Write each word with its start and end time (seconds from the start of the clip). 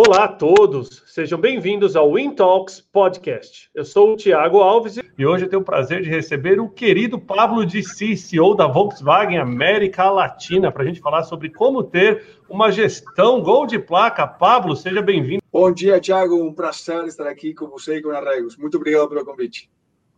Olá 0.00 0.26
a 0.26 0.28
todos, 0.28 1.02
sejam 1.08 1.40
bem-vindos 1.40 1.96
ao 1.96 2.12
WinTalks 2.12 2.80
Podcast. 2.80 3.68
Eu 3.74 3.84
sou 3.84 4.12
o 4.12 4.16
Tiago 4.16 4.58
Alves 4.58 4.96
e 4.96 5.26
hoje 5.26 5.44
eu 5.44 5.48
tenho 5.48 5.60
o 5.60 5.64
prazer 5.64 6.02
de 6.02 6.08
receber 6.08 6.60
o 6.60 6.68
querido 6.68 7.18
Pablo 7.18 7.66
de 7.66 7.82
CEO 7.82 8.54
da 8.54 8.68
Volkswagen 8.68 9.38
América 9.38 10.08
Latina, 10.08 10.70
para 10.70 10.84
a 10.84 10.86
gente 10.86 11.00
falar 11.00 11.24
sobre 11.24 11.50
como 11.50 11.82
ter 11.82 12.24
uma 12.48 12.70
gestão 12.70 13.42
gol 13.42 13.66
de 13.66 13.76
placa. 13.76 14.24
Pablo, 14.24 14.76
seja 14.76 15.02
bem-vindo. 15.02 15.42
Bom 15.52 15.72
dia, 15.72 15.98
Tiago, 15.98 16.36
um 16.36 16.54
prazer 16.54 17.04
estar 17.06 17.26
aqui 17.26 17.52
com 17.52 17.66
você 17.66 17.96
e 17.96 18.00
com 18.00 18.10
a 18.10 18.20
Regos. 18.20 18.56
Muito 18.56 18.76
obrigado 18.76 19.08
pelo 19.08 19.24
convite. 19.24 19.68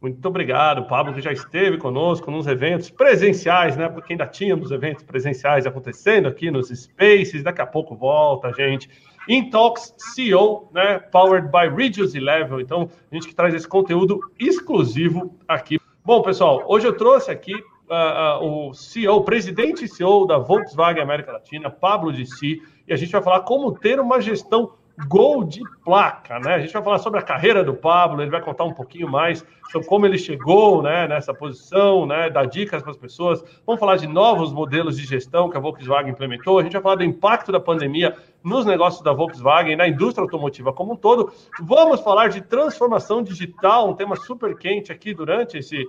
Muito 0.00 0.26
obrigado, 0.26 0.86
Pablo, 0.86 1.12
que 1.12 1.20
já 1.20 1.30
esteve 1.30 1.76
conosco 1.76 2.30
nos 2.30 2.46
eventos 2.46 2.88
presenciais, 2.88 3.76
né? 3.76 3.86
Porque 3.86 4.14
ainda 4.14 4.26
tínhamos 4.26 4.70
eventos 4.70 5.04
presenciais 5.04 5.66
acontecendo 5.66 6.26
aqui 6.26 6.50
nos 6.50 6.68
Spaces. 6.68 7.42
Daqui 7.42 7.60
a 7.60 7.66
pouco 7.66 7.94
volta, 7.94 8.50
gente. 8.54 8.88
Intox 9.28 9.94
CEO, 9.98 10.70
né? 10.72 10.98
Powered 10.98 11.48
by 11.48 11.68
Reduce 11.68 12.18
Level. 12.18 12.62
Então, 12.62 12.88
a 13.10 13.14
gente 13.14 13.28
que 13.28 13.34
traz 13.34 13.52
esse 13.52 13.68
conteúdo 13.68 14.20
exclusivo 14.38 15.36
aqui. 15.46 15.78
Bom, 16.02 16.22
pessoal, 16.22 16.64
hoje 16.66 16.86
eu 16.86 16.96
trouxe 16.96 17.30
aqui 17.30 17.54
uh, 17.54 18.42
uh, 18.42 18.68
o 18.70 18.74
CEO, 18.74 19.22
presidente 19.22 19.84
e 19.84 19.88
CEO 19.88 20.26
da 20.26 20.38
Volkswagen 20.38 21.02
América 21.02 21.32
Latina, 21.32 21.68
Pablo 21.68 22.10
Dissi, 22.10 22.62
e 22.88 22.92
a 22.92 22.96
gente 22.96 23.12
vai 23.12 23.22
falar 23.22 23.40
como 23.40 23.70
ter 23.78 24.00
uma 24.00 24.18
gestão 24.18 24.72
gol 25.06 25.44
de 25.44 25.60
placa, 25.84 26.38
né? 26.38 26.54
A 26.54 26.58
gente 26.58 26.72
vai 26.72 26.82
falar 26.82 26.98
sobre 26.98 27.18
a 27.20 27.22
carreira 27.22 27.64
do 27.64 27.74
Pablo, 27.74 28.22
ele 28.22 28.30
vai 28.30 28.40
contar 28.40 28.64
um 28.64 28.72
pouquinho 28.72 29.08
mais 29.08 29.44
sobre 29.70 29.86
como 29.86 30.04
ele 30.04 30.18
chegou, 30.18 30.82
né, 30.82 31.06
nessa 31.06 31.32
posição, 31.32 32.04
né, 32.04 32.28
dar 32.28 32.46
dicas 32.46 32.82
para 32.82 32.90
as 32.90 32.96
pessoas. 32.96 33.42
Vamos 33.64 33.78
falar 33.78 33.96
de 33.96 34.06
novos 34.06 34.52
modelos 34.52 34.96
de 34.96 35.06
gestão 35.06 35.48
que 35.48 35.56
a 35.56 35.60
Volkswagen 35.60 36.10
implementou. 36.10 36.58
A 36.58 36.62
gente 36.62 36.72
vai 36.72 36.82
falar 36.82 36.96
do 36.96 37.04
impacto 37.04 37.52
da 37.52 37.60
pandemia 37.60 38.16
nos 38.42 38.66
negócios 38.66 39.02
da 39.02 39.12
Volkswagen, 39.12 39.76
na 39.76 39.86
indústria 39.86 40.22
automotiva 40.22 40.72
como 40.72 40.94
um 40.94 40.96
todo. 40.96 41.32
Vamos 41.60 42.00
falar 42.00 42.28
de 42.28 42.40
transformação 42.40 43.22
digital, 43.22 43.88
um 43.88 43.94
tema 43.94 44.16
super 44.16 44.56
quente 44.56 44.90
aqui 44.90 45.14
durante 45.14 45.58
esse 45.58 45.86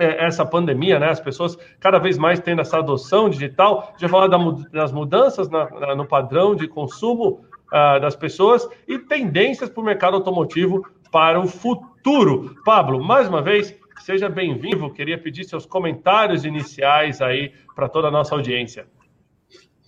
é, 0.00 0.24
essa 0.24 0.46
pandemia, 0.46 0.98
né? 0.98 1.10
As 1.10 1.20
pessoas 1.20 1.58
cada 1.78 1.98
vez 1.98 2.16
mais 2.16 2.40
tendo 2.40 2.62
essa 2.62 2.78
adoção 2.78 3.28
digital. 3.28 3.92
Já 3.98 4.08
falar 4.08 4.28
das 4.28 4.90
mudanças 4.90 5.46
na, 5.50 5.94
no 5.94 6.06
padrão 6.06 6.54
de 6.54 6.66
consumo 6.66 7.44
uh, 7.72 8.00
das 8.00 8.16
pessoas 8.16 8.68
e 8.86 8.98
tendências 8.98 9.70
para 9.70 9.80
o 9.80 9.84
mercado 9.84 10.16
automotivo 10.16 10.86
para 11.10 11.40
o 11.40 11.46
futuro. 11.46 12.56
Pablo, 12.64 13.02
mais 13.02 13.28
uma 13.28 13.42
vez, 13.42 13.74
seja 14.04 14.28
bem-vindo. 14.28 14.92
Queria 14.92 15.18
pedir 15.18 15.44
seus 15.44 15.66
comentários 15.66 16.44
iniciais 16.44 17.20
aí 17.20 17.52
para 17.74 17.88
toda 17.88 18.08
a 18.08 18.10
nossa 18.10 18.34
audiência. 18.34 18.86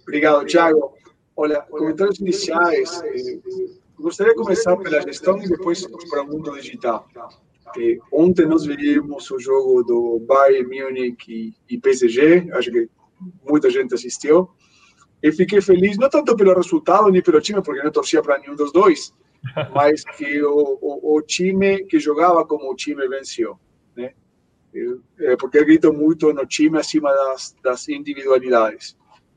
Obrigado, 0.02 0.44
Thiago. 0.46 0.94
Olha, 1.36 1.62
comentários 1.62 2.18
iniciais. 2.18 3.02
Eh, 3.04 3.38
gostaria 3.98 4.32
de 4.32 4.38
começar 4.38 4.76
pela 4.76 5.00
gestão 5.00 5.38
e 5.42 5.48
depois 5.48 5.86
para 6.10 6.22
o 6.22 6.26
mundo 6.26 6.52
digital. 6.52 7.08
Eh, 7.78 7.98
ontem 8.12 8.46
nós 8.46 8.66
vimos 8.66 9.30
o 9.30 9.38
jogo 9.38 9.82
do 9.82 10.20
Bayern 10.26 10.64
Munich 10.64 11.32
e, 11.32 11.54
e 11.74 11.78
PSG, 11.78 12.50
acho 12.52 12.70
que 12.70 12.88
muita 13.48 13.70
gente 13.70 13.94
assistiu. 13.94 14.50
E 15.22 15.30
fiquei 15.30 15.60
feliz, 15.60 15.96
não 15.96 16.08
tanto 16.08 16.34
pelo 16.34 16.54
resultado 16.54 17.10
nem 17.10 17.22
pelo 17.22 17.40
time, 17.40 17.62
porque 17.62 17.82
não 17.82 17.92
torcia 17.92 18.20
para 18.20 18.38
nenhum 18.38 18.56
dos 18.56 18.72
dois, 18.72 19.14
mas 19.72 20.04
que 20.04 20.42
o, 20.42 20.78
o, 20.80 21.16
o, 21.16 21.22
time 21.22 21.84
que 21.84 22.00
jogava 22.00 22.44
como 22.44 22.70
o 22.70 22.74
time 22.74 23.06
venceu. 23.08 23.58
Né? 23.96 24.12
Porque 25.38 25.58
eu 25.58 25.62
acredito 25.62 25.92
muito 25.92 26.32
no 26.32 26.44
time 26.44 26.78
acima 26.78 27.12
das, 27.12 27.54
das 27.62 27.88
individualidades. 27.88 28.96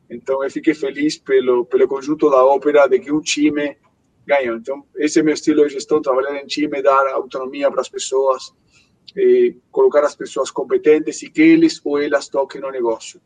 Então, 0.09 0.43
eu 0.43 0.49
fiquei 0.49 0.73
feliz 0.73 1.17
pelo, 1.17 1.65
pelo 1.65 1.87
conjunto 1.87 2.29
da 2.29 2.43
ópera 2.43 2.87
de 2.87 2.99
que 2.99 3.11
um 3.11 3.21
time 3.21 3.77
ganhou. 4.25 4.57
Então, 4.57 4.85
esse 4.95 5.19
é 5.19 5.23
meu 5.23 5.33
estilo 5.33 5.67
de 5.67 5.73
gestão, 5.73 6.01
trabalhar 6.01 6.37
em 6.37 6.47
time, 6.47 6.81
dar 6.81 7.07
autonomia 7.13 7.69
para 7.69 7.81
as 7.81 7.89
pessoas, 7.89 8.53
colocar 9.71 10.03
as 10.03 10.15
pessoas 10.15 10.49
competentes 10.51 11.21
e 11.21 11.29
que 11.29 11.41
eles 11.41 11.79
ou 11.83 11.99
elas 11.99 12.27
toquem 12.27 12.61
no 12.61 12.71
negócio. 12.71 13.21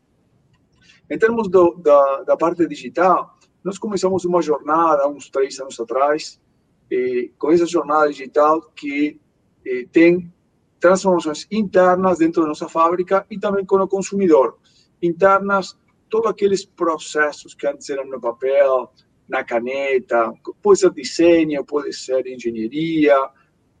Em 1.10 1.18
termos 1.18 1.48
do, 1.48 1.74
da, 1.74 2.22
da, 2.22 2.36
parte 2.36 2.64
digital, 2.68 3.36
nós 3.64 3.78
começamos 3.78 4.24
uma 4.24 4.40
jornada 4.40 5.08
uns 5.08 5.28
três 5.28 5.58
anos 5.58 5.78
atrás, 5.80 6.40
eh, 6.88 7.30
com 7.36 7.50
essa 7.50 7.66
jornada 7.66 8.08
digital 8.08 8.62
que 8.76 9.20
eh, 9.66 9.86
tem 9.90 10.32
transformações 10.78 11.48
internas 11.50 12.18
dentro 12.18 12.42
da 12.42 12.48
nossa 12.48 12.68
fábrica 12.68 13.26
e 13.28 13.38
também 13.38 13.66
com 13.66 13.76
o 13.76 13.88
consumidor. 13.88 14.56
Internas, 15.02 15.76
todos 16.08 16.30
aqueles 16.30 16.64
processos 16.64 17.54
que 17.54 17.66
antes 17.66 17.90
eram 17.90 18.06
no 18.06 18.20
papel, 18.20 18.92
na 19.28 19.42
caneta, 19.42 20.32
pode 20.62 20.78
ser 20.78 20.90
desenho, 20.90 21.64
pode 21.64 21.92
ser 21.92 22.24
engenharia, 22.28 23.16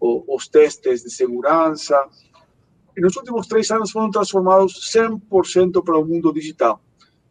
ou, 0.00 0.24
os 0.28 0.48
testes 0.48 1.04
de 1.04 1.10
segurança. 1.10 1.96
E 2.96 3.00
nos 3.00 3.16
últimos 3.16 3.46
três 3.46 3.70
anos 3.70 3.92
foram 3.92 4.10
transformados 4.10 4.92
100% 4.92 5.84
para 5.84 5.96
o 5.96 6.04
mundo 6.04 6.32
digital. 6.32 6.82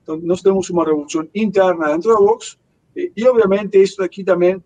Então, 0.10 0.20
nós 0.24 0.42
temos 0.42 0.68
uma 0.72 0.84
revolução 0.84 1.30
interna 1.36 1.90
dentro 1.90 2.12
da 2.12 2.18
Vox 2.18 2.58
e, 2.96 3.12
e, 3.16 3.28
obviamente, 3.28 3.80
isso 3.80 4.02
aqui 4.02 4.24
também 4.24 4.64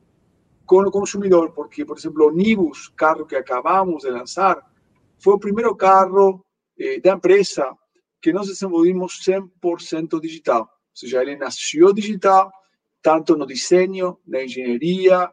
com 0.66 0.81
o 0.81 0.90
consumidor, 0.90 1.52
porque, 1.52 1.84
por 1.84 1.98
exemplo, 1.98 2.28
o 2.28 2.31
Nibus, 2.31 2.88
carro 2.96 3.26
que 3.26 3.36
acabamos 3.36 4.04
de 4.04 4.09
lançar, 4.09 4.66
foi 5.20 5.34
o 5.34 5.40
primeiro 5.40 5.76
carro 5.76 6.46
eh, 6.80 7.02
da 7.02 7.12
empresa 7.12 7.76
que 8.22 8.31
nós 8.31 8.48
desenvolvimos 8.48 9.20
100% 9.22 10.22
digital. 10.22 10.62
Ou 10.62 10.68
seja, 10.94 11.22
ele 11.22 11.36
nasceu 11.36 11.92
digital, 11.92 12.50
tanto 13.02 13.36
no 13.36 13.46
desenho, 13.46 14.18
na 14.25 14.46
engenharia, 14.46 15.30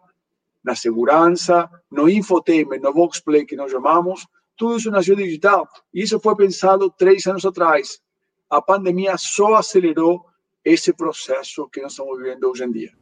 na 0.64 0.74
segurança, 0.74 1.70
no 1.88 2.08
infotainment, 2.08 2.80
no 2.80 2.92
Voxplay 2.92 3.44
que 3.44 3.54
nós 3.54 3.70
chamamos, 3.70 4.26
tudo 4.56 4.76
isso 4.76 4.90
nasceu 4.90 5.14
digital. 5.14 5.68
E 5.94 6.02
isso 6.02 6.18
foi 6.18 6.34
pensado 6.34 6.90
três 6.90 7.24
anos 7.28 7.46
atrás 7.46 8.00
a 8.50 8.60
pandemia 8.60 9.16
só 9.16 9.54
acelerou 9.54 10.26
esse 10.64 10.92
processo 10.92 11.68
que 11.68 11.80
nós 11.80 11.92
estamos 11.92 12.18
vivendo 12.18 12.44
hoje 12.44 12.64
em 12.64 12.72
dia. 12.72 12.92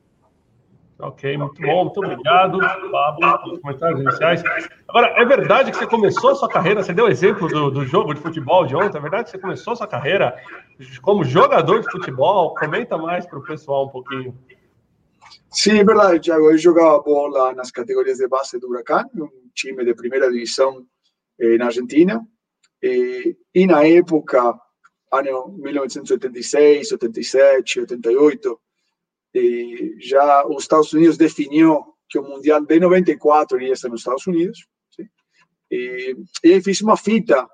Ok, 1.00 1.38
muito 1.38 1.62
bom, 1.62 1.84
muito 1.84 1.98
obrigado, 1.98 2.58
Pablo, 2.90 3.42
pelos 3.44 3.60
comentários 3.60 4.00
iniciais. 4.00 4.42
Agora, 4.88 5.06
é 5.16 5.24
verdade 5.24 5.70
que 5.70 5.76
você 5.76 5.86
começou 5.86 6.30
a 6.30 6.34
sua 6.34 6.48
carreira, 6.48 6.82
você 6.82 6.92
deu 6.92 7.06
exemplo 7.06 7.46
do, 7.46 7.70
do 7.70 7.84
jogo 7.84 8.12
de 8.12 8.20
futebol 8.20 8.66
de 8.66 8.74
ontem, 8.74 8.98
é 8.98 9.00
verdade 9.00 9.24
que 9.24 9.30
você 9.30 9.38
começou 9.38 9.74
a 9.74 9.76
sua 9.76 9.86
carreira 9.86 10.36
como 11.00 11.22
jogador 11.22 11.80
de 11.80 11.90
futebol? 11.90 12.52
Comenta 12.54 12.98
mais 12.98 13.26
para 13.26 13.38
o 13.38 13.44
pessoal 13.44 13.86
um 13.86 13.90
pouquinho. 13.90 14.36
Sim, 15.50 15.78
é 15.78 15.84
verdade, 15.84 16.20
Thiago. 16.20 16.50
Eu 16.50 16.58
jogava 16.58 17.00
bola 17.00 17.54
nas 17.54 17.70
categorias 17.70 18.18
de 18.18 18.26
base 18.26 18.58
do 18.58 18.68
Huracan, 18.68 19.04
um 19.14 19.30
time 19.54 19.84
de 19.84 19.94
primeira 19.94 20.30
divisão 20.30 20.84
eh, 21.38 21.56
na 21.56 21.66
Argentina. 21.66 22.26
E, 22.82 23.36
e 23.54 23.66
na 23.66 23.86
época, 23.86 24.54
ano 25.12 25.48
1986, 25.58 26.92
87, 26.92 27.80
88, 27.80 28.60
e 29.34 29.96
já 29.98 30.46
os 30.46 30.62
Estados 30.62 30.92
Unidos 30.92 31.16
definiu 31.16 31.94
que 32.08 32.18
o 32.18 32.22
Mundial 32.22 32.64
de 32.64 32.80
94 32.80 33.60
iria 33.60 33.76
ser 33.76 33.88
nos 33.88 34.00
Estados 34.00 34.26
Unidos. 34.26 34.66
Sim? 34.94 35.08
E, 35.70 36.16
e 36.44 36.52
aí 36.54 36.62
fiz 36.62 36.80
uma 36.80 36.96
fita 36.96 37.46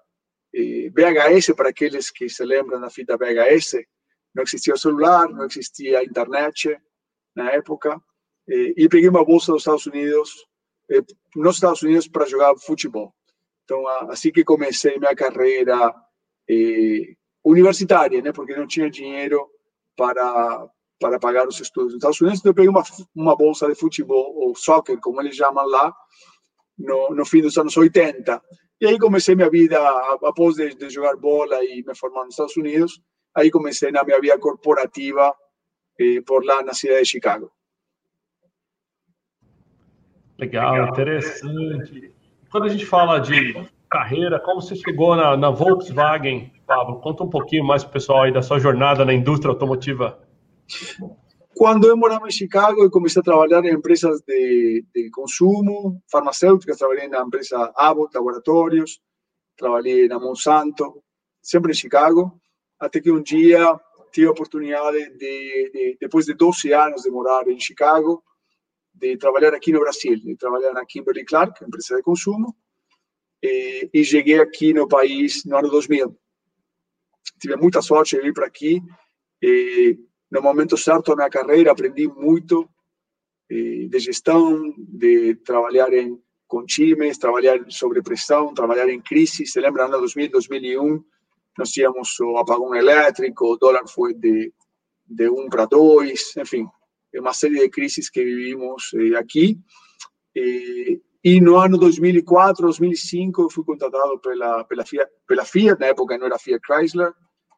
VHS, 0.92 1.54
para 1.56 1.70
aqueles 1.70 2.10
que 2.10 2.28
se 2.28 2.44
lembram 2.44 2.80
da 2.80 2.88
fita 2.88 3.16
VHS, 3.16 3.84
não 4.34 4.44
existia 4.44 4.76
celular, 4.76 5.28
não 5.28 5.46
existia 5.46 6.04
internet 6.04 6.78
na 7.34 7.50
época, 7.50 8.00
e, 8.46 8.88
peguei 8.88 9.08
uma 9.08 9.24
bolsa 9.24 9.52
dos 9.52 9.62
Estados 9.62 9.86
Unidos, 9.86 10.46
nos 11.34 11.56
Estados 11.56 11.82
Unidos, 11.82 12.06
para 12.06 12.26
jogar 12.26 12.56
futebol. 12.56 13.12
Então, 13.64 13.86
assim 14.10 14.30
que 14.30 14.44
comecei 14.44 14.98
minha 14.98 15.14
carreira 15.14 15.92
universitária, 17.44 18.22
né? 18.22 18.32
Porque 18.32 18.56
não 18.56 18.66
tinha 18.66 18.90
dinheiro 18.90 19.46
para 19.96 20.68
para 21.00 21.18
pagar 21.18 21.46
os 21.46 21.60
estudos 21.60 21.92
nos 21.92 21.96
Estados 21.96 22.20
Unidos. 22.20 22.40
Então 22.40 22.50
eu 22.50 22.54
peguei 22.54 22.70
uma 22.70 22.82
uma 23.14 23.36
bolsa 23.36 23.68
de 23.68 23.74
futebol 23.74 24.34
ou 24.36 24.54
soccer, 24.54 24.98
como 25.00 25.20
eles 25.20 25.36
chamam 25.36 25.66
lá, 25.66 25.92
no, 26.78 27.14
no 27.14 27.24
fim 27.26 27.42
dos 27.42 27.58
anos 27.58 27.76
80. 27.76 28.40
E 28.80 28.86
aí 28.86 28.98
comecei 28.98 29.34
minha 29.34 29.50
vida 29.50 29.78
após 30.22 30.56
de, 30.56 30.74
de 30.74 30.90
jogar 30.90 31.16
bola 31.16 31.62
e 31.64 31.82
me 31.86 31.94
formar 31.94 32.24
nos 32.24 32.34
Estados 32.34 32.56
Unidos. 32.56 33.00
Aí 33.34 33.50
comecei 33.50 33.90
na 33.90 34.04
minha 34.04 34.20
vida 34.20 34.38
corporativa 34.38 35.34
eh, 35.98 36.20
por 36.22 36.44
lá 36.44 36.62
na 36.62 36.72
cidade 36.72 37.02
de 37.02 37.10
Chicago. 37.10 37.52
Legal, 40.38 40.88
interessante. 40.88 42.14
Quando 42.50 42.64
a 42.64 42.68
gente 42.68 42.86
fala 42.86 43.18
de 43.18 43.54
carreira, 43.94 44.40
como 44.40 44.60
você 44.60 44.74
chegou 44.74 45.14
na, 45.14 45.36
na 45.36 45.50
Volkswagen, 45.50 46.52
Pablo? 46.66 47.00
Conta 47.00 47.22
um 47.22 47.30
pouquinho 47.30 47.64
mais 47.64 47.84
para 47.84 47.90
o 47.90 47.92
pessoal 47.92 48.22
aí 48.22 48.32
da 48.32 48.42
sua 48.42 48.58
jornada 48.58 49.04
na 49.04 49.14
indústria 49.14 49.52
automotiva. 49.52 50.18
Quando 51.54 51.86
eu 51.86 51.96
morava 51.96 52.26
em 52.26 52.32
Chicago, 52.32 52.82
eu 52.82 52.90
comecei 52.90 53.20
a 53.20 53.24
trabalhar 53.24 53.64
em 53.64 53.72
empresas 53.72 54.20
de, 54.26 54.84
de 54.92 55.10
consumo, 55.10 56.02
farmacêuticas, 56.10 56.76
trabalhei 56.76 57.06
na 57.06 57.22
empresa 57.22 57.72
Abbott 57.76 58.12
Laboratórios, 58.16 58.98
trabalhei 59.56 60.08
na 60.08 60.18
Monsanto, 60.18 61.00
sempre 61.40 61.70
em 61.70 61.76
Chicago, 61.76 62.32
até 62.80 63.00
que 63.00 63.12
um 63.12 63.22
dia 63.22 63.78
tive 64.10 64.26
a 64.26 64.32
oportunidade 64.32 65.08
de, 65.10 65.70
de, 65.72 65.98
depois 66.00 66.24
de 66.24 66.34
12 66.34 66.72
anos 66.72 67.02
de 67.02 67.10
morar 67.12 67.46
em 67.46 67.60
Chicago, 67.60 68.24
de 68.92 69.16
trabalhar 69.16 69.54
aqui 69.54 69.70
no 69.70 69.78
Brasil, 69.78 70.16
de 70.16 70.34
trabalhar 70.34 70.72
na 70.72 70.84
Kimberly 70.84 71.24
Clark, 71.24 71.64
empresa 71.64 71.94
de 71.94 72.02
consumo, 72.02 72.56
e, 73.44 73.90
e 73.92 74.04
cheguei 74.04 74.40
aqui 74.40 74.72
no 74.72 74.88
país 74.88 75.44
no 75.44 75.58
ano 75.58 75.68
2000. 75.68 76.18
Tive 77.38 77.56
muita 77.56 77.82
sorte 77.82 78.16
de 78.16 78.22
vir 78.22 78.32
para 78.32 78.46
aqui, 78.46 78.80
e 79.42 79.98
no 80.30 80.40
momento 80.40 80.78
certo 80.78 81.10
da 81.10 81.16
minha 81.16 81.30
carreira 81.30 81.70
aprendi 81.70 82.08
muito 82.08 82.66
de 83.50 83.98
gestão, 83.98 84.74
de 84.78 85.34
trabalhar 85.36 85.92
em, 85.92 86.18
com 86.48 86.64
times, 86.64 87.18
trabalhar 87.18 87.58
sobre 87.68 88.02
pressão, 88.02 88.54
trabalhar 88.54 88.88
em 88.88 89.00
crise. 89.00 89.46
Se 89.46 89.60
lembra, 89.60 89.84
ano 89.84 89.98
2000, 89.98 90.30
2001, 90.30 91.04
nós 91.58 91.70
tínhamos 91.70 92.18
o 92.20 92.38
apagão 92.38 92.74
elétrico, 92.74 93.52
o 93.52 93.56
dólar 93.58 93.86
foi 93.86 94.14
de, 94.14 94.52
de 95.06 95.28
1 95.28 95.48
para 95.50 95.66
2, 95.66 96.38
enfim, 96.38 96.66
uma 97.14 97.34
série 97.34 97.58
de 97.58 97.68
crises 97.68 98.08
que 98.08 98.24
vivimos 98.24 98.90
aqui. 99.18 99.58
E, 100.34 101.00
e 101.24 101.40
no 101.40 101.56
ano 101.56 101.78
2004, 101.78 102.66
2005, 102.66 103.42
eu 103.42 103.50
fui 103.50 103.64
contratado 103.64 104.18
pela, 104.18 104.62
pela, 104.64 104.84
Fiat, 104.84 105.10
pela 105.26 105.42
Fiat, 105.46 105.80
na 105.80 105.86
época 105.86 106.18
não 106.18 106.26
era 106.26 106.38
Fiat 106.38 106.60
Chrysler, 106.62 107.14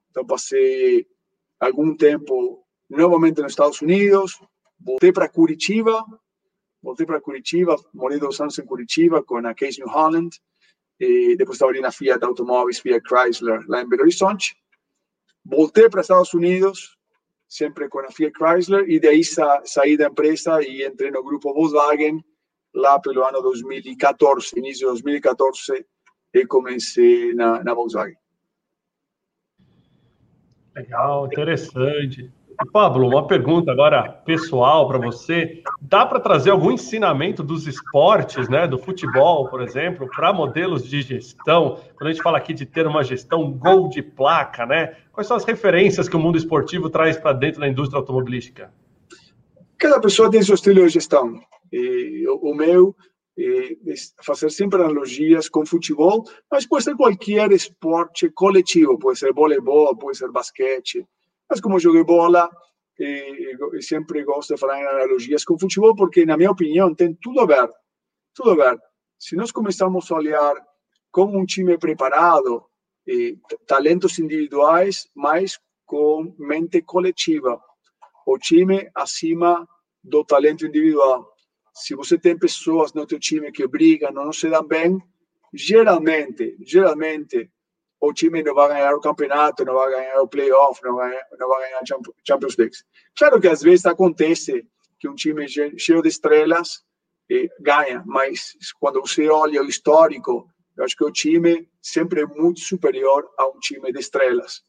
então 0.09 0.25
passei 0.25 1.05
algum 1.59 1.97
tempo 1.97 2.65
novamente 2.89 3.43
nos 3.43 3.51
Estados 3.51 3.83
Unidos, 3.83 4.41
voltei 4.79 5.13
para 5.13 5.29
Curitiba, 5.29 6.05
voltei 6.81 7.05
para 7.05 7.21
Curitiba, 7.21 7.75
morei 7.93 8.21
dois 8.21 8.41
anos 8.41 8.57
em 8.57 8.65
Curitiba 8.65 9.21
com 9.25 9.39
a 9.39 9.53
Case 9.53 9.81
New 9.81 9.89
Holland, 9.89 10.31
e 11.01 11.35
depois 11.37 11.59
trabalhei 11.59 11.83
na 11.83 11.91
Fiat 11.91 12.25
Automóveis, 12.25 12.79
Fiat 12.79 13.03
Chrysler, 13.05 13.65
lá 13.67 13.83
em 13.83 13.89
Belo 13.89 14.03
Horizonte. 14.03 14.57
Voltei 15.45 15.91
para 15.91 16.03
Estados 16.03 16.33
Unidos, 16.33 16.97
sempre 17.49 17.89
com 17.89 17.99
a 17.99 18.13
Fiat 18.13 18.33
Chrysler, 18.39 18.89
e 18.89 19.01
daí 19.01 19.25
sa 19.25 19.61
saí 19.65 19.97
da 19.97 20.07
empresa 20.07 20.63
e 20.63 20.87
entrei 20.87 21.11
no 21.11 21.25
grupo 21.25 21.53
Volkswagen, 21.53 22.25
lá 22.77 22.99
pelo 23.01 23.25
ano 23.25 23.41
2014, 23.41 24.59
início 24.59 24.81
de 24.81 25.03
2014, 25.03 25.85
e 26.35 26.47
comecei 26.47 27.35
na, 27.35 27.65
na 27.65 27.75
Volkswagen. 27.75 28.17
Legal, 30.75 31.27
interessante. 31.27 32.31
Pablo, 32.73 33.09
uma 33.09 33.27
pergunta 33.27 33.71
agora 33.71 34.09
pessoal 34.25 34.89
para 34.89 34.99
você. 34.99 35.63
Dá 35.81 36.07
para 36.07 36.21
trazer 36.21 36.51
algum 36.51 36.71
ensinamento 36.71 37.43
dos 37.43 37.67
esportes, 37.67 38.49
né, 38.49 38.67
do 38.67 38.79
futebol, 38.79 39.49
por 39.49 39.63
exemplo, 39.63 40.09
para 40.09 40.33
modelos 40.33 40.87
de 40.87 41.03
gestão? 41.03 41.79
Quando 41.97 42.09
a 42.09 42.13
gente 42.13 42.23
fala 42.23 42.39
aqui 42.39 42.55
de 42.55 42.65
ter 42.65 42.87
uma 42.87 43.03
gestão 43.03 43.51
gol 43.51 43.89
de 43.89 44.03
placa, 44.03 44.65
né? 44.65 44.97
Quais 45.13 45.27
são 45.27 45.37
as 45.37 45.45
referências 45.45 46.09
que 46.09 46.17
o 46.17 46.21
mundo 46.21 46.39
esportivo 46.39 46.89
traz 46.89 47.17
para 47.17 47.33
dentro 47.33 47.61
da 47.61 47.69
indústria 47.69 47.99
automobilística? 47.99 48.73
Cada 49.79 50.01
pessoa 50.01 50.31
tem 50.31 50.43
seu 50.43 50.55
estilo 50.55 50.87
de 50.87 50.89
gestão. 50.89 51.41
E 51.73 52.27
o, 52.29 52.55
meu 52.55 52.95
é 53.39 53.77
fazer 54.25 54.51
sempre 54.51 54.83
analogias 54.83 55.49
com 55.49 55.67
futebol, 55.67 56.25
mas 56.51 56.67
pode 56.67 56.85
ser 56.85 56.97
qualquer 56.97 57.53
esporte 57.53 58.31
coletivo, 58.31 58.99
pode 58.99 59.19
ser 59.19 59.33
voleibol, 59.33 59.97
pode 59.97 60.17
ser 60.17 60.31
basquete 60.31 61.07
mas 61.49 61.61
como 61.61 61.79
joguei 61.79 62.05
bola, 62.05 62.51
e, 62.99 63.57
e 63.75 63.83
sempre 63.83 64.25
gosto 64.25 64.55
de 64.55 64.61
falar 64.61 64.81
em 64.81 64.87
analogias 64.87 65.45
com 65.45 65.59
futebol, 65.59 65.95
porque, 65.95 66.25
na 66.25 66.37
minha 66.37 66.51
opinião, 66.51 66.95
tem 66.95 67.15
tudo 67.15 67.41
a 67.41 67.47
ver. 67.47 67.71
Tudo 68.35 68.51
a 68.51 68.55
ver. 68.71 68.81
Se 69.19 69.37
nós 69.37 69.53
começamos 69.53 70.11
a 70.11 70.17
olhar 70.17 70.55
como 71.11 71.39
um 71.39 71.47
time 71.47 71.79
preparado, 71.79 72.65
talentos 73.67 74.19
individuais, 74.19 75.09
mas 75.15 75.59
com 75.85 76.35
mente 76.39 76.83
coletiva. 76.83 77.61
O 78.27 78.39
time 78.39 78.91
acima 78.95 79.67
do 80.03 80.25
talento 80.25 80.67
individual. 80.67 81.33
Se 81.77 81.95
você 81.95 82.19
tem 82.19 82.39
pessoas 82.39 82.95
no 82.95 83.07
teu 83.07 83.21
time 83.21 83.53
que 83.53 83.67
brigam, 83.67 84.11
não 84.11 84.33
se 84.33 84.49
dão 84.49 84.67
bem, 84.67 84.99
geralmente, 85.53 86.57
geralmente, 86.61 87.51
o 88.01 88.15
time 88.15 88.43
não 88.43 88.55
vai 88.55 88.69
ganhar 88.69 88.95
o 88.95 89.01
campeonato, 89.01 89.63
não 89.63 89.75
vai 89.75 89.91
ganhar 89.91 90.23
o 90.23 90.29
playoff, 90.29 90.83
não 90.83 90.97
vai, 90.97 91.15
não 91.39 91.49
vai 91.49 91.63
ganhar 91.65 91.81
a 91.81 91.85
Champions 92.27 92.57
League. 92.57 92.77
Claro 93.15 93.39
que 93.39 93.49
às 93.49 93.61
vezes 93.61 93.85
acontece 93.85 94.67
que 94.99 95.07
um 95.07 95.15
time 95.15 95.47
cheio 95.49 96.01
de 96.01 96.09
estrelas 96.09 96.83
eh, 97.31 97.49
ganha, 97.61 98.03
mas 98.07 98.57
quando 98.81 99.03
você 99.03 99.29
olha 99.29 99.63
o 99.63 99.69
histórico, 99.69 100.49
eu 100.79 100.85
acho 100.85 100.97
que 100.97 101.05
o 101.05 101.13
time 101.13 101.69
sempre 101.83 102.23
é 102.23 102.27
muito 102.27 102.61
superior 102.61 103.29
a 103.39 103.47
um 103.47 103.59
time 103.61 103.93
de 103.93 104.01
estrelas. 104.01 104.63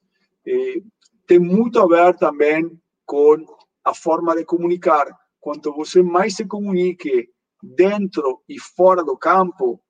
Tem 1.26 1.40
muito 1.40 1.80
a 1.80 1.88
ver 1.88 2.18
também 2.18 2.70
com 3.06 3.46
a 3.84 3.94
forma 3.94 4.36
de 4.36 4.44
comunicar. 4.44 5.08
Quanto 5.48 5.72
você 5.72 6.04
mais 6.04 6.36
se 6.36 6.46
comunique 6.46 7.30
dentro 7.64 8.44
e 8.50 8.60
fora 8.60 9.02
do 9.02 9.16
campo, 9.16 9.82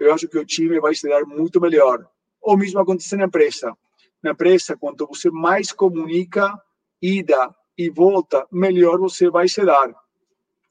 eu 0.00 0.14
acho 0.14 0.26
que 0.26 0.38
o 0.38 0.46
time 0.46 0.80
vai 0.80 0.94
se 0.94 1.06
dar 1.06 1.26
muito 1.26 1.60
melhor. 1.60 2.08
O 2.40 2.56
mesmo 2.56 2.80
acontece 2.80 3.14
na 3.14 3.26
empresa. 3.26 3.76
Na 4.22 4.30
empresa, 4.30 4.78
quanto 4.78 5.06
você 5.06 5.30
mais 5.30 5.72
comunica, 5.72 6.58
ida 7.02 7.54
e 7.76 7.90
volta, 7.90 8.46
melhor 8.50 8.98
você 8.98 9.28
vai 9.28 9.46
se 9.46 9.62
dar. 9.62 9.94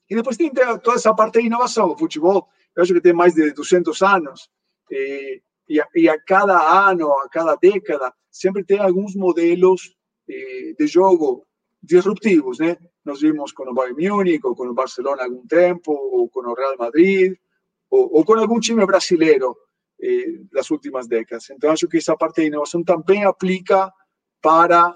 E 0.09 0.15
depois 0.15 0.35
tem 0.35 0.51
toda 0.51 0.95
essa 0.95 1.13
parte 1.13 1.39
de 1.39 1.45
inovação. 1.45 1.91
O 1.91 1.95
futebol, 1.95 2.49
eu 2.75 2.81
acho 2.81 2.91
que 2.91 3.01
tem 3.01 3.13
mais 3.13 3.35
de 3.35 3.53
200 3.53 4.01
anos. 4.01 4.49
E, 4.89 5.43
e, 5.69 5.79
a, 5.79 5.87
e 5.93 6.09
a 6.09 6.19
cada 6.19 6.89
ano, 6.89 7.11
a 7.19 7.29
cada 7.29 7.55
década, 7.55 8.11
sempre 8.31 8.63
tem 8.63 8.79
alguns 8.79 9.13
modelos 9.15 9.95
de, 10.27 10.75
de 10.75 10.87
jogo 10.87 11.45
disruptivos, 11.83 12.59
né? 12.59 12.77
Nós 13.03 13.19
vimos 13.19 13.51
com 13.51 13.69
o 13.69 13.73
Bayern 13.73 14.09
Múnich, 14.09 14.45
ou 14.45 14.55
com 14.55 14.65
o 14.65 14.73
Barcelona 14.73 15.23
algum 15.23 15.45
tempo, 15.45 15.91
ou 15.91 16.29
com 16.29 16.39
o 16.39 16.53
Real 16.53 16.77
Madrid, 16.77 17.35
ou, 17.91 18.09
ou 18.15 18.25
com 18.25 18.33
algum 18.35 18.59
time 18.59 18.85
brasileiro 18.85 19.55
eh, 20.01 20.39
das 20.51 20.71
últimas 20.71 21.07
décadas. 21.07 21.49
Então, 21.49 21.71
acho 21.71 21.87
que 21.87 21.97
essa 21.97 22.15
parte 22.15 22.41
de 22.41 22.47
inovação 22.47 22.83
também 22.83 23.25
aplica 23.25 23.91
para, 24.41 24.93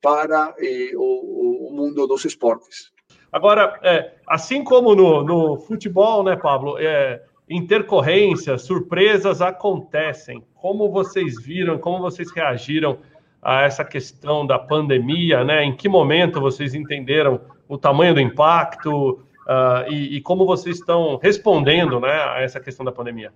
para 0.00 0.54
eh, 0.58 0.92
o, 0.96 1.68
o, 1.68 1.72
mundo 1.72 2.06
dos 2.06 2.24
esportes. 2.24 2.90
Agora, 3.30 3.78
é, 3.82 4.14
assim 4.26 4.64
como 4.64 4.94
no, 4.94 5.22
no 5.22 5.58
futebol, 5.58 6.24
né, 6.24 6.36
Pablo, 6.36 6.78
é, 6.78 7.22
intercorrências, 7.48 8.62
surpresas 8.62 9.42
acontecem. 9.42 10.42
Como 10.54 10.90
vocês 10.90 11.42
viram, 11.42 11.78
como 11.78 12.00
vocês 12.00 12.30
reagiram 12.30 12.98
a 13.44 13.62
essa 13.62 13.84
questão 13.84 14.46
da 14.46 14.58
pandemia, 14.58 15.44
né? 15.44 15.62
Em 15.62 15.76
que 15.76 15.88
momento 15.88 16.40
vocês 16.40 16.74
entenderam 16.74 17.40
o 17.68 17.76
tamanho 17.76 18.14
do 18.14 18.20
impacto 18.20 19.20
uh, 19.46 19.90
e, 19.90 20.16
e, 20.16 20.20
como 20.22 20.46
vocês 20.46 20.78
estão 20.78 21.18
respondendo, 21.22 22.00
né, 22.00 22.12
a 22.12 22.40
essa 22.40 22.58
questão 22.58 22.84
da 22.84 22.92
pandemia? 22.92 23.32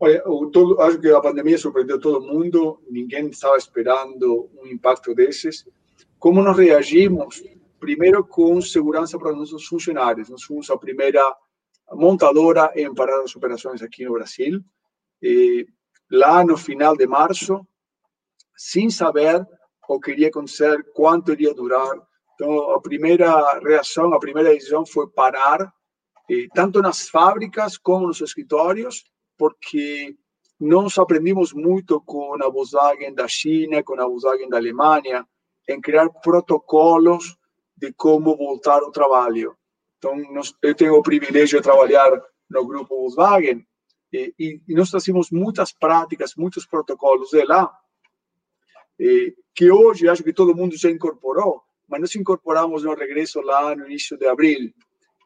Olha, 0.00 0.22
todo, 0.52 0.80
acho 0.80 1.00
que 1.00 1.10
a 1.10 1.20
pandemia 1.20 1.58
surpreendeu 1.58 2.00
todo 2.00 2.24
mundo, 2.24 2.80
ninguém 2.88 3.26
estava 3.28 3.56
esperando 3.56 4.48
um 4.62 4.66
impacto 4.68 5.12
desses. 5.14 5.66
Como 6.18 6.40
nós 6.40 6.56
reagimos? 6.56 7.42
Primeiro, 7.80 8.24
com 8.24 8.60
segurança 8.60 9.18
para 9.18 9.32
nossos 9.32 9.66
funcionários. 9.66 10.28
Nós 10.28 10.44
fomos 10.44 10.70
a 10.70 10.76
primeira 10.76 11.22
montadora 11.92 12.70
em 12.76 12.92
parar 12.94 13.22
as 13.22 13.34
operações 13.34 13.82
aqui 13.82 14.04
no 14.04 14.12
Brasil. 14.12 14.60
E 15.20 15.66
lá 16.10 16.44
no 16.44 16.56
final 16.56 16.96
de 16.96 17.06
março, 17.06 17.66
sem 18.58 18.90
saber 18.90 19.46
o 19.88 20.00
que 20.00 20.10
iria 20.10 20.28
acontecer, 20.28 20.84
quanto 20.92 21.32
iria 21.32 21.54
durar. 21.54 21.96
Então, 22.34 22.72
a 22.72 22.80
primeira 22.80 23.58
reação, 23.60 24.12
a 24.12 24.18
primeira 24.18 24.50
decisão 24.50 24.84
foi 24.84 25.08
parar, 25.08 25.72
tanto 26.54 26.82
nas 26.82 27.08
fábricas 27.08 27.78
como 27.78 28.06
nos 28.06 28.20
escritórios, 28.20 29.04
porque 29.38 30.14
nós 30.60 30.98
aprendimos 30.98 31.52
muito 31.52 32.00
com 32.00 32.34
a 32.42 32.48
Volkswagen 32.50 33.14
da 33.14 33.28
China, 33.28 33.82
com 33.82 33.98
a 33.98 34.04
Volkswagen 34.04 34.48
da 34.48 34.58
Alemanha, 34.58 35.26
em 35.68 35.80
criar 35.80 36.10
protocolos 36.10 37.36
de 37.76 37.92
como 37.92 38.36
voltar 38.36 38.82
ao 38.82 38.90
trabalho. 38.90 39.56
Então, 39.96 40.16
nós, 40.32 40.52
eu 40.62 40.74
tenho 40.74 40.94
o 40.94 41.02
privilégio 41.02 41.58
de 41.58 41.64
trabalhar 41.64 42.10
no 42.50 42.66
grupo 42.66 42.96
Volkswagen 42.96 43.64
e, 44.12 44.34
e, 44.38 44.60
e 44.68 44.74
nós 44.74 44.90
trazemos 44.90 45.30
muitas 45.30 45.72
práticas, 45.72 46.34
muitos 46.36 46.66
protocolos 46.66 47.30
de 47.30 47.44
lá, 47.44 47.72
e, 48.98 49.34
que 49.54 49.70
hoje 49.70 50.08
acho 50.08 50.22
que 50.22 50.32
todo 50.32 50.54
mundo 50.54 50.76
já 50.76 50.90
incorporou, 50.90 51.62
mas 51.88 52.00
nós 52.00 52.14
incorporamos 52.14 52.82
no 52.84 52.94
regresso 52.94 53.40
lá 53.40 53.74
no 53.74 53.86
início 53.86 54.16
de 54.16 54.26
abril. 54.26 54.72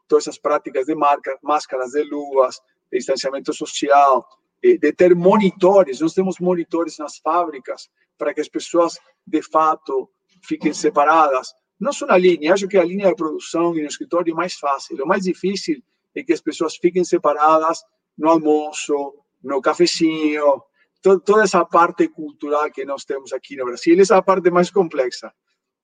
Todas 0.08 0.24
essas 0.26 0.38
práticas 0.38 0.86
de 0.86 0.94
marca, 0.94 1.38
máscaras 1.42 1.92
de 1.92 2.02
luvas, 2.02 2.60
de 2.90 2.98
distanciamento 2.98 3.52
social, 3.52 4.26
de 4.62 4.92
ter 4.92 5.14
monitores. 5.14 6.00
Nós 6.00 6.14
temos 6.14 6.38
monitores 6.38 6.98
nas 6.98 7.18
fábricas 7.18 7.90
para 8.16 8.32
que 8.32 8.40
as 8.40 8.48
pessoas, 8.48 8.98
de 9.26 9.42
fato, 9.42 10.08
fiquem 10.44 10.72
separadas. 10.72 11.52
Não 11.80 11.92
só 11.92 12.06
na 12.06 12.16
linha, 12.16 12.52
acho 12.52 12.68
que 12.68 12.78
a 12.78 12.84
linha 12.84 13.08
de 13.08 13.16
produção 13.16 13.76
e 13.76 13.80
no 13.80 13.88
escritório 13.88 14.32
é 14.32 14.34
mais 14.36 14.54
fácil. 14.54 15.02
O 15.02 15.06
mais 15.06 15.24
difícil 15.24 15.82
é 16.14 16.22
que 16.22 16.32
as 16.32 16.40
pessoas 16.40 16.76
fiquem 16.76 17.04
separadas 17.04 17.82
no 18.16 18.28
almoço, 18.28 19.14
no 19.42 19.60
cafezinho, 19.60 20.62
toda 21.02 21.42
essa 21.42 21.64
parte 21.64 22.08
cultural 22.08 22.70
que 22.70 22.84
nós 22.84 23.04
temos 23.04 23.32
aqui 23.32 23.56
no 23.56 23.64
Brasil, 23.64 24.00
essa 24.00 24.14
é 24.14 24.18
a 24.18 24.22
parte 24.22 24.50
mais 24.50 24.70
complexa. 24.70 25.32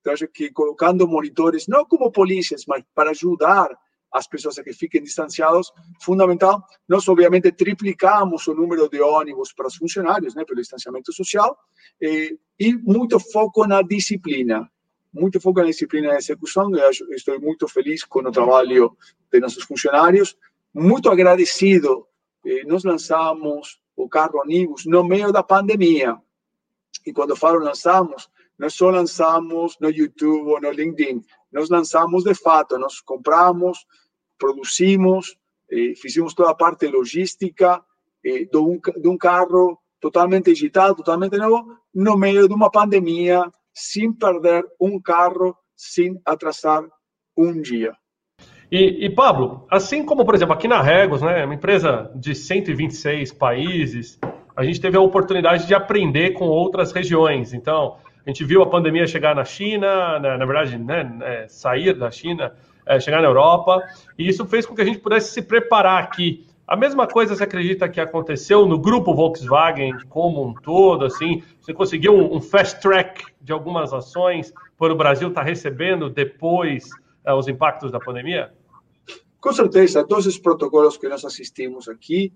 Então, 0.01 0.13
acho 0.13 0.29
que 0.29 0.51
colocando 0.51 1.09
monitores, 1.09 1.67
não 1.67 1.85
como 1.85 2.11
polícias, 2.13 2.65
mas 2.67 2.85
para 2.95 3.11
ajudar 3.11 3.69
as 4.13 4.27
pessoas 4.27 4.59
a 4.59 4.65
que 4.65 4.73
fiquem 4.73 5.03
distanciadas, 5.03 5.71
fundamental. 6.01 6.65
Nós, 6.89 7.07
obviamente, 7.09 7.53
triplicamos 7.53 8.47
o 8.47 8.55
número 8.55 8.89
de 8.89 9.01
ônibus 9.01 9.53
para 9.53 9.67
os 9.67 9.77
funcionários, 9.77 10.35
né, 10.35 10.45
pelo 10.45 10.61
distanciamento 10.61 11.13
social, 11.13 11.57
e, 12.01 12.39
e 12.59 12.75
muito 12.77 13.21
foco 13.21 13.67
na 13.67 13.83
disciplina. 13.83 14.71
Muito 15.13 15.41
foco 15.41 15.61
na 15.61 15.67
disciplina 15.67 16.11
de 16.11 16.17
execução. 16.17 16.75
Eu 16.75 16.91
estou 16.91 17.41
muito 17.41 17.69
feliz 17.69 18.05
com 18.05 18.21
o 18.21 18.31
trabalho 18.31 18.97
de 19.33 19.41
nossos 19.41 19.65
funcionários. 19.65 20.37
Muito 20.75 21.11
agradecido. 21.11 22.07
Nós 22.67 22.85
lançamos 22.85 23.81
o 23.99 24.09
carro 24.09 24.41
Onibus 24.41 24.87
no 24.87 25.03
meio 25.03 25.33
da 25.33 25.43
pandemia. 25.43 26.17
E 27.05 27.13
quando 27.13 27.37
falo 27.37 27.59
lançamos, 27.59 28.31
não 28.57 28.71
só 28.71 28.91
lançamos 28.91 29.77
no 29.81 29.91
YouTube 29.91 30.53
ou 30.53 30.61
no 30.61 30.71
LinkedIn, 30.71 31.23
nós 31.51 31.69
lançamos 31.69 32.25
de 32.25 32.35
fato, 32.35 32.79
nós 32.79 33.01
compramos, 33.01 33.85
produzimos, 34.39 35.37
eh, 35.71 35.95
fizemos 35.97 36.33
toda 36.33 36.51
a 36.51 36.55
parte 36.55 36.87
logística 36.87 37.85
eh, 38.25 38.45
de, 38.45 38.57
um, 38.57 38.79
de 38.79 39.09
um 39.09 39.19
carro 39.19 39.79
totalmente 40.01 40.53
digital, 40.53 40.95
totalmente 40.95 41.37
novo, 41.37 41.77
no 41.93 42.17
meio 42.17 42.47
de 42.47 42.55
uma 42.55 42.71
pandemia, 42.71 43.53
sem 43.75 44.13
perder 44.13 44.65
um 44.81 45.01
carro, 45.01 45.57
sem 45.77 46.21
atrasar 46.25 46.89
um 47.37 47.61
dia. 47.61 47.97
E, 48.71 49.07
e, 49.07 49.11
Pablo, 49.11 49.67
assim 49.71 50.05
como, 50.05 50.27
por 50.27 50.35
exemplo, 50.35 50.53
aqui 50.53 50.69
na 50.69 50.83
Regos, 50.83 51.23
né, 51.23 51.45
uma 51.45 51.55
empresa 51.55 52.11
de 52.15 52.35
126 52.35 53.33
países, 53.33 54.19
a 54.55 54.63
gente 54.63 54.79
teve 54.79 54.97
a 54.97 55.01
oportunidade 55.01 55.67
de 55.67 55.75
aprender 55.75 56.33
com 56.33 56.45
outras 56.45 56.93
regiões. 56.93 57.55
Então, 57.55 57.97
a 58.27 58.29
gente 58.29 58.45
viu 58.45 58.63
a 58.63 58.67
pandemia 58.67 59.07
chegar 59.07 59.35
na 59.35 59.45
China, 59.45 60.19
na, 60.19 60.37
na 60.37 60.45
verdade, 60.45 60.77
né, 60.77 61.19
é, 61.23 61.49
sair 61.49 61.95
da 61.95 62.11
China, 62.11 62.53
é, 62.85 63.01
chegar 63.01 63.23
na 63.23 63.29
Europa, 63.29 63.83
e 64.19 64.29
isso 64.29 64.45
fez 64.45 64.67
com 64.67 64.75
que 64.75 64.83
a 64.83 64.85
gente 64.85 64.99
pudesse 64.99 65.33
se 65.33 65.41
preparar 65.41 66.03
aqui. 66.03 66.47
A 66.67 66.77
mesma 66.77 67.07
coisa 67.07 67.35
você 67.35 67.45
acredita 67.45 67.89
que 67.89 67.99
aconteceu 67.99 68.67
no 68.67 68.79
grupo 68.79 69.15
Volkswagen 69.15 69.95
como 70.11 70.47
um 70.47 70.53
todo, 70.53 71.07
assim, 71.07 71.43
você 71.59 71.73
conseguiu 71.73 72.15
um, 72.15 72.37
um 72.37 72.41
fast 72.43 72.83
track 72.83 73.25
de 73.41 73.51
algumas 73.51 73.95
ações 73.95 74.53
para 74.77 74.93
o 74.93 74.97
Brasil 74.97 75.29
estar 75.29 75.41
tá 75.41 75.47
recebendo 75.47 76.11
depois 76.11 76.91
é, 77.25 77.33
os 77.33 77.49
impactos 77.49 77.91
da 77.91 77.99
pandemia? 77.99 78.53
Com 79.41 79.53
certeza, 79.53 80.05
todos 80.05 80.27
os 80.27 80.39
protocolos 80.39 80.97
que 80.97 81.09
nós 81.09 81.25
assistimos 81.25 81.89
aqui 81.89 82.33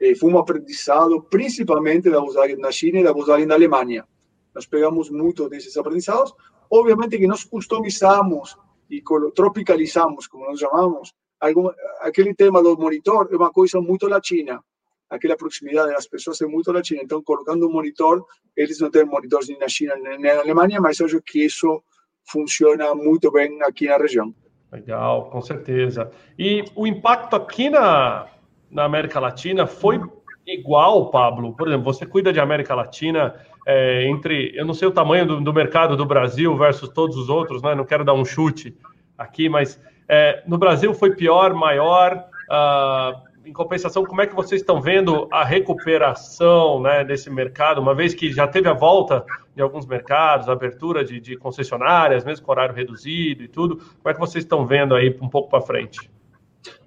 eh, 0.00 0.14
foi 0.14 0.32
um 0.32 0.38
aprendizado 0.38 1.22
principalmente 1.22 2.08
da 2.10 2.18
Volkswagen 2.18 2.56
na 2.56 2.72
China 2.72 3.00
e 3.00 3.04
da 3.04 3.12
Volkswagen 3.12 3.46
na 3.46 3.54
Alemanha. 3.54 4.06
Nós 4.54 4.66
pegamos 4.66 5.10
muito 5.10 5.50
desses 5.50 5.76
aprendizados. 5.76 6.32
Obviamente 6.70 7.18
que 7.18 7.26
nós 7.26 7.44
customizamos 7.44 8.56
e 8.90 9.02
tropicalizamos, 9.34 10.26
como 10.26 10.46
nós 10.46 10.58
chamamos, 10.58 11.12
algum, 11.38 11.68
aquele 12.00 12.34
tema 12.34 12.62
do 12.62 12.76
monitor 12.76 13.28
é 13.30 13.36
uma 13.36 13.50
coisa 13.50 13.78
muito 13.80 14.08
latina. 14.08 14.64
Aquela 15.10 15.36
proximidade 15.36 15.92
das 15.92 16.08
pessoas 16.08 16.40
é 16.40 16.46
muito 16.46 16.72
latina. 16.72 17.02
Então, 17.02 17.22
colocando 17.22 17.68
um 17.68 17.72
monitor, 17.72 18.24
eles 18.56 18.80
não 18.80 18.90
têm 18.90 19.04
monitores 19.04 19.48
nem 19.48 19.58
na 19.58 19.68
China 19.68 19.94
nem 19.96 20.18
na 20.18 20.40
Alemanha, 20.40 20.80
mas 20.80 21.00
acho 21.00 21.20
que 21.20 21.44
isso 21.44 21.82
funciona 22.24 22.94
muito 22.94 23.30
bem 23.30 23.62
aqui 23.62 23.86
na 23.86 23.98
região. 23.98 24.34
Legal, 24.72 25.30
com 25.30 25.40
certeza. 25.40 26.10
E 26.38 26.64
o 26.74 26.86
impacto 26.86 27.36
aqui 27.36 27.70
na, 27.70 28.26
na 28.70 28.84
América 28.84 29.20
Latina 29.20 29.66
foi 29.66 30.00
igual, 30.46 31.10
Pablo? 31.10 31.54
Por 31.54 31.68
exemplo, 31.68 31.84
você 31.84 32.04
cuida 32.04 32.32
de 32.32 32.40
América 32.40 32.74
Latina, 32.74 33.34
é, 33.66 34.06
entre, 34.06 34.52
eu 34.54 34.64
não 34.64 34.74
sei 34.74 34.86
o 34.86 34.92
tamanho 34.92 35.26
do, 35.26 35.40
do, 35.40 35.52
mercado 35.52 35.96
do 35.96 36.04
Brasil 36.04 36.56
versus 36.56 36.88
todos 36.88 37.16
os 37.16 37.28
outros, 37.28 37.62
né? 37.62 37.74
Não 37.74 37.84
quero 37.84 38.04
dar 38.04 38.14
um 38.14 38.24
chute 38.24 38.76
aqui, 39.16 39.48
mas 39.48 39.80
é, 40.08 40.42
no 40.46 40.58
Brasil 40.58 40.94
foi 40.94 41.14
pior, 41.14 41.52
maior. 41.54 42.24
Uh, 42.48 43.26
em 43.46 43.52
compensação, 43.52 44.04
como 44.04 44.20
é 44.20 44.26
que 44.26 44.34
vocês 44.34 44.60
estão 44.60 44.80
vendo 44.80 45.28
a 45.30 45.44
recuperação 45.44 46.82
né, 46.82 47.04
desse 47.04 47.30
mercado, 47.30 47.80
uma 47.80 47.94
vez 47.94 48.12
que 48.12 48.32
já 48.32 48.48
teve 48.48 48.68
a 48.68 48.72
volta 48.72 49.24
de 49.54 49.62
alguns 49.62 49.86
mercados, 49.86 50.48
a 50.48 50.52
abertura 50.52 51.04
de, 51.04 51.20
de 51.20 51.36
concessionárias, 51.36 52.24
mesmo 52.24 52.44
com 52.44 52.50
horário 52.50 52.74
reduzido 52.74 53.44
e 53.44 53.48
tudo, 53.48 53.76
como 53.76 54.08
é 54.08 54.12
que 54.12 54.18
vocês 54.18 54.42
estão 54.42 54.66
vendo 54.66 54.96
aí 54.96 55.16
um 55.22 55.28
pouco 55.28 55.48
para 55.48 55.60
frente? 55.60 56.10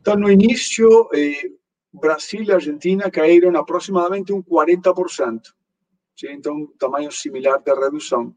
Então, 0.01 0.17
no 0.17 0.29
início, 0.29 1.09
eh, 1.15 1.49
Brasil 1.93 2.43
e 2.43 2.51
Argentina 2.51 3.09
caíram 3.09 3.57
aproximadamente 3.57 4.33
um 4.33 4.43
40%. 4.43 5.39
Então, 6.25 6.67
tamanho 6.77 7.09
similar 7.13 7.61
de 7.63 7.73
redução. 7.73 8.35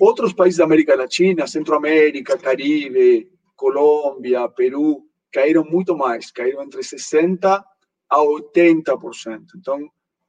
Outros 0.00 0.32
países 0.32 0.56
da 0.56 0.64
América 0.64 0.96
Latina, 0.96 1.46
Centroamérica, 1.46 2.38
Caribe, 2.38 3.30
Colômbia, 3.54 4.48
Peru, 4.48 5.09
caíram 5.32 5.64
muito 5.64 5.96
mais, 5.96 6.30
caíram 6.30 6.62
entre 6.62 6.80
60% 6.80 7.64
a 8.08 8.18
80%. 8.18 9.46
Então, 9.56 9.78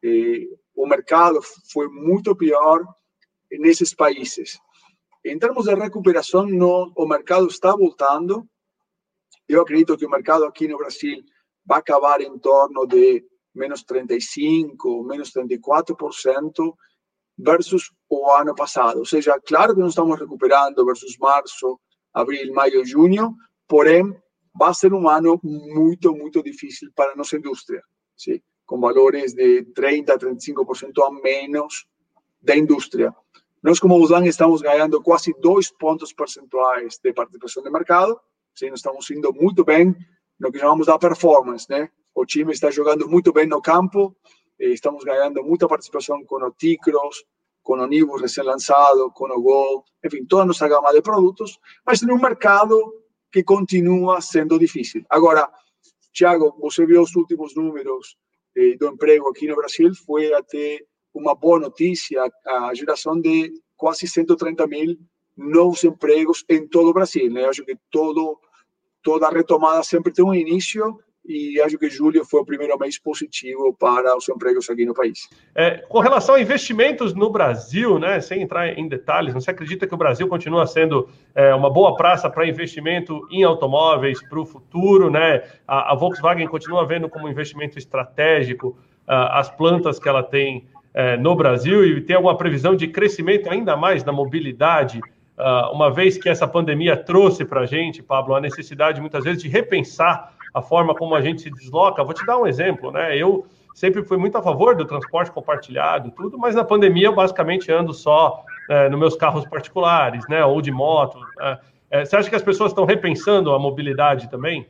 eh, 0.03 0.47
o 0.75 0.87
mercado 0.87 1.39
foi 1.71 1.87
muito 1.87 2.35
pior 2.35 2.83
nesses 3.51 3.93
países. 3.93 4.59
Em 5.23 5.37
termos 5.37 5.65
de 5.65 5.75
recuperação, 5.75 6.45
no, 6.47 6.91
o 6.95 7.07
mercado 7.07 7.47
está 7.47 7.75
voltando. 7.75 8.47
Eu 9.47 9.61
acredito 9.61 9.97
que 9.97 10.05
o 10.05 10.09
mercado 10.09 10.45
aqui 10.45 10.67
no 10.67 10.77
Brasil 10.77 11.23
vai 11.65 11.79
acabar 11.79 12.21
em 12.21 12.37
torno 12.39 12.87
de 12.87 13.23
menos 13.53 13.83
35, 13.83 15.03
menos 15.03 15.31
34% 15.31 16.73
versus 17.37 17.91
o 18.09 18.31
ano 18.31 18.55
passado. 18.55 18.99
Ou 18.99 19.05
seja, 19.05 19.39
claro 19.45 19.73
que 19.73 19.81
não 19.81 19.89
estamos 19.89 20.19
recuperando 20.19 20.85
versus 20.85 21.17
março, 21.17 21.79
abril, 22.13 22.53
maio, 22.53 22.85
junho, 22.85 23.35
porém, 23.67 24.15
vai 24.53 24.73
ser 24.73 24.93
um 24.93 25.07
ano 25.07 25.39
muito, 25.43 26.13
muito 26.13 26.43
difícil 26.43 26.89
para 26.95 27.13
a 27.13 27.15
nossa 27.15 27.37
indústria, 27.37 27.81
sim? 28.15 28.41
com 28.65 28.79
valores 28.79 29.33
de 29.33 29.65
30%, 29.75 30.05
35% 30.17 31.05
a 31.05 31.11
menos 31.21 31.85
da 32.41 32.55
indústria. 32.55 33.13
Nós, 33.61 33.79
como 33.79 33.97
Volkswagen, 33.97 34.29
estamos 34.29 34.61
ganhando 34.61 35.01
quase 35.01 35.35
dois 35.39 35.69
pontos 35.69 36.13
percentuais 36.13 36.97
de 37.03 37.13
participação 37.13 37.61
de 37.61 37.69
mercado, 37.69 38.19
sim? 38.55 38.71
estamos 38.73 39.09
indo 39.11 39.33
muito 39.33 39.63
bem 39.63 39.95
no 40.39 40.51
que 40.51 40.59
chamamos 40.59 40.87
da 40.87 40.97
performance, 40.97 41.67
né? 41.69 41.89
O 42.15 42.25
time 42.25 42.51
está 42.51 42.71
jogando 42.71 43.07
muito 43.07 43.31
bem 43.31 43.45
no 43.45 43.61
campo, 43.61 44.15
estamos 44.59 45.03
ganhando 45.03 45.43
muita 45.43 45.67
participação 45.67 46.23
com 46.25 46.43
o 46.43 46.51
Ticros, 46.51 47.23
com 47.63 47.73
o 47.73 47.85
Nibus 47.85 48.21
recém-lançado, 48.21 49.11
com 49.11 49.25
o 49.25 49.41
Gol, 49.41 49.83
enfim, 50.03 50.25
toda 50.25 50.43
a 50.43 50.45
nossa 50.45 50.67
gama 50.67 50.91
de 50.91 51.01
produtos, 51.01 51.59
mas 51.85 52.01
em 52.01 52.11
um 52.11 52.19
mercado 52.19 53.00
que 53.31 53.43
continua 53.43 54.21
sendo 54.21 54.59
difícil. 54.59 55.05
Agora, 55.09 55.49
Tiago, 56.11 56.55
você 56.59 56.85
viu 56.85 57.01
os 57.01 57.15
últimos 57.15 57.55
números 57.55 58.17
eh, 58.55 58.75
do 58.77 58.87
emprego 58.87 59.29
aqui 59.29 59.47
no 59.47 59.55
Brasil, 59.55 59.93
foi 60.05 60.33
até 60.33 60.81
uma 61.13 61.35
boa 61.35 61.59
notícia 61.59 62.23
a 62.45 62.73
geração 62.73 63.19
de 63.19 63.51
quase 63.77 64.07
130 64.07 64.67
mil 64.67 64.97
novos 65.37 65.83
empregos 65.83 66.43
em 66.49 66.67
todo 66.67 66.89
o 66.89 66.93
Brasil. 66.93 67.31
Né? 67.31 67.45
Acho 67.45 67.65
que 67.65 67.75
todo, 67.89 68.39
toda 69.01 69.29
retomada 69.29 69.83
sempre 69.83 70.11
tem 70.13 70.23
um 70.23 70.33
início 70.33 70.99
e 71.25 71.61
acho 71.61 71.77
que 71.77 71.89
julho 71.89 72.25
foi 72.25 72.41
o 72.41 72.45
primeiro 72.45 72.77
mês 72.79 72.97
positivo 72.97 73.75
para 73.79 74.15
os 74.17 74.27
empregos 74.27 74.69
aqui 74.69 74.85
no 74.85 74.93
país. 74.93 75.29
É, 75.53 75.77
com 75.87 75.99
relação 75.99 76.35
a 76.35 76.41
investimentos 76.41 77.13
no 77.13 77.29
Brasil, 77.29 77.99
né, 77.99 78.19
sem 78.19 78.41
entrar 78.41 78.67
em 78.77 78.87
detalhes, 78.87 79.33
você 79.33 79.51
acredita 79.51 79.85
que 79.85 79.93
o 79.93 79.97
Brasil 79.97 80.27
continua 80.27 80.65
sendo 80.65 81.09
é, 81.35 81.53
uma 81.53 81.69
boa 81.69 81.95
praça 81.95 82.29
para 82.29 82.47
investimento 82.47 83.27
em 83.31 83.43
automóveis 83.43 84.21
para 84.27 84.39
o 84.39 84.45
futuro? 84.45 85.09
Né? 85.09 85.43
A, 85.67 85.91
a, 85.91 85.95
Volkswagen 85.95 86.47
continua 86.47 86.85
vendo 86.85 87.07
como 87.07 87.29
investimento 87.29 87.77
estratégico 87.77 88.77
as 89.07 89.49
plantas 89.49 89.99
que 89.99 90.07
ela 90.07 90.23
tem 90.23 90.65
uh, 90.95 91.19
no 91.19 91.35
Brasil 91.35 91.85
e 91.85 92.01
tem 92.01 92.15
alguma 92.15 92.37
previsão 92.37 92.75
de 92.75 92.87
crescimento 92.87 93.49
ainda 93.49 93.75
mais 93.75 94.03
na 94.03 94.11
mobilidade? 94.11 94.99
Uh, 95.37 95.73
uma 95.73 95.91
vez 95.91 96.17
que 96.17 96.29
essa 96.29 96.47
pandemia 96.47 96.95
trouxe 96.95 97.43
para 97.43 97.61
a 97.61 97.65
gente, 97.65 98.03
Pablo, 98.03 98.35
a 98.35 98.41
necessidade 98.41 99.01
muitas 99.01 99.23
vezes 99.23 99.41
de 99.41 99.49
repensar 99.49 100.33
a 100.53 100.61
forma 100.61 100.95
como 100.95 101.15
a 101.15 101.21
gente 101.21 101.41
se 101.41 101.49
desloca. 101.49 102.03
Vou 102.03 102.13
te 102.13 102.25
dar 102.25 102.37
um 102.37 102.47
exemplo, 102.47 102.91
né? 102.91 103.17
Eu 103.17 103.45
sempre 103.73 104.03
fui 104.03 104.17
muito 104.17 104.37
a 104.37 104.41
favor 104.41 104.75
do 104.75 104.85
transporte 104.85 105.31
compartilhado, 105.31 106.11
tudo, 106.11 106.37
mas 106.37 106.55
na 106.55 106.63
pandemia 106.63 107.07
eu 107.07 107.15
basicamente 107.15 107.71
ando 107.71 107.93
só 107.93 108.43
é, 108.69 108.89
nos 108.89 108.99
meus 108.99 109.15
carros 109.15 109.45
particulares, 109.45 110.27
né? 110.29 110.43
Ou 110.45 110.61
de 110.61 110.71
moto. 110.71 111.17
É, 111.39 111.59
é, 111.91 112.05
você 112.05 112.15
acha 112.15 112.29
que 112.29 112.35
as 112.35 112.43
pessoas 112.43 112.71
estão 112.71 112.85
repensando 112.85 113.51
a 113.51 113.59
mobilidade 113.59 114.29
também? 114.29 114.67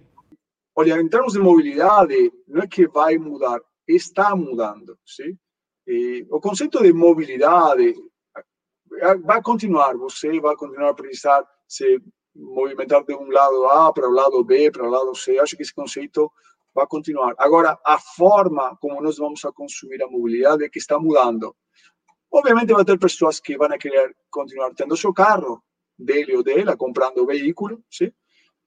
Olha, 0.75 0.99
em 0.99 1.09
termos 1.09 1.33
de 1.33 1.39
mobilidade, 1.39 2.31
não 2.47 2.61
é 2.61 2.67
que 2.67 2.87
vai 2.87 3.17
mudar, 3.17 3.59
está 3.87 4.35
mudando, 4.35 4.97
sim? 5.05 5.37
E 5.85 6.25
o 6.29 6.39
conceito 6.39 6.81
de 6.81 6.93
mobilidade 6.93 7.93
vai 9.23 9.41
continuar, 9.41 9.95
você 9.97 10.39
vai 10.39 10.55
continuar 10.55 10.91
a 10.91 10.93
precisar 10.93 11.43
se 11.67 12.01
movimentar 12.35 13.03
de 13.03 13.13
um 13.13 13.29
lado 13.29 13.65
A 13.65 13.93
para 13.93 14.07
o 14.07 14.13
lado 14.13 14.43
B, 14.43 14.71
para 14.71 14.87
o 14.87 14.89
lado 14.89 15.13
C. 15.15 15.39
Acho 15.39 15.55
que 15.55 15.63
esse 15.63 15.73
conceito 15.73 16.31
vai 16.73 16.87
continuar. 16.87 17.33
Agora, 17.37 17.77
a 17.85 17.99
forma 17.99 18.77
como 18.79 19.01
nós 19.01 19.17
vamos 19.17 19.43
a 19.45 19.51
consumir 19.51 20.01
a 20.01 20.07
mobilidade 20.07 20.63
é 20.63 20.69
que 20.69 20.79
está 20.79 20.97
mudando. 20.99 21.55
Obviamente, 22.31 22.73
vai 22.73 22.85
ter 22.85 22.97
pessoas 22.97 23.39
que 23.39 23.57
vão 23.57 23.69
querer 23.77 24.15
continuar 24.29 24.71
tendo 24.73 24.95
seu 24.95 25.13
carro, 25.13 25.61
dele 25.99 26.35
ou 26.35 26.43
dela, 26.43 26.75
comprando 26.75 27.19
o 27.19 27.25
veículo, 27.25 27.83
sim? 27.89 28.11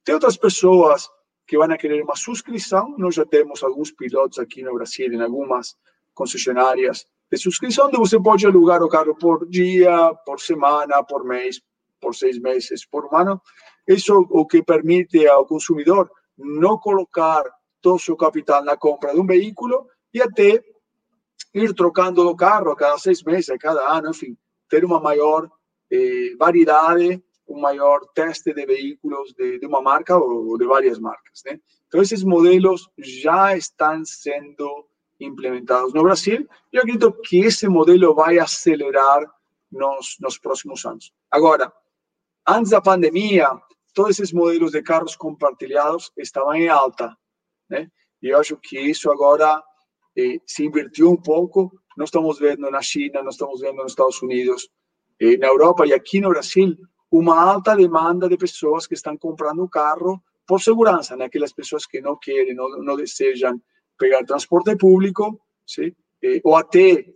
Tem 0.04 0.14
outras 0.14 0.36
pessoas 0.36 1.08
que 1.46 1.56
vão 1.56 1.68
querer 1.76 2.02
uma 2.02 2.16
subscrição. 2.16 2.94
Nós 2.98 3.14
já 3.14 3.24
temos 3.24 3.62
alguns 3.62 3.90
pilotos 3.90 4.38
aqui 4.38 4.62
no 4.62 4.74
Brasil, 4.74 5.12
em 5.12 5.20
algumas 5.20 5.74
concessionárias 6.14 7.06
de 7.30 7.38
subscrição, 7.38 7.88
onde 7.88 7.98
você 7.98 8.20
pode 8.20 8.46
alugar 8.46 8.82
o 8.82 8.88
carro 8.88 9.14
por 9.16 9.48
dia, 9.48 10.14
por 10.26 10.40
semana, 10.40 11.02
por 11.02 11.24
mês, 11.24 11.60
por 12.04 12.14
seis 12.14 12.38
meses, 12.38 12.84
por 12.84 13.06
um 13.06 13.16
ano. 13.16 13.40
Isso 13.88 14.14
o 14.30 14.46
que 14.46 14.62
permite 14.62 15.26
ao 15.26 15.46
consumidor 15.46 16.10
não 16.36 16.76
colocar 16.78 17.42
todo 17.80 17.96
o 17.96 17.98
seu 17.98 18.16
capital 18.16 18.62
na 18.62 18.76
compra 18.76 19.14
de 19.14 19.20
um 19.20 19.26
veículo 19.26 19.86
e 20.12 20.20
até 20.20 20.62
ir 21.54 21.74
trocando 21.74 22.28
o 22.28 22.36
carro 22.36 22.70
a 22.70 22.76
cada 22.76 22.98
seis 22.98 23.22
meses, 23.22 23.48
a 23.48 23.58
cada 23.58 23.90
ano, 23.90 24.10
enfim, 24.10 24.36
ter 24.68 24.84
uma 24.84 25.00
maior 25.00 25.48
eh, 25.90 26.34
variedade, 26.38 27.22
um 27.48 27.60
maior 27.60 28.00
teste 28.14 28.52
de 28.52 28.66
veículos 28.66 29.32
de, 29.34 29.58
de 29.58 29.66
uma 29.66 29.80
marca 29.80 30.16
ou 30.16 30.58
de 30.58 30.66
várias 30.66 30.98
marcas. 30.98 31.42
Né? 31.46 31.58
Então, 31.86 32.02
esses 32.02 32.24
modelos 32.24 32.88
já 32.98 33.56
estão 33.56 34.04
sendo 34.04 34.86
implementados 35.20 35.94
no 35.94 36.02
Brasil 36.02 36.46
e 36.72 36.76
eu 36.76 36.82
acredito 36.82 37.12
que 37.22 37.38
esse 37.40 37.68
modelo 37.68 38.14
vai 38.14 38.38
acelerar 38.38 39.22
nos, 39.70 40.16
nos 40.20 40.38
próximos 40.38 40.84
anos. 40.84 41.12
Agora, 41.30 41.72
antes 42.46 42.70
da 42.70 42.80
pandemia, 42.80 43.48
todos 43.94 44.18
esses 44.18 44.32
modelos 44.32 44.72
de 44.72 44.82
carros 44.82 45.16
compartilhados 45.16 46.10
estavam 46.16 46.54
em 46.54 46.68
alta, 46.68 47.16
né? 47.68 47.88
E 48.22 48.28
eu 48.28 48.38
acho 48.38 48.56
que 48.56 48.78
isso 48.78 49.10
agora 49.10 49.62
eh, 50.16 50.38
se 50.46 50.64
invertiu 50.64 51.10
um 51.10 51.16
pouco. 51.16 51.70
Nós 51.96 52.08
estamos 52.08 52.38
vendo 52.38 52.70
na 52.70 52.82
China, 52.82 53.22
nós 53.22 53.34
estamos 53.34 53.60
vendo 53.60 53.76
nos 53.76 53.92
Estados 53.92 54.20
Unidos, 54.22 54.68
eh, 55.20 55.36
na 55.36 55.46
Europa 55.46 55.86
e 55.86 55.92
aqui 55.92 56.20
no 56.20 56.30
Brasil, 56.30 56.76
uma 57.10 57.40
alta 57.40 57.76
demanda 57.76 58.28
de 58.28 58.36
pessoas 58.36 58.86
que 58.86 58.94
estão 58.94 59.16
comprando 59.16 59.62
um 59.62 59.68
carro 59.68 60.22
por 60.46 60.60
segurança, 60.60 61.16
né? 61.16 61.26
Aquelas 61.26 61.52
pessoas 61.52 61.86
que 61.86 62.00
não 62.00 62.16
querem, 62.16 62.54
não, 62.54 62.68
não 62.82 62.96
desejam 62.96 63.60
pegar 63.98 64.24
transporte 64.24 64.76
público? 64.76 65.40
Eh, 66.22 66.40
ou 66.42 66.56
até 66.56 67.06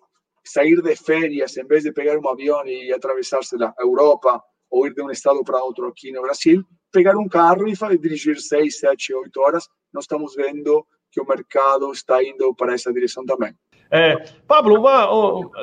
sair 0.44 0.80
de 0.80 0.97
férias, 0.97 1.56
em 1.56 1.66
vez 1.66 1.82
de 1.82 1.92
pegar 1.92 2.18
um 2.18 2.28
avião 2.28 2.66
e 2.66 2.92
atravessar-se 2.92 3.56
a 3.62 3.75
Europa 3.80 4.42
ou 4.70 4.87
ir 4.87 4.94
de 4.94 5.02
um 5.02 5.10
estado 5.10 5.42
para 5.44 5.62
outro 5.62 5.87
aqui 5.87 6.12
no 6.12 6.22
Brasil, 6.22 6.64
pegar 6.92 7.16
um 7.16 7.28
carro 7.28 7.66
e 7.68 7.98
dirigir 7.98 8.38
seis, 8.40 8.78
sete, 8.78 9.14
oito 9.14 9.40
horas. 9.40 9.66
Nós 9.92 10.04
estamos 10.04 10.34
vendo 10.34 10.84
que 11.10 11.20
o 11.20 11.26
mercado 11.26 11.90
está 11.92 12.22
indo 12.22 12.54
para 12.54 12.75
essa 12.75 12.92
direção 12.92 13.25
também. 13.25 13.54
É, 13.90 14.16
Pablo, 14.46 14.78
uma, 14.78 15.08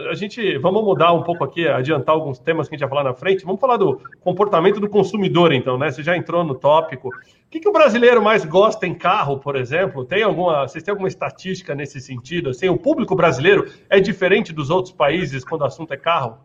a 0.10 0.16
gente 0.16 0.58
vamos 0.58 0.84
mudar 0.84 1.14
um 1.14 1.22
pouco 1.22 1.44
aqui, 1.44 1.68
adiantar 1.68 2.16
alguns 2.16 2.40
temas 2.40 2.68
que 2.68 2.74
a 2.74 2.78
gente 2.78 2.88
vai 2.88 2.90
falar 2.90 3.04
na 3.04 3.14
frente. 3.14 3.46
Vamos 3.46 3.62
falar 3.62 3.78
do 3.78 4.02
comportamento 4.22 4.80
do 4.80 4.90
consumidor, 4.90 5.54
então, 5.54 5.78
né? 5.78 5.92
Você 5.92 6.02
já 6.02 6.18
entrou 6.18 6.44
no 6.44 6.56
tópico. 6.56 7.10
O 7.10 7.12
que, 7.52 7.60
que 7.60 7.70
o 7.70 7.72
brasileiro 7.72 8.24
mais 8.24 8.44
gosta 8.44 8.88
em 8.88 8.96
carro, 8.96 9.40
por 9.40 9.56
exemplo? 9.56 10.04
Tem 10.04 10.24
alguma, 10.24 10.68
vocês 10.68 10.84
têm 10.84 10.92
alguma 10.92 11.08
estatística 11.08 11.76
nesse 11.76 12.02
sentido? 12.02 12.50
Assim, 12.50 12.68
o 12.68 12.78
público 12.78 13.16
brasileiro 13.16 13.72
é 13.90 14.00
diferente 14.00 14.52
dos 14.52 14.72
outros 14.72 14.94
países 14.94 15.46
quando 15.46 15.62
o 15.62 15.66
assunto 15.66 15.94
é 15.94 15.98
carro? 15.98 16.40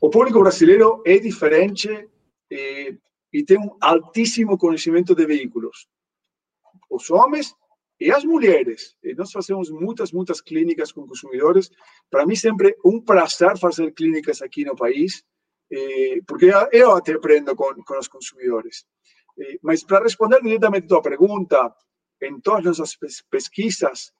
O 0.00 0.08
público 0.08 0.40
brasileiro 0.40 1.02
é 1.04 1.18
diferente 1.18 2.08
eh, 2.50 2.96
e 3.32 3.44
tem 3.44 3.58
um 3.58 3.76
altíssimo 3.80 4.56
conhecimento 4.56 5.14
de 5.14 5.26
veículos. 5.26 5.86
Os 6.88 7.10
homens 7.10 7.54
e 8.00 8.10
as 8.10 8.24
mulheres. 8.24 8.96
E 9.04 9.14
nós 9.14 9.30
fazemos 9.30 9.70
muitas, 9.70 10.10
muitas 10.10 10.40
clínicas 10.40 10.90
com 10.90 11.06
consumidores. 11.06 11.70
Para 12.10 12.24
mim, 12.24 12.34
sempre 12.34 12.74
um 12.84 13.00
prazer 13.00 13.58
fazer 13.58 13.92
clínicas 13.92 14.40
aqui 14.40 14.64
no 14.64 14.74
país, 14.74 15.22
porque 16.26 16.50
eu 16.72 16.92
até 16.92 17.12
aprendo 17.12 17.54
com, 17.54 17.74
com 17.84 17.98
os 17.98 18.08
consumidores. 18.08 18.86
Mas 19.62 19.84
para 19.84 20.02
responder 20.02 20.42
diretamente 20.42 20.86
a 20.86 20.88
tua 20.88 21.02
pergunta, 21.02 21.74
em 22.22 22.40
todas 22.40 22.66
as 22.66 22.78
nossas 22.78 23.22
pesquisas, 23.30 24.12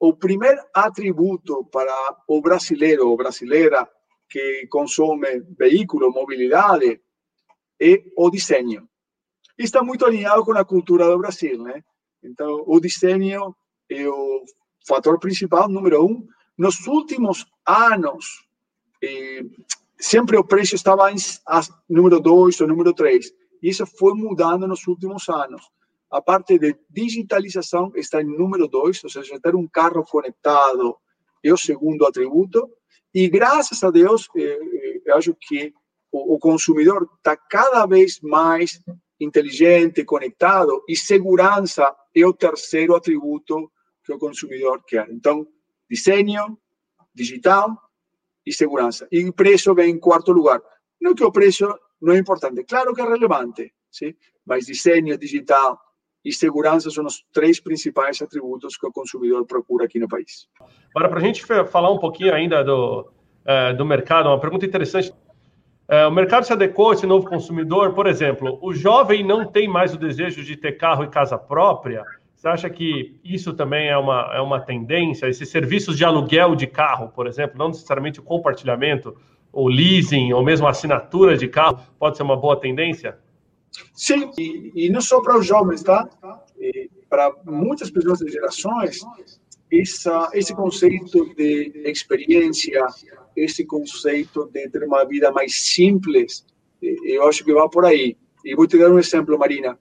o 0.00 0.14
primeiro 0.14 0.60
atributo 0.74 1.64
para 1.66 2.16
o 2.28 2.40
brasileiro 2.40 3.08
ou 3.08 3.16
brasileira 3.16 3.88
que 4.28 4.66
consome 4.68 5.40
veículo, 5.58 6.12
mobilidade, 6.12 7.00
é 7.80 8.02
o 8.16 8.30
desenho. 8.30 8.88
E 9.58 9.64
está 9.64 9.82
muito 9.82 10.04
alinhado 10.04 10.44
com 10.44 10.52
a 10.52 10.64
cultura 10.64 11.06
do 11.06 11.18
Brasil, 11.18 11.62
né? 11.62 11.82
Então, 12.22 12.64
o 12.66 12.80
desenho 12.80 13.54
é 13.90 14.08
o 14.08 14.44
fator 14.86 15.18
principal, 15.18 15.68
número 15.68 16.04
um. 16.04 16.26
Nos 16.56 16.86
últimos 16.86 17.46
anos, 17.66 18.46
eh, 19.02 19.44
sempre 19.98 20.36
o 20.36 20.44
preço 20.44 20.74
estava 20.74 21.10
em 21.10 21.16
a, 21.46 21.60
número 21.88 22.20
dois 22.20 22.60
ou 22.60 22.68
número 22.68 22.92
três. 22.92 23.32
E 23.62 23.68
isso 23.68 23.86
foi 23.86 24.14
mudando 24.14 24.66
nos 24.66 24.86
últimos 24.86 25.28
anos. 25.28 25.62
A 26.10 26.22
parte 26.22 26.58
de 26.58 26.76
digitalização 26.88 27.92
está 27.94 28.22
em 28.22 28.26
número 28.26 28.66
dois, 28.66 29.02
ou 29.04 29.10
seja, 29.10 29.40
ter 29.40 29.54
um 29.54 29.68
carro 29.68 30.04
conectado 30.04 30.96
é 31.42 31.52
o 31.52 31.56
segundo 31.56 32.06
atributo. 32.06 32.68
E 33.20 33.28
graças 33.28 33.82
a 33.82 33.90
Deus, 33.90 34.28
eh, 34.36 34.42
eh, 34.42 35.02
eu 35.04 35.16
acho 35.16 35.34
que 35.34 35.74
o, 36.12 36.38
consumidor 36.38 37.10
está 37.16 37.36
cada 37.36 37.84
vez 37.84 38.20
mais 38.20 38.80
inteligente, 39.18 40.04
conectado, 40.04 40.84
e 40.88 40.94
segurança 40.94 41.92
é 42.14 42.24
o 42.24 42.32
terceiro 42.32 42.94
atributo 42.94 43.72
que 44.04 44.12
o 44.12 44.20
consumidor 44.20 44.84
quer. 44.86 45.10
Então, 45.10 45.44
desenho, 45.90 46.56
digital 47.12 47.76
e 48.46 48.52
segurança. 48.52 49.08
E 49.10 49.32
preço 49.32 49.74
vem 49.74 49.90
em 49.90 49.98
quarto 49.98 50.30
lugar. 50.30 50.62
Não 51.00 51.12
que 51.12 51.24
o 51.24 51.32
preço 51.32 51.66
não 52.00 52.12
é 52.12 52.18
importante, 52.18 52.62
claro 52.62 52.94
que 52.94 53.00
é 53.00 53.04
relevante, 53.04 53.74
sim? 53.90 54.14
mas 54.46 54.66
desenho, 54.66 55.18
digital 55.18 55.76
e 56.28 56.32
segurança 56.32 56.90
são 56.90 57.06
os 57.06 57.24
três 57.32 57.58
principais 57.58 58.20
atributos 58.20 58.76
que 58.76 58.86
o 58.86 58.92
consumidor 58.92 59.46
procura 59.46 59.86
aqui 59.86 59.98
no 59.98 60.06
país. 60.06 60.46
Agora, 60.94 61.08
para 61.08 61.18
a 61.18 61.22
gente 61.22 61.44
falar 61.44 61.90
um 61.90 61.98
pouquinho 61.98 62.34
ainda 62.34 62.62
do, 62.62 63.00
uh, 63.00 63.76
do 63.76 63.86
mercado, 63.86 64.28
uma 64.28 64.38
pergunta 64.38 64.66
interessante. 64.66 65.10
Uh, 65.90 66.08
o 66.08 66.10
mercado 66.10 66.44
se 66.44 66.52
adequou 66.52 66.90
a 66.90 66.94
esse 66.94 67.06
novo 67.06 67.26
consumidor? 67.26 67.94
Por 67.94 68.06
exemplo, 68.06 68.58
o 68.60 68.74
jovem 68.74 69.24
não 69.24 69.46
tem 69.46 69.66
mais 69.66 69.94
o 69.94 69.98
desejo 69.98 70.44
de 70.44 70.54
ter 70.54 70.72
carro 70.72 71.02
e 71.02 71.08
casa 71.08 71.38
própria? 71.38 72.04
Você 72.34 72.46
acha 72.46 72.70
que 72.70 73.18
isso 73.24 73.54
também 73.54 73.88
é 73.88 73.96
uma, 73.96 74.30
é 74.34 74.40
uma 74.40 74.60
tendência? 74.60 75.26
Esses 75.26 75.48
serviços 75.48 75.96
de 75.96 76.04
aluguel 76.04 76.54
de 76.54 76.66
carro, 76.66 77.08
por 77.08 77.26
exemplo, 77.26 77.58
não 77.58 77.68
necessariamente 77.68 78.20
o 78.20 78.22
compartilhamento, 78.22 79.16
ou 79.50 79.66
leasing, 79.66 80.32
ou 80.34 80.44
mesmo 80.44 80.66
assinatura 80.68 81.36
de 81.38 81.48
carro, 81.48 81.80
pode 81.98 82.16
ser 82.16 82.22
uma 82.22 82.36
boa 82.36 82.54
tendência? 82.54 83.18
Sim, 83.94 84.30
e, 84.38 84.72
e 84.74 84.90
não 84.90 85.00
só 85.00 85.20
para 85.20 85.38
os 85.38 85.46
jovens, 85.46 85.82
tá? 85.82 86.08
E 86.58 86.90
para 87.08 87.34
muitas 87.44 87.90
pessoas 87.90 88.18
de 88.18 88.30
gerações, 88.30 89.00
essa, 89.70 90.30
esse 90.32 90.54
conceito 90.54 91.34
de 91.34 91.82
experiência, 91.84 92.86
esse 93.36 93.64
conceito 93.64 94.48
de 94.52 94.68
ter 94.68 94.84
uma 94.84 95.04
vida 95.04 95.30
mais 95.30 95.66
simples, 95.66 96.44
eu 96.80 97.26
acho 97.28 97.44
que 97.44 97.52
vai 97.52 97.68
por 97.68 97.84
aí. 97.84 98.16
E 98.44 98.54
vou 98.54 98.66
te 98.66 98.78
dar 98.78 98.90
um 98.90 98.98
exemplo, 98.98 99.38
Marina. 99.38 99.78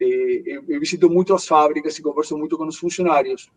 Eu 0.00 0.80
visito 0.80 1.08
muito 1.08 1.34
as 1.34 1.46
fábricas 1.46 1.96
e 1.98 2.02
converso 2.02 2.36
muito 2.36 2.56
com 2.56 2.66
os 2.66 2.76
funcionários. 2.76 3.50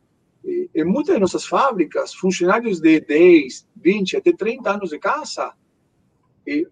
Em 0.44 0.84
muitas 0.84 1.16
de 1.16 1.22
nossas 1.22 1.46
fábricas, 1.46 2.14
funcionários 2.14 2.80
de 2.80 3.00
10, 3.00 3.68
20, 3.76 4.18
até 4.18 4.32
30 4.32 4.70
anos 4.70 4.90
de 4.92 5.00
casa, 5.00 5.54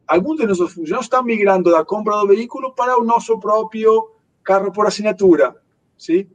alguns 0.07 0.37
de 0.37 0.45
nossos 0.45 0.73
funcionários 0.73 1.05
estão 1.05 1.23
migrando 1.23 1.71
da 1.71 1.83
compra 1.83 2.17
do 2.17 2.27
veículo 2.27 2.73
para 2.73 2.99
o 2.99 3.03
nosso 3.03 3.39
próprio 3.39 4.11
carro 4.43 4.71
por 4.71 4.85
assinatura. 4.85 5.55
Sim? 5.97 6.27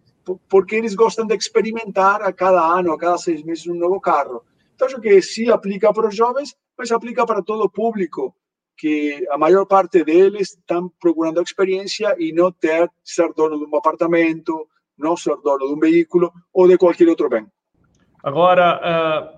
porque 0.49 0.77
eles 0.77 0.95
gostam 0.95 1.27
de 1.27 1.35
experimentar 1.35 2.23
a 2.23 2.33
cada 2.33 2.61
ano, 2.61 2.93
a 2.93 2.99
cada 2.99 3.17
seis 3.19 3.43
meses, 3.43 3.67
um 3.67 3.75
novo 3.75 4.01
carro. 4.01 4.43
Então, 4.75 4.87
acho 4.87 5.01
que 5.01 5.23
se 5.23 5.51
aplica 5.51 5.93
para 5.93 6.09
os 6.09 6.15
jovens, 6.15 6.55
mas 6.77 6.91
aplica 6.91 7.25
para 7.25 7.43
todo 7.43 7.65
o 7.65 7.71
público, 7.71 8.35
que 8.77 9.27
a 9.31 9.39
maior 9.39 9.67
parte 9.67 10.05
deles 10.05 10.51
estão 10.51 10.91
procurando 11.01 11.43
experiência 11.43 12.15
e 12.19 12.33
não 12.33 12.53
ter 12.53 12.89
ser 13.03 13.33
dono 13.35 13.59
de 13.59 13.65
um 13.65 13.77
apartamento, 13.77 14.69
não 14.97 15.17
ser 15.17 15.37
dono 15.43 15.67
de 15.67 15.75
um 15.75 15.79
veículo 15.79 16.33
ou 16.53 16.69
de 16.69 16.79
qualquer 16.79 17.09
outro 17.09 17.29
bem. 17.29 17.47
Agora, 18.23 18.81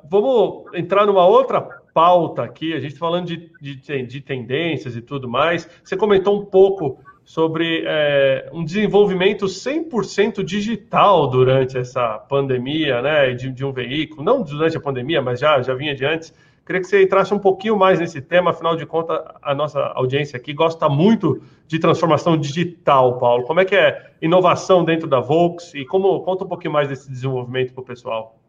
uh, 0.04 0.08
vamos 0.10 0.74
entrar 0.74 1.06
numa 1.06 1.26
outra 1.26 1.79
pauta 1.92 2.42
aqui. 2.42 2.72
A 2.72 2.80
gente 2.80 2.92
está 2.92 3.00
falando 3.00 3.26
de, 3.26 3.50
de, 3.60 4.02
de 4.02 4.20
tendências 4.20 4.96
e 4.96 5.00
tudo 5.00 5.28
mais. 5.28 5.68
Você 5.82 5.96
comentou 5.96 6.40
um 6.40 6.44
pouco 6.44 6.98
sobre 7.24 7.84
é, 7.86 8.50
um 8.52 8.64
desenvolvimento 8.64 9.46
100% 9.46 10.42
digital 10.42 11.28
durante 11.28 11.78
essa 11.78 12.18
pandemia, 12.18 13.00
né, 13.00 13.32
de, 13.34 13.52
de, 13.52 13.64
um 13.64 13.72
veículo, 13.72 14.24
não 14.24 14.42
durante 14.42 14.76
a 14.76 14.80
pandemia, 14.80 15.22
mas 15.22 15.38
já, 15.38 15.62
já 15.62 15.72
vinha 15.74 15.94
de 15.94 16.04
antes. 16.04 16.34
Queria 16.66 16.80
que 16.80 16.88
você 16.88 17.02
entrasse 17.02 17.32
um 17.32 17.38
pouquinho 17.38 17.76
mais 17.76 18.00
nesse 18.00 18.20
tema, 18.20 18.50
afinal 18.50 18.74
de 18.74 18.84
contas, 18.84 19.20
a 19.42 19.54
nossa 19.54 19.80
audiência 19.94 20.36
aqui 20.36 20.52
gosta 20.52 20.88
muito 20.88 21.40
de 21.68 21.78
transformação 21.78 22.36
digital, 22.36 23.18
Paulo. 23.18 23.44
Como 23.44 23.60
é 23.60 23.64
que 23.64 23.76
é 23.76 24.10
inovação 24.20 24.84
dentro 24.84 25.08
da 25.08 25.20
Volks 25.20 25.72
e 25.74 25.84
como 25.84 26.20
conta 26.22 26.44
um 26.44 26.48
pouquinho 26.48 26.72
mais 26.72 26.88
desse 26.88 27.08
desenvolvimento 27.08 27.72
para 27.72 27.82
o 27.82 27.84
pessoal? 27.84 28.39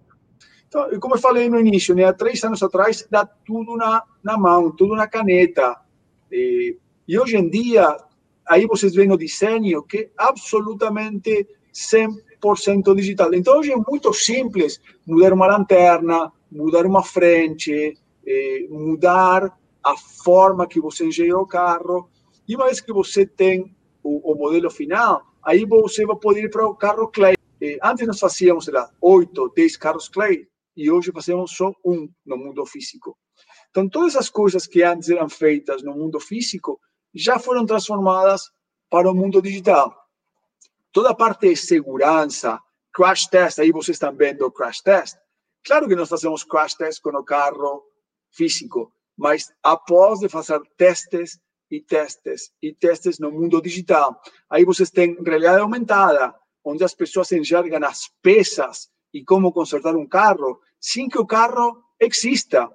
Então, 0.72 0.90
como 1.02 1.16
eu 1.16 1.20
falei 1.20 1.50
no 1.50 1.60
início, 1.60 1.94
né, 1.94 2.06
há 2.06 2.14
três 2.14 2.42
anos 2.46 2.64
atrás, 2.64 3.06
dá 3.12 3.26
tudo 3.26 3.76
na, 3.76 4.04
na 4.24 4.38
mão, 4.38 4.72
tudo 4.72 4.96
na 4.96 5.06
caneta. 5.06 5.76
E, 6.32 6.78
e 7.06 7.20
hoje 7.20 7.36
em 7.36 7.50
dia, 7.50 7.98
aí 8.48 8.66
vocês 8.66 8.96
veem 8.96 9.12
o 9.12 9.18
desenho 9.18 9.84
que 9.84 9.98
é 9.98 10.10
absolutamente 10.18 11.46
100% 11.74 12.96
digital. 12.96 13.34
Então, 13.34 13.60
hoje 13.60 13.74
é 13.74 13.76
muito 13.76 14.14
simples 14.14 14.80
mudar 15.06 15.34
uma 15.34 15.46
lanterna, 15.46 16.32
mudar 16.50 16.86
uma 16.86 17.04
frente, 17.04 17.98
mudar 18.70 19.52
a 19.84 19.98
forma 20.24 20.66
que 20.66 20.80
você 20.80 21.06
engenha 21.06 21.38
o 21.38 21.46
carro. 21.46 22.10
E 22.48 22.56
uma 22.56 22.68
vez 22.68 22.80
que 22.80 22.94
você 22.94 23.26
tem 23.26 23.76
o, 24.02 24.32
o 24.32 24.36
modelo 24.36 24.72
final, 24.72 25.22
aí 25.44 25.66
você 25.66 26.06
vai 26.06 26.16
poder 26.16 26.46
ir 26.46 26.50
para 26.50 26.66
o 26.66 26.74
carro 26.74 27.10
Clay. 27.10 27.36
Antes 27.84 28.08
nós 28.08 28.22
fazíamos 28.22 28.68
lá, 28.70 28.90
8, 29.02 29.52
10 29.54 29.76
carros 29.76 30.08
Clay, 30.08 30.48
e 30.76 30.90
hoje 30.90 31.12
fazemos 31.12 31.52
só 31.52 31.72
um 31.86 32.10
no 32.26 32.38
mundo 32.38 32.66
físico. 32.66 33.18
Então, 33.70 33.88
todas 33.90 34.16
as 34.16 34.30
coisas 34.30 34.68
que 34.68 34.84
antes 34.84 35.10
eram 35.10 35.30
feitas 35.30 35.84
no 35.84 35.94
mundo 35.94 36.20
físico 36.20 36.80
já 37.14 37.40
foram 37.40 37.66
transformadas 37.66 38.44
para 38.90 39.10
o 39.10 39.14
mundo 39.14 39.42
digital. 39.42 39.96
Toda 40.92 41.12
a 41.12 41.16
parte 41.16 41.50
de 41.50 41.56
segurança, 41.56 42.60
crash 42.94 43.28
test, 43.28 43.60
aí 43.60 43.72
vocês 43.72 43.96
estão 43.96 44.16
vendo 44.16 44.52
crash 44.52 44.82
test. 44.82 45.18
Claro 45.64 45.88
que 45.88 45.96
nós 45.96 46.10
fazemos 46.10 46.44
crash 46.44 46.76
test 46.76 47.02
com 47.02 47.12
o 47.12 47.24
carro 47.24 47.84
físico, 48.32 48.94
mas 49.18 49.54
após 49.64 50.20
de 50.20 50.28
fazer 50.28 50.60
testes 50.78 51.40
e 51.70 51.82
testes 51.82 52.52
e 52.62 52.74
testes 52.74 53.20
no 53.20 53.32
mundo 53.32 53.62
digital, 53.62 54.20
aí 54.50 54.66
vocês 54.66 54.90
têm 54.90 55.16
realidade 55.24 55.62
aumentada, 55.62 56.36
onde 56.64 56.84
as 56.84 56.94
pessoas 56.94 57.32
enxergam 57.32 57.84
as 57.86 58.10
peças 58.22 58.90
e 59.14 59.24
como 59.24 59.52
consertar 59.52 59.96
um 59.96 60.08
carro 60.08 60.60
sem 60.80 61.08
que 61.08 61.20
o 61.20 61.26
carro 61.26 61.84
exista. 62.00 62.70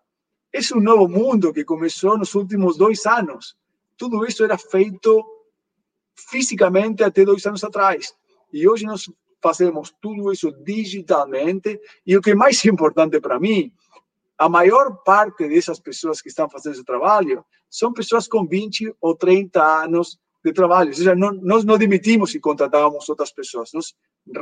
Esse 0.53 0.73
é 0.73 0.77
um 0.77 0.81
novo 0.81 1.09
mundo 1.09 1.53
que 1.53 1.65
começou 1.65 2.17
nos 2.17 2.35
últimos 2.35 2.77
dois 2.77 3.05
anos. 3.07 3.57
Tudo 3.97 4.25
isso 4.25 4.45
era 4.45 4.57
feito 4.57 5.25
fisicamente 6.15 7.03
até 7.03 7.25
dois 7.25 7.45
anos 7.47 7.63
atrás. 7.65 8.15
E 8.53 8.69
hoje 8.69 8.87
nós 8.87 9.11
fazemos 9.43 9.95
tudo 10.01 10.33
isso 10.33 10.51
digitalmente. 10.65 11.81
E 12.07 12.17
o 12.17 12.23
que 12.23 12.31
é 12.31 12.35
mais 12.35 12.65
importante 12.67 13.21
para 13.21 13.39
mim, 13.39 13.73
a 14.39 14.49
maior 14.49 15.03
parte 15.05 15.49
dessas 15.49 15.81
pessoas 15.81 16.21
que 16.21 16.29
estão 16.29 16.49
fazendo 16.49 16.75
esse 16.75 16.85
trabalho 16.85 17.45
são 17.69 17.93
pessoas 17.93 18.29
com 18.29 18.47
20 18.47 18.95
ou 19.01 19.17
30 19.17 19.63
anos 19.85 20.19
de 20.45 20.53
trabalho. 20.53 20.91
Ou 20.91 20.95
seja, 20.95 21.15
não, 21.15 21.33
nós 21.33 21.65
não 21.65 21.77
demitimos 21.77 22.35
e 22.35 22.41
contratamos 22.41 23.09
outras 23.09 23.33
pessoas, 23.33 23.73
nós 23.73 23.95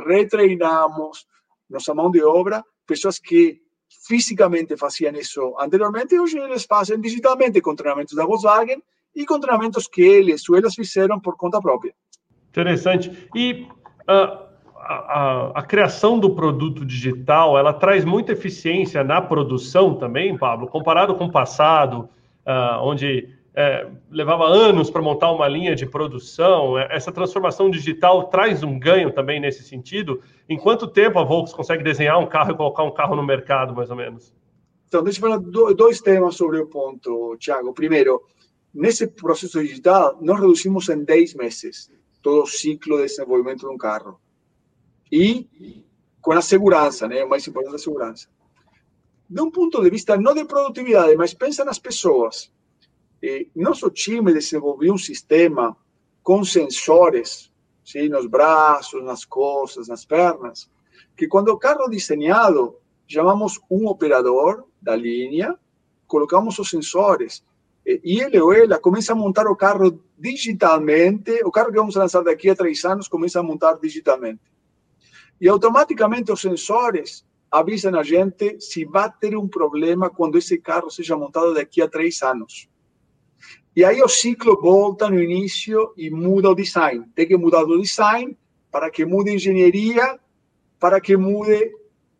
retreinamos 0.05 1.25
nossa 1.69 1.93
mão 1.93 2.11
de 2.11 2.23
obra, 2.23 2.63
pessoas 2.85 3.19
que 3.19 3.61
fisicamente 4.07 4.77
faziam 4.77 5.13
isso 5.13 5.55
anteriormente, 5.59 6.19
hoje 6.19 6.37
eles 6.37 6.65
fazem 6.65 6.99
digitalmente 6.99 7.61
com 7.61 7.75
treinamentos 7.75 8.15
da 8.15 8.25
Volkswagen 8.25 8.81
e 9.15 9.25
com 9.25 9.39
treinamentos 9.39 9.87
que 9.87 10.01
eles 10.01 10.47
ou 10.49 10.57
elas 10.57 10.75
fizeram 10.75 11.19
por 11.19 11.37
conta 11.37 11.61
própria. 11.61 11.93
Interessante. 12.49 13.29
E 13.33 13.67
uh, 14.09 14.45
a, 14.75 14.93
a, 14.93 15.51
a, 15.55 15.63
criação 15.63 16.19
do 16.19 16.35
produto 16.35 16.85
digital, 16.85 17.57
ela 17.57 17.73
traz 17.73 18.05
muita 18.05 18.33
eficiência 18.33 19.03
na 19.03 19.21
produção 19.21 19.95
também, 19.95 20.37
Pablo, 20.37 20.67
comparado 20.67 21.15
com 21.15 21.25
o 21.25 21.31
passado, 21.31 22.09
uh, 22.45 22.81
onde 22.81 23.29
é, 23.55 23.89
levava 24.11 24.45
anos 24.45 24.89
para 24.89 25.01
montar 25.01 25.31
uma 25.31 25.47
linha 25.47 25.75
de 25.75 25.85
produção. 25.85 26.77
É, 26.77 26.93
essa 26.93 27.11
transformação 27.11 27.69
digital 27.69 28.25
traz 28.25 28.63
um 28.63 28.77
ganho 28.77 29.13
também 29.13 29.39
nesse 29.39 29.63
sentido. 29.63 30.21
Em 30.49 30.57
quanto 30.57 30.87
tempo 30.87 31.17
a 31.17 31.23
Volks 31.23 31.53
consegue 31.53 31.81
desenhar 31.81 32.19
um 32.19 32.27
carro 32.27 32.51
e 32.51 32.57
colocar 32.57 32.83
um 32.83 32.93
carro 32.93 33.15
no 33.15 33.23
mercado, 33.23 33.73
mais 33.73 33.89
ou 33.89 33.95
menos? 33.95 34.33
Então, 34.87 35.01
deixa 35.03 35.19
eu 35.19 35.21
falar 35.21 35.37
dois 35.73 36.01
temas 36.01 36.35
sobre 36.35 36.59
o 36.59 36.67
ponto, 36.67 37.37
Thiago. 37.37 37.73
Primeiro, 37.73 38.21
nesse 38.73 39.07
processo 39.07 39.61
digital, 39.61 40.17
nós 40.21 40.39
reduzimos 40.39 40.89
em 40.89 41.03
10 41.03 41.35
meses 41.35 41.89
todo 42.21 42.43
o 42.43 42.47
ciclo 42.47 42.97
de 42.97 43.05
desenvolvimento 43.05 43.61
de 43.61 43.73
um 43.73 43.77
carro. 43.77 44.19
E 45.11 45.47
com 46.21 46.33
a 46.33 46.41
segurança, 46.41 47.07
né? 47.07 47.23
o 47.23 47.29
mais 47.29 47.47
importante 47.47 47.73
é 47.73 47.75
a 47.75 47.79
segurança. 47.79 48.27
De 49.29 49.41
um 49.41 49.49
ponto 49.49 49.81
de 49.81 49.89
vista 49.89 50.17
não 50.17 50.33
de 50.33 50.43
produtividade, 50.43 51.15
mas 51.15 51.33
pensa 51.33 51.63
nas 51.63 51.79
pessoas 51.79 52.51
eh, 53.21 53.47
nosso 53.55 53.89
time 53.89 54.33
desenvolveu 54.33 54.93
um 54.93 54.97
sistema 54.97 55.75
com 56.23 56.43
sensores 56.43 57.51
sim, 57.83 58.09
nos 58.09 58.25
braços, 58.25 59.03
nas 59.03 59.23
costas, 59.23 59.87
nas 59.87 60.03
pernas, 60.03 60.69
que 61.15 61.27
quando 61.27 61.49
o 61.49 61.57
carro 61.57 61.83
é 61.83 61.89
desenhado, 61.89 62.75
chamamos 63.07 63.59
um 63.69 63.87
operador 63.87 64.65
da 64.81 64.95
linha, 64.95 65.57
colocamos 66.07 66.57
os 66.57 66.69
sensores, 66.69 67.43
e 67.85 68.19
ele 68.19 68.39
ou 68.39 68.51
ela 68.51 68.79
começa 68.79 69.13
a 69.13 69.15
montar 69.15 69.45
o 69.47 69.55
carro 69.55 70.03
digitalmente, 70.17 71.31
o 71.43 71.51
carro 71.51 71.69
que 71.71 71.77
vamos 71.77 71.95
lançar 71.95 72.23
daqui 72.23 72.49
a 72.49 72.55
três 72.55 72.83
anos 72.83 73.07
começa 73.07 73.39
a 73.39 73.43
montar 73.43 73.73
digitalmente. 73.75 74.41
E 75.39 75.47
automaticamente 75.47 76.31
os 76.31 76.41
sensores 76.41 77.23
avisam 77.51 77.97
a 77.97 78.03
gente 78.03 78.59
se 78.59 78.85
vai 78.85 79.11
ter 79.19 79.37
um 79.37 79.47
problema 79.47 80.09
quando 80.09 80.37
esse 80.37 80.57
carro 80.57 80.89
seja 80.89 81.15
montado 81.15 81.53
daqui 81.53 81.81
a 81.81 81.87
três 81.87 82.21
anos. 82.23 82.67
E 83.75 83.83
aí 83.83 84.01
o 84.01 84.07
ciclo 84.07 84.59
volta 84.61 85.09
no 85.09 85.21
início 85.21 85.93
e 85.97 86.09
muda 86.09 86.49
o 86.49 86.55
design. 86.55 87.05
Tem 87.13 87.27
que 87.27 87.35
mudar 87.35 87.63
o 87.63 87.81
design 87.81 88.37
para 88.71 88.89
que 88.89 89.05
mude 89.05 89.31
a 89.31 89.33
engenharia, 89.33 90.17
para 90.79 91.01
que 91.01 91.17
mude 91.17 91.73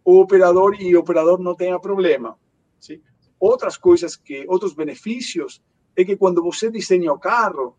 o 0.03 0.19
operador 0.19 0.75
e 0.79 0.95
o 0.95 0.99
operador 0.99 1.39
não 1.39 1.55
tenha 1.55 1.79
problema. 1.79 2.37
Sim? 2.79 2.99
Outras 3.39 3.77
coisas 3.77 4.17
que, 4.17 4.45
outros 4.49 4.73
benefícios, 4.73 5.61
é 5.95 6.03
que 6.03 6.17
quando 6.17 6.43
você 6.43 6.69
desenha 6.69 7.13
o 7.13 7.19
carro, 7.19 7.77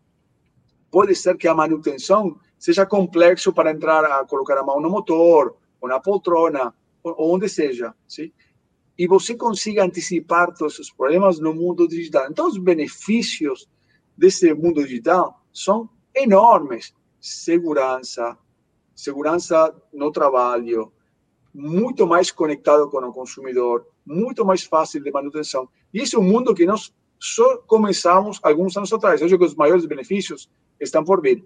pode 0.89 1.13
ser 1.13 1.37
que 1.37 1.47
a 1.47 1.53
manutenção 1.53 2.39
seja 2.57 2.83
complexo 2.83 3.53
para 3.53 3.71
entrar 3.71 4.03
a 4.05 4.25
colocar 4.25 4.57
a 4.57 4.63
mão 4.63 4.81
no 4.81 4.89
motor, 4.89 5.55
ou 5.79 5.87
na 5.87 5.99
poltrona, 5.99 6.73
ou 7.03 7.35
onde 7.35 7.47
seja. 7.47 7.93
Sim? 8.07 8.31
E 8.97 9.07
você 9.07 9.35
consiga 9.35 9.85
antecipar 9.85 10.53
todos 10.53 10.73
esses 10.73 10.91
problemas 10.91 11.39
no 11.39 11.53
mundo 11.53 11.87
digital. 11.87 12.27
Então, 12.29 12.47
os 12.47 12.57
benefícios 12.57 13.67
desse 14.17 14.53
mundo 14.53 14.83
digital 14.83 15.43
são 15.53 15.89
enormes. 16.15 16.93
Segurança, 17.19 18.37
segurança 18.95 19.73
no 19.93 20.11
trabalho, 20.11 20.91
muito 21.53 22.07
mais 22.07 22.31
conectado 22.31 22.89
com 22.89 22.97
o 22.97 23.13
consumidor, 23.13 23.85
muito 24.05 24.45
mais 24.45 24.63
fácil 24.63 25.03
de 25.03 25.11
manutenção. 25.11 25.69
E 25.93 25.99
esse 25.99 26.15
é 26.15 26.19
um 26.19 26.23
mundo 26.23 26.55
que 26.55 26.65
nós 26.65 26.93
só 27.19 27.57
começamos 27.57 28.39
alguns 28.41 28.75
anos 28.77 28.91
atrás. 28.93 29.21
Eu 29.21 29.27
acho 29.27 29.37
que 29.37 29.45
os 29.45 29.55
maiores 29.55 29.85
benefícios 29.85 30.49
estão 30.79 31.03
por 31.03 31.21
vir. 31.21 31.43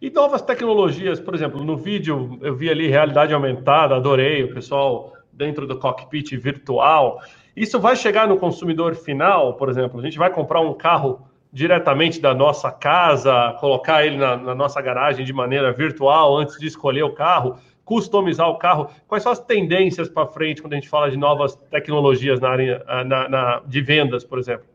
E 0.00 0.10
novas 0.10 0.42
tecnologias, 0.42 1.18
por 1.18 1.34
exemplo, 1.34 1.64
no 1.64 1.76
vídeo 1.76 2.38
eu 2.42 2.54
vi 2.54 2.68
ali 2.68 2.88
realidade 2.88 3.32
aumentada, 3.32 3.96
adorei, 3.96 4.44
o 4.44 4.52
pessoal 4.52 5.12
dentro 5.32 5.66
do 5.66 5.78
cockpit 5.78 6.36
virtual. 6.36 7.20
Isso 7.56 7.78
vai 7.80 7.96
chegar 7.96 8.28
no 8.28 8.38
consumidor 8.38 8.94
final, 8.94 9.54
por 9.54 9.68
exemplo, 9.68 10.00
a 10.00 10.02
gente 10.02 10.18
vai 10.18 10.30
comprar 10.30 10.60
um 10.60 10.74
carro 10.74 11.26
diretamente 11.52 12.18
da 12.20 12.32
nossa 12.32 12.70
casa, 12.70 13.56
colocar 13.60 14.06
ele 14.06 14.16
na, 14.16 14.36
na 14.36 14.54
nossa 14.54 14.80
garagem 14.80 15.24
de 15.24 15.32
maneira 15.32 15.70
virtual 15.70 16.38
antes 16.38 16.58
de 16.58 16.66
escolher 16.66 17.02
o 17.02 17.12
carro, 17.12 17.58
customizar 17.84 18.48
o 18.48 18.56
carro. 18.56 18.88
Quais 19.06 19.22
são 19.22 19.30
as 19.30 19.38
tendências 19.38 20.08
para 20.08 20.26
frente 20.26 20.62
quando 20.62 20.72
a 20.72 20.76
gente 20.76 20.88
fala 20.88 21.10
de 21.10 21.16
novas 21.18 21.54
tecnologias 21.70 22.40
na 22.40 22.48
área 22.48 22.84
na, 23.04 23.28
na, 23.28 23.60
de 23.66 23.82
vendas, 23.82 24.24
por 24.24 24.38
exemplo? 24.38 24.66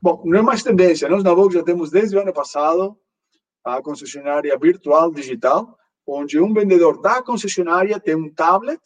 Bom, 0.00 0.22
não 0.24 0.38
é 0.38 0.42
mais 0.42 0.62
tendência. 0.62 1.08
Nós 1.08 1.22
na 1.22 1.34
Vogue 1.34 1.54
já 1.54 1.62
temos 1.62 1.90
desde 1.90 2.16
o 2.16 2.20
ano 2.20 2.32
passado 2.32 2.96
a 3.62 3.82
concessionária 3.82 4.56
virtual 4.58 5.10
digital, 5.10 5.76
onde 6.06 6.40
um 6.40 6.52
vendedor 6.52 7.00
da 7.00 7.22
concessionária 7.22 7.98
tem 7.98 8.14
um 8.14 8.32
tablet 8.32 8.80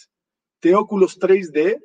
tem 0.60 0.74
óculos 0.74 1.16
3D 1.16 1.78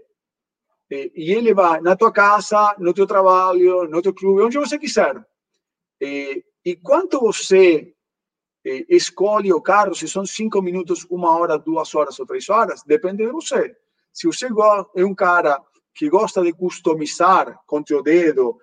eh, 0.92 1.12
e 1.16 1.32
ele 1.32 1.54
vai 1.54 1.82
na 1.82 1.96
tua 1.96 2.12
casa, 2.12 2.76
no 2.80 2.94
teu 2.94 3.08
trabalho, 3.08 3.88
no 3.88 4.02
teu 4.02 4.14
clube, 4.14 4.44
onde 4.44 4.58
você 4.58 4.78
quiser. 4.78 5.24
Eh, 6.02 6.44
e 6.66 6.76
quanto 6.76 7.20
você 7.20 7.94
escolhe 8.88 9.52
o 9.52 9.62
carro, 9.62 9.94
se 9.94 10.08
são 10.08 10.26
cinco 10.26 10.62
minutos, 10.62 11.06
uma 11.10 11.38
hora, 11.38 11.58
duas 11.58 11.94
horas 11.94 12.18
ou 12.18 12.26
três 12.26 12.50
horas, 12.50 12.82
depende 12.84 13.26
de 13.26 13.30
você. 13.30 13.76
Se 14.14 14.26
você 14.26 14.48
é 14.96 15.04
um 15.04 15.14
cara 15.14 15.62
que 15.94 16.10
gosta 16.10 16.42
de 16.42 16.54
customizar 16.54 17.60
com 17.68 17.84
teu 17.84 18.02
dedo, 18.02 18.58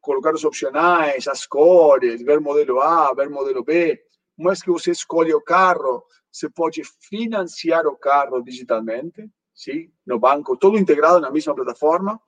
colocar 0.00 0.34
os 0.34 0.44
opcionais, 0.44 1.26
as 1.26 1.46
cores, 1.46 2.22
ver 2.22 2.40
modelo 2.40 2.80
A, 2.80 3.12
ver 3.14 3.28
modelo 3.28 3.64
B, 3.64 4.00
uma 4.36 4.50
vez 4.50 4.62
que 4.62 4.70
você 4.70 4.90
escolhe 4.90 5.32
o 5.32 5.40
carro, 5.40 6.04
você 6.30 6.50
pode 6.50 6.82
financiar 7.08 7.86
o 7.86 7.96
carro 7.96 8.42
digitalmente, 8.42 9.30
sim, 9.54 9.90
no 10.04 10.18
banco, 10.18 10.56
tudo 10.56 10.76
integrado 10.76 11.20
na 11.20 11.30
mesma 11.30 11.54
plataforma. 11.54 12.20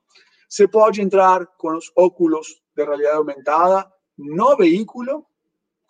Você 0.49 0.67
pode 0.67 1.01
entrar 1.01 1.45
com 1.57 1.75
os 1.75 1.91
óculos 1.95 2.47
de 2.73 2.85
realidade 2.85 3.17
aumentada 3.17 3.91
no 4.17 4.55
veículo, 4.55 5.25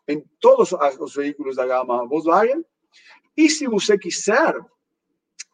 em 0.07 0.23
todos 0.39 0.71
os 0.71 1.13
veículos 1.13 1.55
da 1.55 1.67
gama 1.67 2.07
Volkswagen. 2.07 2.65
E 3.35 3.49
se 3.49 3.67
você 3.67 3.97
quiser, 3.99 4.55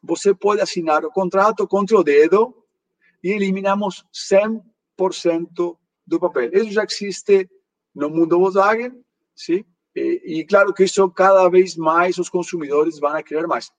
você 0.02 0.34
pode 0.34 0.62
assinar 0.62 1.04
o 1.04 1.12
contrato 1.12 1.68
com 1.68 1.82
o 1.82 2.04
dedo 2.04 2.66
e 3.22 3.32
eliminamos 3.32 4.06
100% 4.14 5.78
do 6.08 6.20
papel. 6.20 6.50
Isso 6.54 6.72
já 6.72 6.86
existe 6.86 7.50
no 7.94 8.10
mundo 8.10 8.40
Volkswagen, 8.40 9.04
¿sí? 9.36 9.66
E, 9.96 10.40
e, 10.40 10.46
claro 10.46 10.74
que 10.74 10.84
isso 10.84 11.10
cada 11.12 11.48
vez 11.50 11.76
mais 11.76 12.18
os 12.18 12.30
consumidores 12.30 13.00
vão 13.00 13.12
a 13.12 13.24
querer 13.24 13.48
mais. 13.48 13.72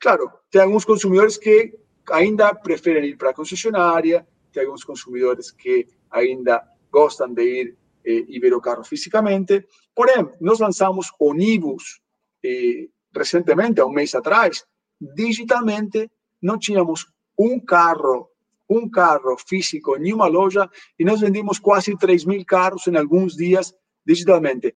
Claro, 0.00 0.30
tem 0.50 0.62
alguns 0.62 0.84
consumidores 0.84 1.36
que 1.36 1.74
ainda 2.10 2.54
preferem 2.54 3.10
ir 3.10 3.16
para 3.16 3.30
a 3.30 3.34
concessionária, 3.34 4.26
tem 4.52 4.64
alguns 4.64 4.84
consumidores 4.84 5.50
que 5.50 5.86
ainda 6.10 6.62
gostam 6.90 7.32
de 7.34 7.42
ir 7.42 7.76
eh, 8.04 8.24
e 8.28 8.38
ver 8.38 8.54
o 8.54 8.60
carro 8.60 8.84
fisicamente. 8.84 9.66
Porém, 9.94 10.30
nós 10.40 10.58
lançamos 10.60 11.10
o 11.18 11.34
Nibus 11.34 12.00
eh, 12.44 12.88
recentemente, 13.14 13.80
há 13.80 13.86
um 13.86 13.92
mês 13.92 14.14
atrás, 14.14 14.64
digitalmente, 15.00 16.10
não 16.40 16.58
tínhamos 16.58 17.06
um 17.38 17.58
carro, 17.60 18.30
um 18.68 18.88
carro 18.88 19.36
físico 19.36 19.96
em 19.96 20.12
uma 20.12 20.26
loja 20.26 20.70
e 20.98 21.04
nós 21.04 21.20
vendimos 21.20 21.58
quase 21.58 21.96
3 21.96 22.24
mil 22.24 22.44
carros 22.44 22.86
em 22.86 22.96
alguns 22.96 23.34
dias 23.34 23.74
digitalmente. 24.04 24.74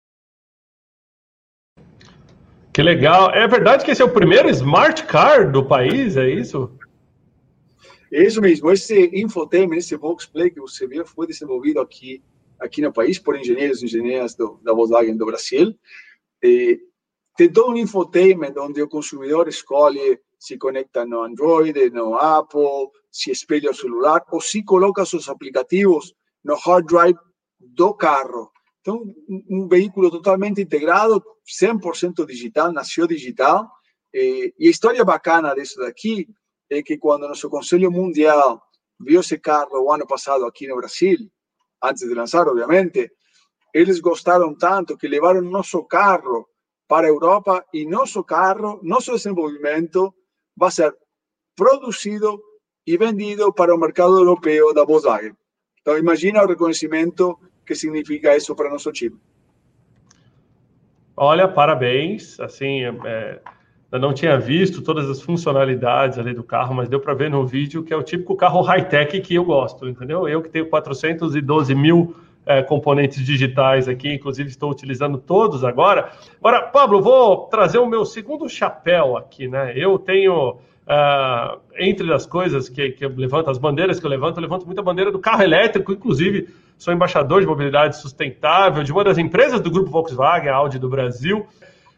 Que 2.77 2.83
legal. 2.83 3.31
É 3.31 3.49
verdade 3.49 3.83
que 3.83 3.91
esse 3.91 4.03
é 4.03 4.05
o 4.05 4.13
primeiro 4.13 4.51
smart 4.51 5.07
car 5.07 5.51
do 5.51 5.65
país, 5.65 6.15
é 6.15 6.29
isso? 6.29 6.71
É 8.13 8.23
isso 8.23 8.39
mesmo. 8.39 8.71
Esse 8.71 9.11
infotainment, 9.15 9.79
esse 9.79 9.97
Volksplay 9.97 10.51
que 10.51 10.61
você 10.61 10.87
viu, 10.87 11.07
foi 11.07 11.27
desenvolvido 11.27 11.81
aqui, 11.81 12.23
aqui 12.61 12.83
no 12.83 12.93
país 12.93 13.19
por 13.19 13.35
engenheiros 13.35 13.81
e 13.81 13.87
engenheiras 13.87 14.35
do, 14.35 14.61
da 14.63 14.75
Volkswagen 14.75 15.17
do 15.17 15.25
Brasil. 15.25 15.75
E 16.43 16.79
tem 17.35 17.51
todo 17.51 17.73
um 17.73 17.79
infotainment 17.79 18.53
onde 18.59 18.83
o 18.83 18.89
consumidor 18.91 19.49
escolhe 19.49 20.21
se 20.39 20.59
conecta 20.59 21.07
no 21.07 21.23
Android, 21.23 21.89
no 21.89 22.15
Apple, 22.15 22.91
se 23.11 23.31
espelha 23.31 23.71
o 23.71 23.75
celular 23.75 24.23
ou 24.31 24.39
se 24.39 24.63
coloca 24.63 25.07
seus 25.07 25.31
aplicativos 25.31 26.15
no 26.45 26.55
hard 26.57 26.87
drive 26.87 27.17
do 27.59 27.95
carro. 27.95 28.51
Então, 28.83 29.03
um 29.49 29.67
veículo 29.67 30.11
totalmente 30.11 30.61
integrado, 30.61 31.25
100% 31.47 32.27
digital, 32.27 32.73
nasceu 32.73 33.07
digital. 33.07 33.71
E 34.13 34.53
a 34.61 34.71
história 34.71 35.05
bacana 35.05 35.55
disso 35.55 35.79
daqui 35.79 36.29
é 36.71 36.83
que 36.83 36.99
quando 36.99 37.29
nosso 37.29 37.49
Conselho 37.49 37.91
Mundial 37.91 38.63
viu 38.99 39.21
esse 39.21 39.39
carro 39.39 39.85
o 39.85 39.93
ano 39.93 40.07
passado 40.07 40.45
aqui 40.45 40.67
no 40.67 40.77
Brasil, 40.77 41.19
antes 41.83 42.09
de 42.09 42.15
lançar, 42.15 42.49
obviamente, 42.49 43.11
eles 43.73 44.01
gostaram 44.01 44.55
tanto 44.57 44.97
que 44.97 45.07
levaram 45.07 45.43
nosso 45.43 45.85
carro 45.85 46.49
para 46.89 47.07
a 47.07 47.11
Europa 47.11 47.65
e 47.73 47.85
nosso 47.87 48.25
carro, 48.25 48.81
nosso 48.83 49.13
desenvolvimento 49.13 50.15
vai 50.57 50.71
ser 50.71 50.97
produzido 51.55 52.43
e 52.87 52.97
vendido 52.97 53.53
para 53.53 53.75
o 53.75 53.79
mercado 53.79 54.17
europeu 54.17 54.73
da 54.73 54.85
Volkswagen. 54.85 55.37
Então, 55.81 55.99
imagina 55.99 56.43
o 56.43 56.47
reconhecimento 56.47 57.39
que 57.67 57.75
significa 57.75 58.37
isso 58.37 58.55
para 58.55 58.71
nosso 58.71 58.93
time. 58.93 59.21
Olha, 61.17 61.49
parabéns. 61.49 62.39
Assim, 62.39 62.85
é, 62.85 63.41
eu 63.91 63.99
não 63.99 64.13
tinha 64.13 64.39
visto 64.39 64.83
todas 64.83 65.09
as 65.09 65.23
funcionalidades 65.23 66.19
ali 66.19 66.35
do 66.35 66.45
carro, 66.45 66.75
mas 66.75 66.89
deu 66.89 67.01
para 67.01 67.15
ver 67.15 67.31
no 67.31 67.47
vídeo 67.47 67.83
que 67.83 67.93
é 67.93 67.97
o 67.97 68.03
típico 68.03 68.37
carro 68.37 68.61
high-tech 68.61 69.21
que 69.21 69.35
eu 69.35 69.45
gosto, 69.45 69.89
entendeu? 69.89 70.29
Eu 70.29 70.43
que 70.43 70.51
tenho 70.51 70.67
412 70.69 71.75
mil 71.75 72.15
é, 72.45 72.63
componentes 72.63 73.25
digitais 73.25 73.89
aqui, 73.89 74.13
inclusive 74.13 74.51
estou 74.51 74.71
utilizando 74.71 75.17
todos 75.17 75.65
agora. 75.65 76.11
Agora, 76.39 76.63
Pablo, 76.63 77.01
vou 77.01 77.47
trazer 77.47 77.79
o 77.79 77.87
meu 77.87 78.05
segundo 78.05 78.49
chapéu 78.49 79.17
aqui, 79.17 79.49
né? 79.49 79.73
Eu 79.75 79.99
tenho 79.99 80.59
Uh, 80.87 81.59
entre 81.81 82.13
as 82.15 82.27
coisas 82.27 82.69
que, 82.69 82.93
que 82.93 83.05
eu 83.05 83.13
levanto, 83.17 83.51
as 83.51 83.59
bandeiras 83.59 83.99
que 83.99 84.07
eu 84.07 84.11
levanto, 84.11 84.37
eu 84.37 84.43
levanto 84.43 84.65
muita 84.65 84.81
bandeira 84.81 85.11
do 85.11 85.19
carro 85.19 85.43
elétrico, 85.43 85.91
inclusive 85.91 86.49
sou 86.77 86.93
embaixador 86.93 87.41
de 87.41 87.47
mobilidade 87.47 87.97
sustentável 87.97 88.83
de 88.83 88.93
uma 88.93 89.05
das 89.05 89.19
empresas 89.19 89.61
do 89.61 89.71
grupo 89.71 89.91
Volkswagen, 89.91 90.49
a 90.49 90.55
Audi 90.55 90.79
do 90.79 90.89
Brasil. 90.89 91.47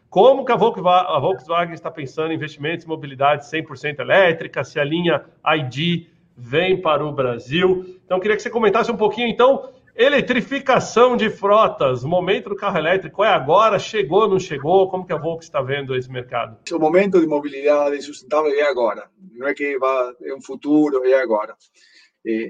Como 0.09 0.43
que 0.43 0.51
a 0.51 0.55
Volkswagen 0.55 1.73
está 1.73 1.91
pensando 1.91 2.31
em 2.31 2.35
investimentos 2.35 2.85
em 2.85 2.89
mobilidade 2.89 3.45
100% 3.45 3.99
elétrica, 3.99 4.63
se 4.63 4.79
a 4.79 4.83
linha 4.83 5.23
ID 5.45 6.07
vem 6.35 6.81
para 6.81 7.05
o 7.05 7.11
Brasil. 7.11 7.99
Então, 8.05 8.19
queria 8.19 8.35
que 8.35 8.41
você 8.41 8.49
comentasse 8.49 8.91
um 8.91 8.97
pouquinho, 8.97 9.27
então, 9.27 9.69
Eletrificação 10.01 11.17
de 11.17 11.29
frotas, 11.29 12.05
o 12.05 12.07
momento 12.07 12.47
do 12.47 12.55
carro 12.55 12.77
elétrico 12.77 13.21
é 13.21 13.27
agora? 13.27 13.77
Chegou, 13.77 14.29
não 14.29 14.39
chegou? 14.39 14.89
Como 14.89 15.05
que 15.05 15.11
a 15.11 15.17
Volkswagen 15.17 15.39
está 15.45 15.61
vendo 15.61 15.93
esse 15.93 16.09
mercado? 16.09 16.57
O 16.71 16.79
momento 16.79 17.19
de 17.19 17.27
mobilidade 17.27 18.01
sustentável 18.01 18.49
é 18.49 18.61
agora. 18.61 19.09
Não 19.33 19.45
é 19.45 19.53
que 19.53 19.77
vai, 19.77 20.13
é 20.23 20.33
um 20.33 20.41
futuro, 20.41 21.03
é 21.03 21.21
agora. 21.21 21.53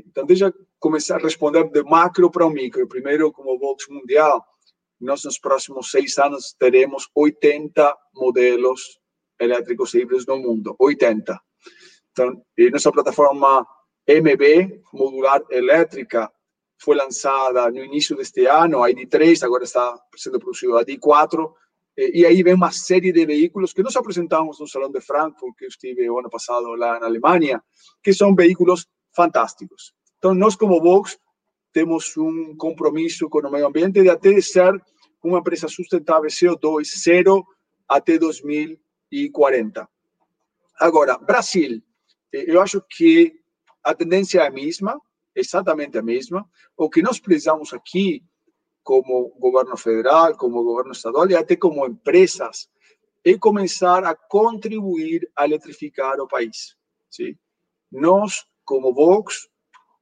Então, 0.08 0.26
deixa 0.26 0.54
começar 0.80 1.16
a 1.16 1.24
responder 1.24 1.70
de 1.70 1.84
macro 1.84 2.30
para 2.30 2.46
o 2.46 2.50
micro. 2.50 2.88
Primeiro, 2.88 3.32
como 3.32 3.58
Volkswagen 3.58 4.02
Mundial, 4.02 4.46
nós 5.00 5.24
nos 5.24 5.40
próximos 5.40 5.90
seis 5.90 6.18
anos 6.18 6.54
teremos 6.60 7.08
80 7.16 7.96
modelos 8.14 9.00
elétricos 9.40 9.94
híbridos 9.94 10.26
no 10.26 10.38
mundo. 10.38 10.76
80. 10.78 11.40
Então, 12.12 12.42
nossa 12.72 12.92
plataforma 12.92 13.66
MB, 14.08 14.82
modular 14.94 15.42
elétrica, 15.50 16.30
foi 16.82 16.96
lançada 16.96 17.70
no 17.70 17.84
início 17.84 18.16
deste 18.16 18.46
ano, 18.46 18.84
a 18.84 18.90
ID3, 18.90 19.44
agora 19.44 19.64
está 19.64 19.98
sendo 20.16 20.40
produzido 20.40 20.78
a 20.78 20.84
ID4, 20.84 21.54
e 21.98 22.26
aí 22.26 22.42
vem 22.42 22.54
uma 22.54 22.72
série 22.72 23.12
de 23.12 23.26
veículos 23.26 23.74
que 23.74 23.84
nós 23.84 23.96
apresentamos 23.96 24.60
no 24.60 24.68
Salão 24.68 24.90
de 24.90 25.02
Frankfurt, 25.02 25.56
que 25.58 25.66
eu 25.66 25.70
estive 25.70 26.10
o 26.10 26.18
ano 26.18 26.30
passado 26.30 26.74
lá 26.76 27.00
na 27.00 27.06
Alemanha, 27.06 27.62
que 28.02 28.14
são 28.14 28.34
veículos 28.34 28.88
fantásticos. 29.20 29.94
Então, 30.18 30.34
nós 30.34 30.56
como 30.56 30.80
Vox 30.80 31.20
temos 31.74 32.16
um 32.16 32.56
compromisso 32.56 33.30
com 33.30 33.40
o 33.40 33.52
meio 33.52 33.68
ambiente 33.68 34.02
de 34.02 34.10
até 34.10 34.40
ser 34.40 34.82
uma 35.22 35.40
empresa 35.40 35.68
sustentável 35.68 36.30
CO2 36.30 36.86
zero 36.98 37.46
até 37.86 38.18
2040. 38.18 39.86
Agora, 40.80 41.18
Brasil, 41.18 41.82
eu 42.32 42.62
acho 42.62 42.82
que 42.90 43.34
a 43.84 43.94
tendência 43.94 44.40
é 44.40 44.48
a 44.48 44.52
mesma, 44.52 44.98
exatamente 45.36 45.98
a 45.98 46.02
mesma. 46.02 46.50
O 46.78 46.90
que 46.90 47.02
nós 47.02 47.20
precisamos 47.20 47.74
aqui, 47.74 48.24
como 48.82 49.36
governo 49.38 49.76
federal, 49.76 50.38
como 50.38 50.64
governo 50.64 50.94
estadual 50.94 51.30
e 51.30 51.36
até 51.36 51.58
como 51.58 51.86
empresas, 51.86 52.70
é 53.26 53.38
começar 53.38 54.06
a 54.06 54.16
contribuir 54.16 55.30
a 55.36 55.44
eletrificar 55.44 56.22
o 56.22 56.28
país. 56.28 56.78
Sim? 57.10 57.36
Nós, 57.92 58.46
como 58.70 58.94
Vox, 58.94 59.50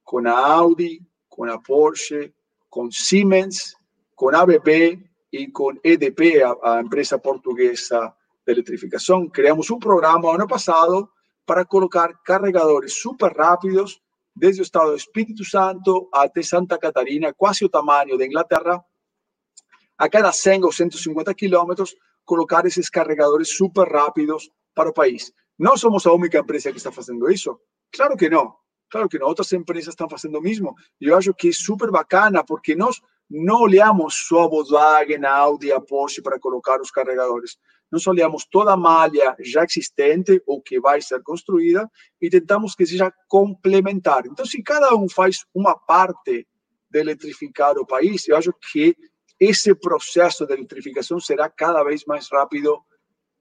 com 0.04 0.28
a 0.28 0.38
Audi, 0.38 1.00
com 1.30 1.44
a 1.44 1.58
Porsche, 1.58 2.34
com 2.68 2.90
Siemens, 2.90 3.74
com 4.14 4.28
a 4.28 4.42
ABP 4.42 5.02
e 5.32 5.50
com 5.50 5.72
EDP, 5.82 6.42
a, 6.62 6.78
empresa 6.82 7.18
portuguesa 7.18 8.14
de 8.46 8.52
eletrificação, 8.52 9.26
criamos 9.26 9.70
um 9.70 9.78
programa 9.78 10.34
ano 10.34 10.46
passado 10.46 11.08
para 11.46 11.64
colocar 11.64 12.12
carregadores 12.22 12.92
super 13.00 13.32
rápidos 13.34 14.02
desde 14.36 14.60
o 14.60 14.64
estado 14.64 14.90
do 14.90 14.96
Espírito 14.96 15.46
Santo 15.46 16.06
até 16.12 16.42
Santa 16.42 16.76
Catarina, 16.76 17.32
quase 17.32 17.64
o 17.64 17.70
tamanho 17.70 18.18
da 18.18 18.26
Inglaterra, 18.26 18.84
a 19.96 20.10
cada 20.10 20.30
100 20.30 20.64
ou 20.64 20.72
150 20.72 21.32
quilômetros, 21.32 21.96
colocar 22.22 22.66
esses 22.66 22.90
carregadores 22.90 23.48
super 23.48 23.88
rápidos 23.88 24.50
para 24.74 24.90
o 24.90 24.92
país. 24.92 25.32
Nós 25.58 25.80
somos 25.80 26.06
a 26.06 26.12
única 26.12 26.38
empresa 26.38 26.70
que 26.70 26.76
está 26.76 26.92
fazendo 26.92 27.30
isso? 27.30 27.58
Claro 27.92 28.16
que 28.16 28.28
não. 28.28 28.54
Claro 28.90 29.08
que 29.08 29.18
não. 29.18 29.26
Outras 29.26 29.52
empresas 29.52 29.88
estão 29.88 30.08
fazendo 30.08 30.38
o 30.38 30.42
mesmo. 30.42 30.74
E 31.00 31.06
eu 31.06 31.16
acho 31.16 31.34
que 31.34 31.48
é 31.48 31.52
super 31.52 31.90
bacana, 31.90 32.44
porque 32.44 32.74
nós 32.74 33.00
não 33.30 33.62
olhamos 33.62 34.26
só 34.26 34.44
a 34.44 34.48
Volkswagen, 34.48 35.24
Audi, 35.26 35.70
a 35.70 35.80
Porsche 35.80 36.22
para 36.22 36.38
colocar 36.38 36.80
os 36.80 36.90
carregadores. 36.90 37.58
Nós 37.90 38.06
olhamos 38.06 38.46
toda 38.50 38.72
a 38.72 38.76
malha 38.76 39.36
já 39.40 39.64
existente 39.64 40.42
ou 40.46 40.60
que 40.60 40.80
vai 40.80 41.00
ser 41.00 41.22
construída 41.22 41.90
e 42.20 42.28
tentamos 42.28 42.74
que 42.74 42.86
seja 42.86 43.12
complementar. 43.26 44.26
Então, 44.26 44.44
se 44.44 44.62
cada 44.62 44.94
um 44.94 45.08
faz 45.08 45.46
uma 45.54 45.76
parte 45.76 46.46
de 46.90 46.98
eletrificar 46.98 47.76
o 47.78 47.86
país, 47.86 48.26
eu 48.28 48.36
acho 48.36 48.52
que 48.72 48.96
esse 49.40 49.74
processo 49.74 50.46
de 50.46 50.54
eletrificação 50.54 51.20
será 51.20 51.48
cada 51.48 51.82
vez 51.84 52.04
mais 52.04 52.28
rápido 52.30 52.78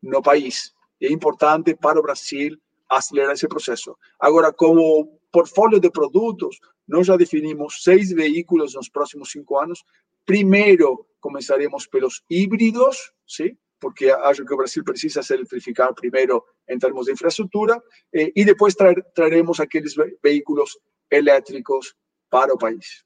no 0.02 0.22
país. 0.22 0.74
É 1.02 1.12
importante 1.12 1.76
para 1.76 2.00
o 2.00 2.04
Brasil 2.04 2.58
acelerar 2.90 3.34
esse 3.34 3.48
processo. 3.48 3.98
Agora, 4.20 4.52
como 4.54 5.20
portfólio 5.32 5.80
de 5.80 5.92
produtos, 5.92 6.60
nós 6.88 7.08
já 7.08 7.18
definimos 7.18 7.84
seis 7.84 8.12
veículos 8.12 8.74
nos 8.74 8.90
próximos 8.90 9.32
cinco 9.32 9.58
anos. 9.60 9.84
Primeiro, 10.26 11.06
começaremos 11.20 11.88
pelos 11.88 12.22
híbridos, 12.30 13.12
sim? 13.28 13.58
porque 13.80 14.10
acho 14.10 14.44
que 14.44 14.54
o 14.54 14.58
Brasil 14.58 14.84
precisa 14.84 15.22
se 15.22 15.34
eletrificar 15.34 15.94
primeiro 15.94 16.44
em 16.68 16.80
termos 16.80 17.06
de 17.06 17.12
infraestrutura, 17.12 17.82
eh, 18.14 18.32
e 18.36 18.44
depois 18.44 18.74
tra 18.74 18.94
traremos 19.14 19.60
aqueles 19.60 19.94
veículos 20.24 20.78
elétricos 21.12 21.96
para 22.30 22.54
o 22.54 22.58
país. 22.58 23.06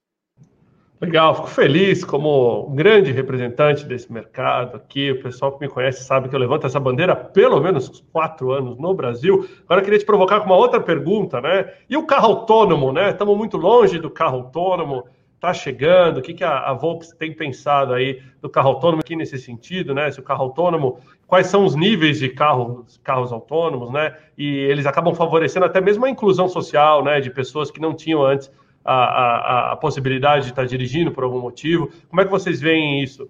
Legal, 1.01 1.33
fico 1.33 1.47
feliz 1.47 2.05
como 2.05 2.69
grande 2.75 3.11
representante 3.11 3.87
desse 3.87 4.13
mercado 4.13 4.77
aqui. 4.77 5.09
O 5.09 5.23
pessoal 5.23 5.51
que 5.51 5.65
me 5.65 5.67
conhece 5.67 6.03
sabe 6.03 6.29
que 6.29 6.35
eu 6.35 6.39
levanto 6.39 6.67
essa 6.67 6.79
bandeira 6.79 7.13
há 7.13 7.15
pelo 7.15 7.59
menos 7.59 8.03
quatro 8.11 8.51
anos 8.51 8.77
no 8.77 8.93
Brasil. 8.93 9.49
Agora 9.63 9.81
eu 9.81 9.83
queria 9.83 9.97
te 9.97 10.05
provocar 10.05 10.41
com 10.41 10.45
uma 10.45 10.55
outra 10.55 10.79
pergunta, 10.79 11.41
né? 11.41 11.73
E 11.89 11.97
o 11.97 12.05
carro 12.05 12.27
autônomo, 12.27 12.93
né? 12.93 13.09
Estamos 13.09 13.35
muito 13.35 13.57
longe 13.57 13.97
do 13.97 14.11
carro 14.11 14.37
autônomo. 14.37 15.05
está 15.33 15.51
chegando? 15.55 16.17
O 16.17 16.21
que, 16.21 16.35
que 16.35 16.43
a, 16.43 16.69
a 16.69 16.73
Volks 16.73 17.09
tem 17.17 17.33
pensado 17.33 17.95
aí 17.95 18.21
do 18.39 18.47
carro 18.47 18.69
autônomo 18.69 19.01
aqui 19.01 19.15
nesse 19.15 19.39
sentido, 19.39 19.95
né? 19.95 20.11
Se 20.11 20.19
o 20.19 20.23
carro 20.23 20.43
autônomo, 20.43 20.99
quais 21.25 21.47
são 21.47 21.65
os 21.65 21.73
níveis 21.75 22.19
de 22.19 22.29
carros, 22.29 22.99
carros 23.03 23.33
autônomos, 23.33 23.89
né? 23.89 24.15
E 24.37 24.45
eles 24.45 24.85
acabam 24.85 25.15
favorecendo 25.15 25.65
até 25.65 25.81
mesmo 25.81 26.05
a 26.05 26.09
inclusão 26.11 26.47
social, 26.47 27.03
né? 27.03 27.19
De 27.19 27.31
pessoas 27.31 27.71
que 27.71 27.81
não 27.81 27.95
tinham 27.95 28.23
antes 28.23 28.51
a, 28.83 28.93
a, 28.93 29.71
a 29.73 29.75
possibilidade 29.75 30.45
de 30.45 30.51
estar 30.51 30.65
dirigindo 30.65 31.11
por 31.11 31.23
algum 31.23 31.39
motivo. 31.39 31.91
Como 32.09 32.21
é 32.21 32.25
que 32.25 32.31
vocês 32.31 32.59
veem 32.59 33.03
isso? 33.03 33.29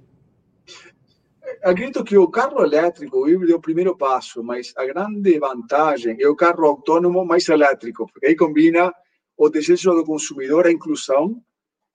acredito 1.63 2.03
que 2.03 2.17
o 2.17 2.27
carro 2.27 2.63
elétrico, 2.63 3.19
o 3.19 3.29
híbrido 3.29 3.53
é 3.53 3.55
o 3.55 3.61
primeiro 3.61 3.95
passo, 3.95 4.43
mas 4.43 4.73
a 4.75 4.85
grande 4.85 5.39
vantagem 5.39 6.17
é 6.19 6.27
o 6.27 6.35
carro 6.35 6.65
autônomo 6.65 7.25
mais 7.25 7.47
elétrico, 7.47 8.07
porque 8.11 8.27
aí 8.27 8.35
combina 8.35 8.91
o 9.37 9.49
desejo 9.49 9.93
do 9.93 10.05
consumidor, 10.05 10.65
a 10.65 10.71
inclusão, 10.71 11.41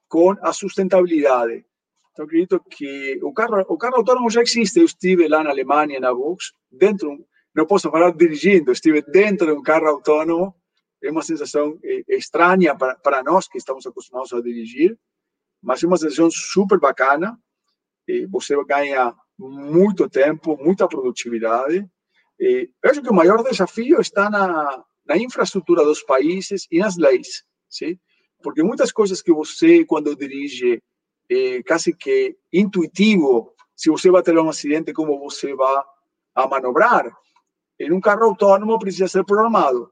com 0.09 0.35
a 0.41 0.53
sustentabilidade. 0.53 1.65
Então, 2.13 2.25
acredito 2.25 2.61
que 2.71 3.19
o 3.23 3.33
carro, 3.33 3.65
o 3.69 3.77
carro 3.77 3.97
autônomo 3.97 4.31
já 4.31 4.41
existe. 4.41 4.79
Eu 4.79 4.87
estive 4.87 5.29
lá 5.29 5.43
na 5.43 5.51
Alemanha, 5.51 6.01
na 6.01 6.13
Vox, 6.13 6.53
dentro, 6.71 7.27
não 7.55 7.67
posso 7.67 7.91
falar 7.91 8.11
dirigindo, 8.13 8.73
estive 8.73 9.03
dentro 9.03 9.47
de 9.47 9.53
um 9.53 9.63
carro 9.63 9.87
autônomo. 9.89 10.55
É 11.03 11.11
uma 11.11 11.23
sensação 11.23 11.79
estranha 12.09 12.75
para, 12.75 13.23
nós 13.23 13.47
que 13.47 13.59
estamos 13.59 13.87
acostumados 13.87 14.33
a 14.33 14.41
dirigir, 14.41 14.99
mas 15.63 15.83
é 15.83 15.87
uma 15.87 15.97
sensação 15.97 16.31
super 16.31 16.79
bacana. 16.79 17.39
E 18.09 18.27
você 18.27 18.55
ganha 18.65 19.15
muito 19.39 20.09
tempo, 20.09 20.57
muita 20.57 20.89
produtividade. 20.89 21.87
Eu 22.39 22.91
acho 22.91 23.03
que 23.03 23.11
o 23.11 23.15
maior 23.15 23.43
desafio 23.43 24.01
está 24.01 24.31
na, 24.31 24.85
na 25.05 25.17
infraestrutura 25.17 25.85
dos 25.85 26.03
países 26.03 26.67
e 26.71 26.79
nas 26.79 26.97
leis, 26.97 27.45
sim? 27.69 27.99
Porque 28.43 28.63
muitas 28.63 28.93
coisas 28.93 29.23
que 29.23 29.33
você, 29.33 29.85
quando 29.85 30.15
dirige, 30.15 30.83
é 31.29 31.63
quase 31.63 31.93
que 31.93 32.37
intuitivo, 32.53 33.53
se 33.75 33.91
você 33.91 34.11
vai 34.11 34.23
ter 34.23 34.39
um 34.39 34.49
acidente, 34.49 34.93
como 34.93 35.19
você 35.19 35.55
vai 35.55 35.83
a 36.35 36.47
manobrar. 36.47 37.11
Em 37.81 37.93
um 37.93 38.01
carro 38.01 38.25
autônomo 38.25 38.79
precisa 38.79 39.09
ser 39.09 39.25
programado. 39.25 39.91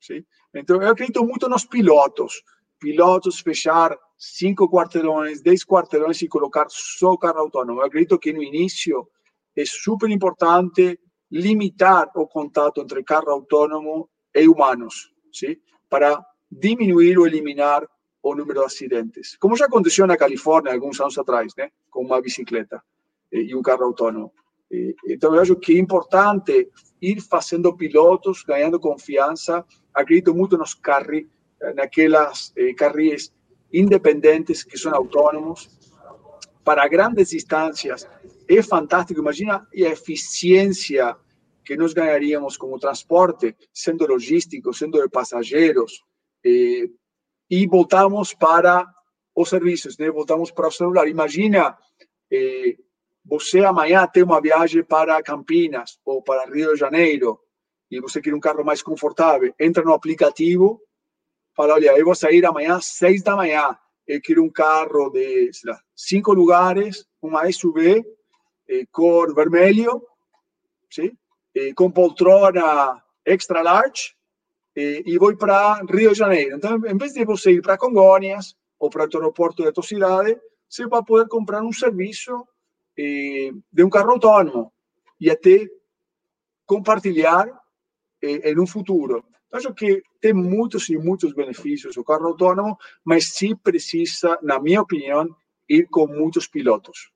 Sim? 0.00 0.24
Então, 0.54 0.80
eu 0.82 0.90
acredito 0.90 1.24
muito 1.24 1.48
nos 1.48 1.64
pilotos. 1.64 2.42
Pilotos 2.78 3.40
fechar 3.40 3.96
cinco 4.16 4.68
quarteirões, 4.70 5.42
dez 5.42 5.64
quarteirões 5.64 6.20
e 6.22 6.28
colocar 6.28 6.66
só 6.68 7.16
carro 7.16 7.40
autônomo. 7.40 7.80
Eu 7.80 7.86
acredito 7.86 8.18
que 8.18 8.32
no 8.32 8.42
início 8.42 9.08
é 9.56 9.64
super 9.64 10.08
importante 10.10 10.98
limitar 11.30 12.10
o 12.14 12.26
contato 12.26 12.80
entre 12.80 13.02
carro 13.02 13.30
autônomo 13.30 14.08
e 14.34 14.48
humanos, 14.48 15.12
sim? 15.32 15.56
para 15.88 16.24
diminuir 16.50 17.18
ou 17.18 17.26
eliminar 17.26 17.86
o 18.22 18.34
número 18.34 18.60
de 18.60 18.66
acidentes. 18.66 19.36
Como 19.36 19.56
já 19.56 19.66
aconteceu 19.66 20.06
na 20.06 20.16
Califórnia 20.16 20.72
alguns 20.72 21.00
anos 21.00 21.18
atrás, 21.18 21.52
né? 21.56 21.70
com 21.90 22.02
uma 22.02 22.20
bicicleta 22.20 22.82
e 23.32 23.54
um 23.54 23.62
carro 23.62 23.84
autônomo. 23.84 24.32
Então, 25.06 25.34
eu 25.34 25.40
acho 25.40 25.56
que 25.56 25.72
é 25.72 25.78
importante 25.78 26.68
ir 27.00 27.20
fazendo 27.22 27.74
pilotos, 27.74 28.42
ganhando 28.42 28.78
confiança. 28.78 29.64
Acredito 29.98 30.32
muito 30.32 30.56
nos 30.56 30.74
carros, 30.74 31.24
naquelas 31.74 32.52
eh, 32.56 32.72
carris 32.72 33.32
independentes 33.72 34.62
que 34.62 34.78
são 34.78 34.94
autônomos 34.94 35.68
para 36.62 36.86
grandes 36.86 37.30
distâncias. 37.30 38.08
É 38.48 38.62
fantástico. 38.62 39.18
Imagina 39.18 39.66
a 39.74 39.78
eficiência 39.96 41.16
que 41.64 41.76
nós 41.76 41.92
ganharíamos 41.92 42.56
como 42.56 42.78
transporte, 42.78 43.56
sendo 43.72 44.06
logístico, 44.06 44.72
sendo 44.72 45.02
de 45.02 45.08
passageiros. 45.08 46.04
Eh, 46.46 46.88
e 47.50 47.66
voltamos 47.66 48.32
para 48.34 48.86
os 49.34 49.48
serviços, 49.48 49.98
né? 49.98 50.08
voltamos 50.12 50.52
para 50.52 50.68
o 50.68 50.70
celular. 50.70 51.08
Imagina 51.08 51.76
eh, 52.30 52.76
você 53.24 53.64
amanhã 53.64 54.06
tem 54.06 54.22
uma 54.22 54.40
viagem 54.40 54.84
para 54.84 55.20
Campinas 55.24 55.98
ou 56.04 56.22
para 56.22 56.48
Rio 56.48 56.74
de 56.74 56.78
Janeiro 56.78 57.40
e 57.90 58.00
você 58.00 58.20
quer 58.20 58.34
um 58.34 58.40
carro 58.40 58.64
mais 58.64 58.82
confortável, 58.82 59.52
entra 59.58 59.82
no 59.82 59.92
aplicativo 59.92 60.80
fala, 61.58 61.74
olha, 61.74 61.98
eu 61.98 62.04
vou 62.04 62.14
sair 62.14 62.46
amanhã 62.46 62.76
às 62.76 62.86
seis 62.86 63.20
da 63.20 63.34
manhã, 63.34 63.76
eu 64.06 64.20
quero 64.22 64.44
um 64.44 64.48
carro 64.48 65.10
de 65.10 65.50
lá, 65.64 65.80
cinco 65.96 66.32
lugares, 66.32 67.04
uma 67.20 67.50
SUV, 67.50 68.04
eh, 68.68 68.86
cor 68.92 69.34
vermelho, 69.34 70.00
sim? 70.88 71.10
Eh, 71.56 71.72
com 71.74 71.90
poltrona 71.90 73.02
extra 73.26 73.60
large, 73.60 74.14
eh, 74.76 75.02
e 75.04 75.18
vou 75.18 75.36
para 75.36 75.82
Rio 75.82 76.12
de 76.12 76.18
Janeiro. 76.18 76.56
Então, 76.56 76.76
em 76.86 76.96
vez 76.96 77.12
de 77.12 77.24
você 77.24 77.50
ir 77.50 77.60
para 77.60 77.76
Congonhas 77.76 78.54
ou 78.78 78.88
para 78.88 79.08
o 79.08 79.16
aeroporto 79.16 79.64
da 79.64 79.72
tua 79.72 79.82
cidade, 79.82 80.38
você 80.68 80.86
vai 80.86 81.02
poder 81.02 81.28
comprar 81.28 81.60
um 81.64 81.72
serviço 81.72 82.46
eh, 82.96 83.50
de 83.72 83.82
um 83.82 83.90
carro 83.90 84.12
autônomo 84.12 84.72
e 85.20 85.28
até 85.28 85.66
compartilhar 86.64 87.48
em 88.22 88.58
um 88.58 88.66
futuro. 88.66 89.24
Acho 89.52 89.72
que 89.72 90.02
tem 90.20 90.32
muitos 90.32 90.88
e 90.90 90.98
muitos 90.98 91.32
benefícios 91.32 91.96
o 91.96 92.04
carro 92.04 92.26
autônomo, 92.26 92.76
mas 93.04 93.32
sim 93.32 93.56
precisa, 93.56 94.38
na 94.42 94.60
minha 94.60 94.82
opinião, 94.82 95.26
ir 95.68 95.86
com 95.86 96.06
muitos 96.06 96.46
pilotos. 96.46 97.10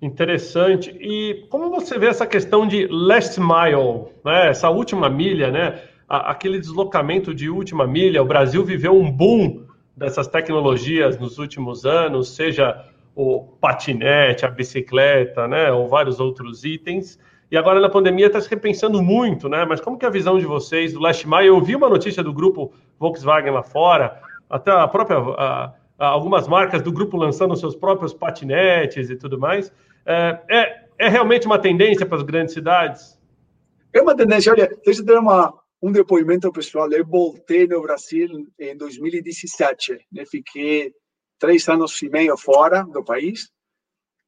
Interessante. 0.00 0.90
E 1.00 1.46
como 1.48 1.70
você 1.70 1.96
vê 1.96 2.06
essa 2.06 2.26
questão 2.26 2.66
de 2.66 2.88
last 2.88 3.38
mile, 3.40 4.10
né? 4.24 4.48
essa 4.48 4.68
última 4.68 5.08
milha, 5.08 5.50
né? 5.50 5.80
aquele 6.08 6.58
deslocamento 6.58 7.32
de 7.32 7.48
última 7.48 7.86
milha? 7.86 8.20
O 8.20 8.26
Brasil 8.26 8.64
viveu 8.64 8.98
um 8.98 9.08
boom 9.08 9.64
dessas 9.96 10.26
tecnologias 10.26 11.16
nos 11.20 11.38
últimos 11.38 11.86
anos, 11.86 12.34
seja 12.34 12.84
o 13.14 13.42
patinete, 13.60 14.44
a 14.44 14.50
bicicleta, 14.50 15.46
né? 15.46 15.70
ou 15.70 15.88
vários 15.88 16.18
outros 16.18 16.64
itens. 16.64 17.16
E 17.52 17.56
agora 17.58 17.78
na 17.80 17.90
pandemia 17.90 18.28
está 18.28 18.40
se 18.40 18.48
repensando 18.48 19.02
muito, 19.02 19.46
né? 19.46 19.66
Mas 19.66 19.78
como 19.78 19.98
que 19.98 20.06
é 20.06 20.08
a 20.08 20.10
visão 20.10 20.38
de 20.38 20.46
vocês 20.46 20.94
do 20.94 21.00
Last 21.00 21.28
Mile? 21.28 21.48
Eu 21.48 21.60
vi 21.60 21.76
uma 21.76 21.86
notícia 21.90 22.22
do 22.22 22.32
grupo 22.32 22.72
Volkswagen 22.98 23.52
lá 23.52 23.62
fora, 23.62 24.22
até 24.48 24.70
a 24.70 24.88
própria 24.88 25.18
a, 25.18 25.74
a, 25.98 26.06
algumas 26.06 26.48
marcas 26.48 26.80
do 26.80 26.90
grupo 26.90 27.14
lançando 27.18 27.54
seus 27.54 27.76
próprios 27.76 28.14
patinetes 28.14 29.10
e 29.10 29.16
tudo 29.16 29.38
mais. 29.38 29.70
É, 30.06 30.40
é, 30.50 30.84
é 30.98 31.08
realmente 31.10 31.44
uma 31.44 31.58
tendência 31.58 32.06
para 32.06 32.16
as 32.16 32.22
grandes 32.22 32.54
cidades? 32.54 33.20
É 33.92 34.00
uma 34.00 34.16
tendência. 34.16 34.50
Olha, 34.50 34.74
deixa 34.82 35.02
eu 35.02 35.04
ter 35.04 35.18
uma, 35.18 35.52
um 35.82 35.92
depoimento 35.92 36.50
pessoal. 36.50 36.90
Eu 36.90 37.04
voltei 37.04 37.66
no 37.66 37.82
Brasil 37.82 38.30
em 38.58 38.74
2017. 38.78 40.06
Né? 40.10 40.24
Fiquei 40.24 40.90
três 41.38 41.68
anos 41.68 42.00
e 42.00 42.08
meio 42.08 42.34
fora 42.34 42.82
do 42.82 43.04
país. 43.04 43.50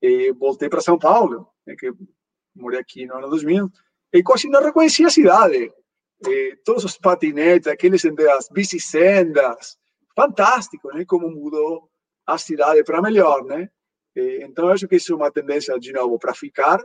E 0.02 0.30
voltei 0.32 0.68
para 0.68 0.82
São 0.82 0.98
Paulo, 0.98 1.48
né? 1.66 1.74
que 1.74 1.90
morei 2.54 2.80
aqui 2.80 3.06
no 3.06 3.16
ano 3.16 3.28
2000, 3.28 3.70
e 4.12 4.22
quase 4.22 4.48
não 4.48 4.62
reconhecia 4.62 5.06
a 5.06 5.10
cidade. 5.10 5.72
Eh, 6.26 6.56
todos 6.64 6.84
os 6.84 6.96
patinetes, 6.96 7.66
aqueles 7.66 8.04
as 8.04 8.48
bicisendas, 8.48 9.76
fantástico, 10.14 10.88
né? 10.94 11.04
Como 11.04 11.30
mudou 11.30 11.90
a 12.26 12.38
cidade 12.38 12.82
para 12.84 13.02
melhor, 13.02 13.44
né? 13.44 13.68
Então, 14.16 14.68
acho 14.68 14.86
que 14.86 14.96
isso 14.96 15.12
é 15.12 15.16
uma 15.16 15.30
tendência, 15.30 15.76
de 15.78 15.92
novo, 15.92 16.18
para 16.18 16.32
ficar. 16.32 16.80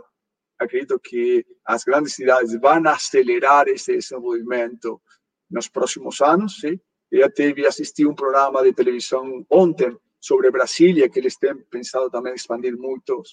Acredito 0.57 0.99
que 0.99 1.45
as 1.63 1.83
grandes 1.83 2.15
cidades 2.15 2.59
vão 2.59 2.87
acelerar 2.87 3.67
esse 3.67 3.95
desenvolvimento 3.95 4.99
nos 5.49 5.69
próximos 5.69 6.19
anos, 6.21 6.59
sim? 6.59 6.79
Eu 7.11 7.29
vi 7.55 7.65
assistir 7.65 8.07
um 8.07 8.15
programa 8.15 8.63
de 8.63 8.73
televisão 8.73 9.45
ontem 9.49 9.95
sobre 10.19 10.51
Brasília, 10.51 11.09
que 11.09 11.19
eles 11.19 11.37
têm 11.37 11.55
pensado 11.55 12.09
também 12.09 12.33
expandir 12.33 12.77
muito 12.77 13.23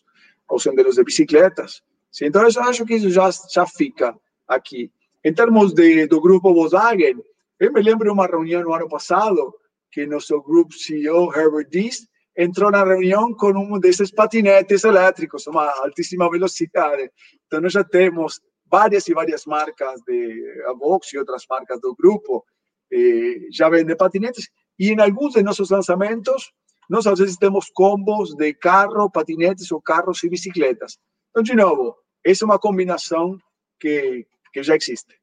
os 0.51 0.63
senderos 0.63 0.97
de 0.97 1.05
bicicletas. 1.05 1.83
Então, 2.23 2.43
eu 2.43 2.63
acho 2.63 2.85
que 2.85 2.95
isso 2.95 3.11
já, 3.11 3.29
já 3.53 3.67
fica 3.67 4.17
aqui. 4.49 4.91
Em 5.25 5.35
termos 5.35 5.73
de, 5.73 6.07
do 6.07 6.21
grupo 6.21 6.55
Volkswagen, 6.55 7.17
eu 7.59 7.73
me 7.73 7.83
lembro 7.83 8.05
de 8.05 8.11
uma 8.11 8.27
reunião 8.27 8.63
no 8.63 8.73
ano 8.73 8.89
passado 8.89 9.55
que 9.91 10.07
nosso 10.07 10.41
grupo 10.43 10.75
CEO, 10.75 11.33
Herbert 11.35 11.69
Diess, 11.71 12.07
entrou 12.37 12.71
na 12.71 12.85
reunião 12.85 13.33
com 13.35 13.51
um 13.53 13.79
desses 13.81 14.11
patinetes 14.11 14.85
elétricos, 14.85 15.47
uma 15.47 15.69
altíssima 15.83 16.31
velocidade. 16.31 17.11
Então, 17.47 17.61
nós 17.61 17.73
já 17.73 17.83
temos 17.83 18.41
várias 18.71 19.09
e 19.09 19.15
várias 19.15 19.47
marcas 19.47 20.01
de 20.07 20.65
a 20.67 20.75
Vox 20.75 21.13
e 21.13 21.19
outras 21.19 21.45
marcas 21.49 21.81
do 21.81 21.95
grupo 21.95 22.45
eh, 22.93 23.49
já 23.51 23.69
vendem 23.69 23.97
patinetes. 23.97 24.49
E 24.79 24.91
em 24.91 25.01
alguns 25.01 25.35
de 25.35 25.43
nossos 25.43 25.71
lançamentos, 25.71 26.53
nós 26.91 27.07
às 27.07 27.19
vezes 27.19 27.37
temos 27.37 27.71
combos 27.71 28.35
de 28.35 28.53
carro, 28.55 29.11
patinetes 29.11 29.73
ou 29.73 29.81
carros 29.81 30.23
e 30.23 30.29
bicicletas. 30.29 30.99
Então, 31.31 31.43
de 31.43 31.55
novo, 31.55 31.97
essa 32.31 32.45
é 32.45 32.47
uma 32.47 32.59
combinação 32.59 33.39
que, 33.81 34.27
que 34.53 34.63
já 34.63 34.77
existe. 34.77 35.15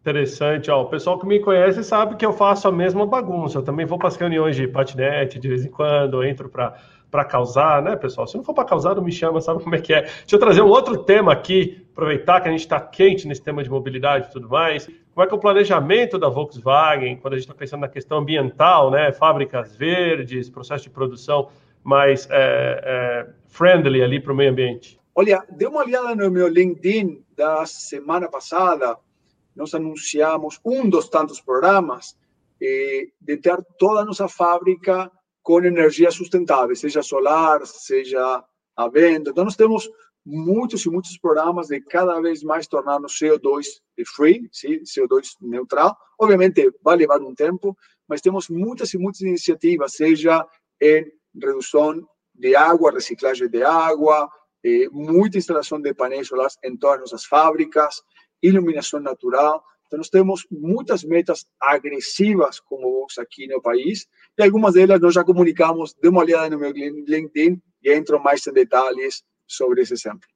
Interessante, 0.00 0.70
ó. 0.70 0.82
O 0.82 0.88
pessoal 0.88 1.18
que 1.18 1.26
me 1.26 1.38
conhece 1.38 1.84
sabe 1.84 2.16
que 2.16 2.26
eu 2.26 2.32
faço 2.32 2.66
a 2.66 2.72
mesma 2.72 3.06
bagunça. 3.06 3.58
Eu 3.58 3.62
também 3.62 3.86
vou 3.86 3.98
para 3.98 4.08
as 4.08 4.16
reuniões 4.16 4.56
de 4.56 4.66
patinete 4.66 5.38
de 5.38 5.48
vez 5.48 5.64
em 5.64 5.70
quando, 5.70 6.24
entro 6.24 6.48
para 6.48 6.76
para 7.12 7.26
causar, 7.26 7.82
né, 7.82 7.94
pessoal? 7.94 8.26
Se 8.26 8.38
não 8.38 8.42
for 8.42 8.54
para 8.54 8.64
causar, 8.64 8.94
não 8.94 9.04
me 9.04 9.12
chama, 9.12 9.38
sabe 9.38 9.62
como 9.62 9.74
é 9.74 9.78
que 9.78 9.92
é? 9.92 10.00
Deixa 10.00 10.24
eu 10.32 10.38
trazer 10.38 10.62
um 10.62 10.68
outro 10.68 10.96
tema 11.04 11.30
aqui 11.30 11.86
aproveitar 11.92 12.40
que 12.40 12.48
a 12.48 12.50
gente 12.50 12.60
está 12.60 12.80
quente 12.80 13.28
nesse 13.28 13.42
tema 13.42 13.62
de 13.62 13.68
mobilidade 13.68 14.28
e 14.28 14.30
tudo 14.30 14.48
mais. 14.48 14.86
Como 14.86 15.22
é 15.22 15.26
que 15.26 15.34
é 15.34 15.36
o 15.36 15.38
planejamento 15.38 16.18
da 16.18 16.30
Volkswagen, 16.30 17.18
quando 17.18 17.34
a 17.34 17.36
gente 17.36 17.44
está 17.44 17.54
pensando 17.54 17.82
na 17.82 17.88
questão 17.88 18.16
ambiental, 18.16 18.90
né? 18.90 19.12
Fábricas 19.12 19.76
verdes, 19.76 20.48
processo 20.48 20.84
de 20.84 20.90
produção 20.90 21.50
mais 21.84 22.26
é, 22.30 22.80
é, 22.82 23.26
friendly 23.46 24.02
ali 24.02 24.18
para 24.18 24.32
o 24.32 24.36
meio 24.36 24.50
ambiente? 24.50 24.98
Olha, 25.14 25.46
dê 25.50 25.66
uma 25.66 25.80
olhada 25.80 26.14
no 26.14 26.30
meu 26.30 26.48
LinkedIn 26.48 27.22
da 27.36 27.66
semana 27.66 28.30
passada. 28.30 28.98
Nós 29.54 29.74
anunciamos 29.74 30.58
um 30.64 30.88
dos 30.88 31.08
tantos 31.08 31.38
programas 31.38 32.16
eh, 32.60 33.08
de 33.20 33.36
ter 33.36 33.62
toda 33.78 34.00
a 34.00 34.04
nossa 34.06 34.26
fábrica 34.26 35.12
com 35.42 35.60
energia 35.62 36.10
sustentável, 36.10 36.74
seja 36.74 37.02
solar, 37.02 37.66
seja 37.66 38.42
a 38.74 38.88
vento. 38.88 39.30
Então, 39.30 39.44
nós 39.44 39.56
temos 39.56 39.90
muitos 40.24 40.86
e 40.86 40.88
muitos 40.88 41.18
programas 41.18 41.66
de 41.66 41.80
cada 41.80 42.18
vez 42.20 42.42
mais 42.42 42.66
tornar-nos 42.66 43.12
CO2 43.18 43.66
free, 44.16 44.48
sim, 44.50 44.80
CO2 44.82 45.36
neutral. 45.42 45.94
Obviamente, 46.18 46.72
vai 46.82 46.96
levar 46.96 47.20
um 47.20 47.34
tempo, 47.34 47.76
mas 48.08 48.22
temos 48.22 48.48
muitas 48.48 48.94
e 48.94 48.98
muitas 48.98 49.20
iniciativas, 49.20 49.92
seja 49.92 50.46
em 50.80 51.04
redução 51.34 52.00
de 52.34 52.56
água, 52.56 52.92
reciclagem 52.92 53.48
de 53.48 53.62
água, 53.62 54.30
eh, 54.64 54.88
muita 54.90 55.38
instalação 55.38 55.80
de 55.80 55.92
painéis 55.94 56.28
solares 56.28 56.56
em 56.62 56.76
todas 56.76 57.12
as 57.12 57.24
fábricas, 57.24 58.02
iluminação 58.42 59.00
natural. 59.00 59.62
Então, 59.86 59.98
nós 59.98 60.08
temos 60.08 60.46
muitas 60.50 61.04
metas 61.04 61.46
agressivas 61.60 62.58
como 62.60 62.90
Vox 62.90 63.18
aqui 63.18 63.46
no 63.46 63.60
país, 63.60 64.06
e 64.38 64.42
algumas 64.42 64.74
delas 64.74 65.00
nós 65.00 65.14
já 65.14 65.22
comunicamos, 65.22 65.94
dê 66.00 66.08
uma 66.08 66.20
olhada 66.20 66.50
no 66.50 66.58
meu 66.58 66.72
LinkedIn 66.72 67.60
e 67.82 67.92
entro 67.92 68.22
mais 68.22 68.46
em 68.46 68.52
detalhes 68.52 69.22
sobre 69.46 69.82
esse 69.82 69.92
exemplo. 69.92 70.26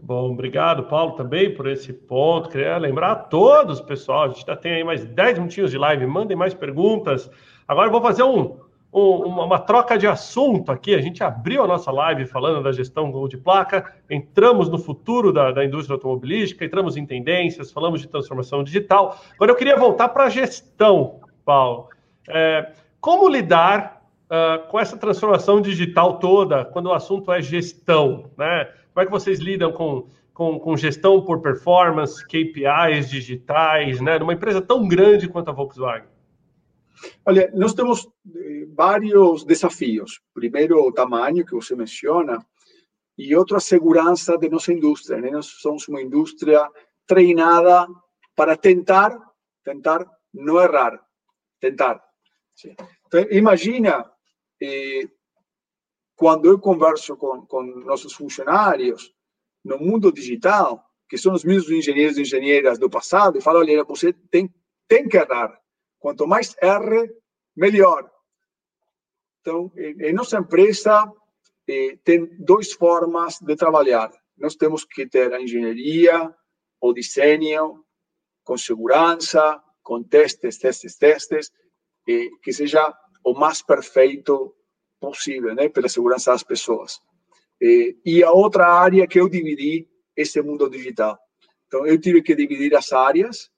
Muito 0.00 0.02
bom, 0.02 0.32
obrigado, 0.32 0.88
Paulo, 0.88 1.14
também 1.14 1.54
por 1.54 1.68
esse 1.68 1.92
ponto. 1.92 2.48
Queria 2.48 2.78
lembrar 2.78 3.12
a 3.12 3.16
todos, 3.16 3.80
pessoal, 3.80 4.24
a 4.24 4.28
gente 4.28 4.46
já 4.46 4.56
tem 4.56 4.72
aí 4.72 4.84
mais 4.84 5.04
10 5.04 5.38
minutinhos 5.38 5.70
de 5.70 5.78
live, 5.78 6.06
mandem 6.06 6.36
mais 6.36 6.54
perguntas. 6.54 7.30
Agora 7.68 7.88
eu 7.88 7.92
vou 7.92 8.00
fazer 8.00 8.22
um, 8.22 8.58
uma, 8.92 9.44
uma, 9.44 9.58
troca 9.58 9.96
de 9.96 10.06
assunto 10.06 10.72
aqui. 10.72 10.94
A 10.94 11.00
gente 11.00 11.22
abriu 11.22 11.62
a 11.62 11.66
nossa 11.66 11.90
live 11.92 12.26
falando 12.26 12.62
da 12.62 12.72
gestão 12.72 13.28
de 13.28 13.36
placa, 13.36 13.94
entramos 14.10 14.68
no 14.68 14.78
futuro 14.78 15.32
da, 15.32 15.52
da 15.52 15.64
indústria 15.64 15.94
automobilística, 15.94 16.64
entramos 16.64 16.96
em 16.96 17.06
tendências, 17.06 17.70
falamos 17.70 18.00
de 18.00 18.08
transformação 18.08 18.64
digital. 18.64 19.18
Agora 19.34 19.52
eu 19.52 19.56
queria 19.56 19.76
voltar 19.76 20.08
para 20.08 20.24
a 20.24 20.28
gestão, 20.28 21.20
Paulo. 21.44 21.88
É, 22.28 22.72
como 23.00 23.28
lidar 23.28 24.02
uh, 24.26 24.68
com 24.68 24.78
essa 24.78 24.96
transformação 24.96 25.60
digital 25.60 26.18
toda 26.18 26.64
quando 26.64 26.86
o 26.86 26.92
assunto 26.92 27.32
é 27.32 27.40
gestão? 27.40 28.30
Né? 28.36 28.68
Como 28.92 29.02
é 29.02 29.06
que 29.06 29.12
vocês 29.12 29.38
lidam 29.38 29.72
com, 29.72 30.06
com, 30.34 30.58
com 30.58 30.76
gestão 30.76 31.22
por 31.22 31.40
performance, 31.40 32.24
KPIs 32.26 33.08
digitais, 33.08 34.00
né? 34.00 34.18
numa 34.18 34.32
empresa 34.32 34.60
tão 34.60 34.86
grande 34.88 35.28
quanto 35.28 35.48
a 35.48 35.52
Volkswagen? 35.52 36.08
Olha, 37.26 37.50
nós 37.54 37.74
temos 37.74 38.08
eh, 38.34 38.66
vários 38.74 39.44
desafios. 39.44 40.20
Primeiro, 40.34 40.80
o 40.80 40.92
tamanho 40.92 41.44
que 41.44 41.54
você 41.54 41.74
menciona, 41.74 42.44
e 43.16 43.34
outro, 43.36 43.56
a 43.56 43.60
segurança 43.60 44.38
de 44.38 44.48
nossa 44.48 44.72
indústria. 44.72 45.20
Né? 45.20 45.30
Nós 45.30 45.46
somos 45.46 45.86
uma 45.88 46.00
indústria 46.00 46.68
treinada 47.06 47.86
para 48.34 48.56
tentar, 48.56 49.18
tentar 49.62 50.06
não 50.32 50.60
errar, 50.60 51.00
tentar. 51.60 52.02
Sim. 52.54 52.74
Então, 53.06 53.26
imagina 53.30 54.10
eh, 54.62 55.08
quando 56.16 56.46
eu 56.46 56.58
converso 56.58 57.16
com, 57.16 57.44
com 57.46 57.62
nossos 57.62 58.12
funcionários 58.14 59.12
no 59.64 59.78
mundo 59.78 60.12
digital, 60.12 60.82
que 61.08 61.18
são 61.18 61.34
os 61.34 61.44
mesmos 61.44 61.70
engenheiros 61.70 62.16
e 62.16 62.22
engenheiras 62.22 62.78
do 62.78 62.88
passado, 62.88 63.36
e 63.36 63.42
falo, 63.42 63.58
olha, 63.58 63.84
você 63.84 64.12
tem, 64.30 64.48
tem 64.88 65.08
que 65.08 65.16
errar. 65.16 65.59
Quanto 66.00 66.26
mais 66.26 66.56
R, 66.60 67.14
melhor. 67.54 68.10
Então, 69.40 69.70
em 69.76 70.12
nossa 70.12 70.38
empresa, 70.38 71.08
tem 72.02 72.26
duas 72.38 72.72
formas 72.72 73.38
de 73.38 73.54
trabalhar. 73.54 74.10
Nós 74.36 74.56
temos 74.56 74.84
que 74.84 75.06
ter 75.06 75.32
a 75.32 75.40
engenharia, 75.40 76.34
o 76.80 76.92
desenho, 76.92 77.84
com 78.42 78.56
segurança, 78.56 79.62
com 79.82 80.02
testes, 80.02 80.58
testes, 80.58 80.96
testes, 80.96 81.52
que 82.04 82.52
seja 82.52 82.92
o 83.22 83.34
mais 83.34 83.62
perfeito 83.62 84.56
possível, 84.98 85.54
né, 85.54 85.68
pela 85.68 85.88
segurança 85.88 86.32
das 86.32 86.42
pessoas. 86.42 86.98
E 87.60 88.24
a 88.24 88.32
outra 88.32 88.66
área 88.66 89.06
que 89.06 89.20
eu 89.20 89.28
dividi, 89.28 89.86
esse 90.16 90.40
mundo 90.42 90.68
digital. 90.68 91.18
Então, 91.66 91.86
eu 91.86 92.00
tive 92.00 92.22
que 92.22 92.34
dividir 92.34 92.74
as 92.74 92.92
áreas 92.92 93.50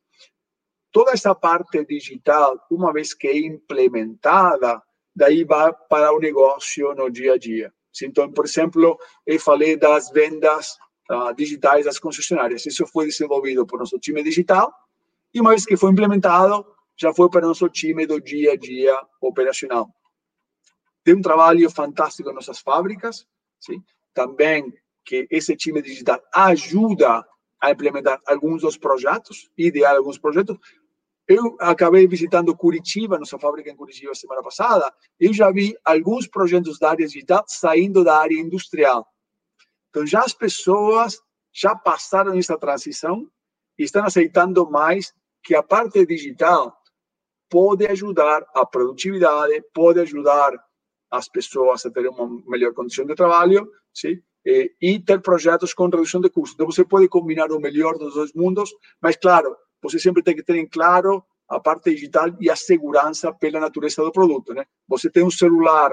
toda 0.92 1.12
essa 1.12 1.34
parte 1.34 1.84
digital, 1.84 2.60
uma 2.70 2.92
vez 2.92 3.14
que 3.14 3.26
é 3.26 3.36
implementada, 3.38 4.80
daí 5.16 5.42
vai 5.44 5.72
para 5.88 6.14
o 6.14 6.20
negócio 6.20 6.94
no 6.94 7.10
dia 7.10 7.34
a 7.34 7.38
dia. 7.38 7.72
Então, 8.02 8.30
por 8.30 8.44
exemplo, 8.44 8.98
eu 9.26 9.40
falei 9.40 9.76
das 9.76 10.10
vendas 10.10 10.76
uh, 11.10 11.34
digitais 11.34 11.84
das 11.84 11.98
concessionárias. 11.98 12.64
Isso 12.64 12.86
foi 12.86 13.06
desenvolvido 13.06 13.66
por 13.66 13.78
nosso 13.78 13.98
time 13.98 14.22
digital 14.22 14.72
e 15.34 15.40
uma 15.40 15.50
vez 15.50 15.64
que 15.64 15.76
foi 15.76 15.90
implementado, 15.90 16.64
já 16.96 17.12
foi 17.12 17.28
para 17.30 17.46
nosso 17.46 17.68
time 17.68 18.06
do 18.06 18.20
dia 18.20 18.52
a 18.52 18.56
dia 18.56 18.96
operacional. 19.20 19.88
Tem 21.02 21.14
um 21.14 21.22
trabalho 21.22 21.68
fantástico 21.70 22.30
em 22.30 22.34
nossas 22.34 22.60
fábricas, 22.60 23.26
sim? 23.58 23.82
também 24.14 24.72
que 25.04 25.26
esse 25.30 25.56
time 25.56 25.82
digital 25.82 26.22
ajuda 26.32 27.26
a 27.60 27.70
implementar 27.70 28.20
alguns 28.26 28.62
dos 28.62 28.76
projetos, 28.76 29.50
idear 29.56 29.96
alguns 29.96 30.18
projetos, 30.18 30.58
eu 31.26 31.56
acabei 31.60 32.06
visitando 32.06 32.56
Curitiba, 32.56 33.18
nossa 33.18 33.38
fábrica 33.38 33.70
em 33.70 33.76
Curitiba 33.76 34.14
semana 34.14 34.42
passada, 34.42 34.92
eu 35.18 35.32
já 35.32 35.50
vi 35.50 35.76
alguns 35.84 36.26
projetos 36.26 36.78
da 36.78 36.90
área 36.90 37.06
digital 37.06 37.44
saindo 37.46 38.02
da 38.02 38.18
área 38.18 38.38
industrial. 38.38 39.06
Então, 39.90 40.06
já 40.06 40.20
as 40.20 40.32
pessoas 40.32 41.20
já 41.52 41.76
passaram 41.76 42.36
essa 42.36 42.58
transição 42.58 43.28
e 43.78 43.84
estão 43.84 44.04
aceitando 44.04 44.68
mais 44.70 45.14
que 45.42 45.54
a 45.54 45.62
parte 45.62 46.04
digital 46.06 46.76
pode 47.48 47.86
ajudar 47.86 48.44
a 48.54 48.64
produtividade, 48.64 49.62
pode 49.74 50.00
ajudar 50.00 50.52
as 51.10 51.28
pessoas 51.28 51.84
a 51.84 51.90
terem 51.90 52.10
uma 52.10 52.42
melhor 52.48 52.72
condição 52.72 53.04
de 53.04 53.14
trabalho, 53.14 53.70
sim? 53.92 54.20
e 54.44 54.98
ter 54.98 55.20
projetos 55.20 55.72
com 55.72 55.84
redução 55.84 56.20
de 56.20 56.28
custos. 56.28 56.54
Então, 56.54 56.66
você 56.66 56.84
pode 56.84 57.08
combinar 57.08 57.52
o 57.52 57.60
melhor 57.60 57.96
dos 57.96 58.14
dois 58.14 58.32
mundos, 58.32 58.70
mas, 59.00 59.16
claro, 59.16 59.56
você 59.82 59.98
sempre 59.98 60.22
tem 60.22 60.36
que 60.36 60.42
ter 60.42 60.56
em 60.56 60.66
claro 60.66 61.24
a 61.48 61.60
parte 61.60 61.90
digital 61.90 62.28
e 62.40 62.48
a 62.48 62.56
segurança 62.56 63.32
pela 63.32 63.60
natureza 63.60 64.02
do 64.02 64.12
produto, 64.12 64.54
né? 64.54 64.64
Você 64.88 65.10
tem 65.10 65.22
um 65.22 65.30
celular 65.30 65.90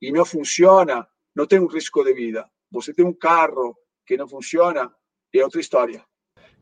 e 0.00 0.12
não 0.12 0.24
funciona, 0.24 1.06
não 1.34 1.46
tem 1.46 1.60
um 1.60 1.66
risco 1.66 2.02
de 2.04 2.14
vida. 2.14 2.48
Você 2.70 2.94
tem 2.94 3.04
um 3.04 3.12
carro 3.12 3.76
que 4.06 4.16
não 4.16 4.28
funciona, 4.28 4.90
é 5.34 5.44
outra 5.44 5.60
história. 5.60 6.02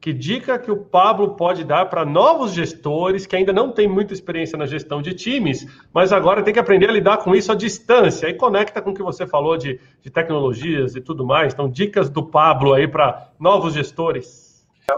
Que 0.01 0.13
dica 0.13 0.59
que 0.59 0.71
o 0.71 0.85
Pablo 0.85 1.37
pode 1.37 1.63
dar 1.63 1.87
para 1.87 2.05
novos 2.05 2.53
gestores 2.53 3.25
que 3.25 3.37
ainda 3.37 3.53
não 3.53 3.71
têm 3.71 3.87
muita 3.87 4.13
experiência 4.13 4.59
na 4.59 4.67
gestão 4.67 5.01
de 5.01 5.15
times, 5.15 5.65
mas 5.95 6.13
agora 6.13 6.43
tem 6.43 6.53
que 6.53 6.59
aprender 6.59 6.89
a 6.89 6.93
lidar 6.93 7.19
com 7.19 7.37
isso 7.37 7.53
à 7.53 7.55
distância? 7.55 8.29
E 8.29 8.35
conecta 8.35 8.83
com 8.83 8.91
o 8.91 8.95
que 8.95 9.03
você 9.03 9.29
falou 9.29 9.57
de, 9.57 9.79
de 10.01 10.11
tecnologias 10.11 10.97
e 10.97 11.01
tudo 11.01 11.25
mais. 11.25 11.53
Então, 11.53 11.71
dicas 11.71 12.11
do 12.11 12.27
Pablo 12.27 12.75
aí 12.75 12.89
para 12.89 13.31
novos 13.39 13.75
gestores. 13.75 14.42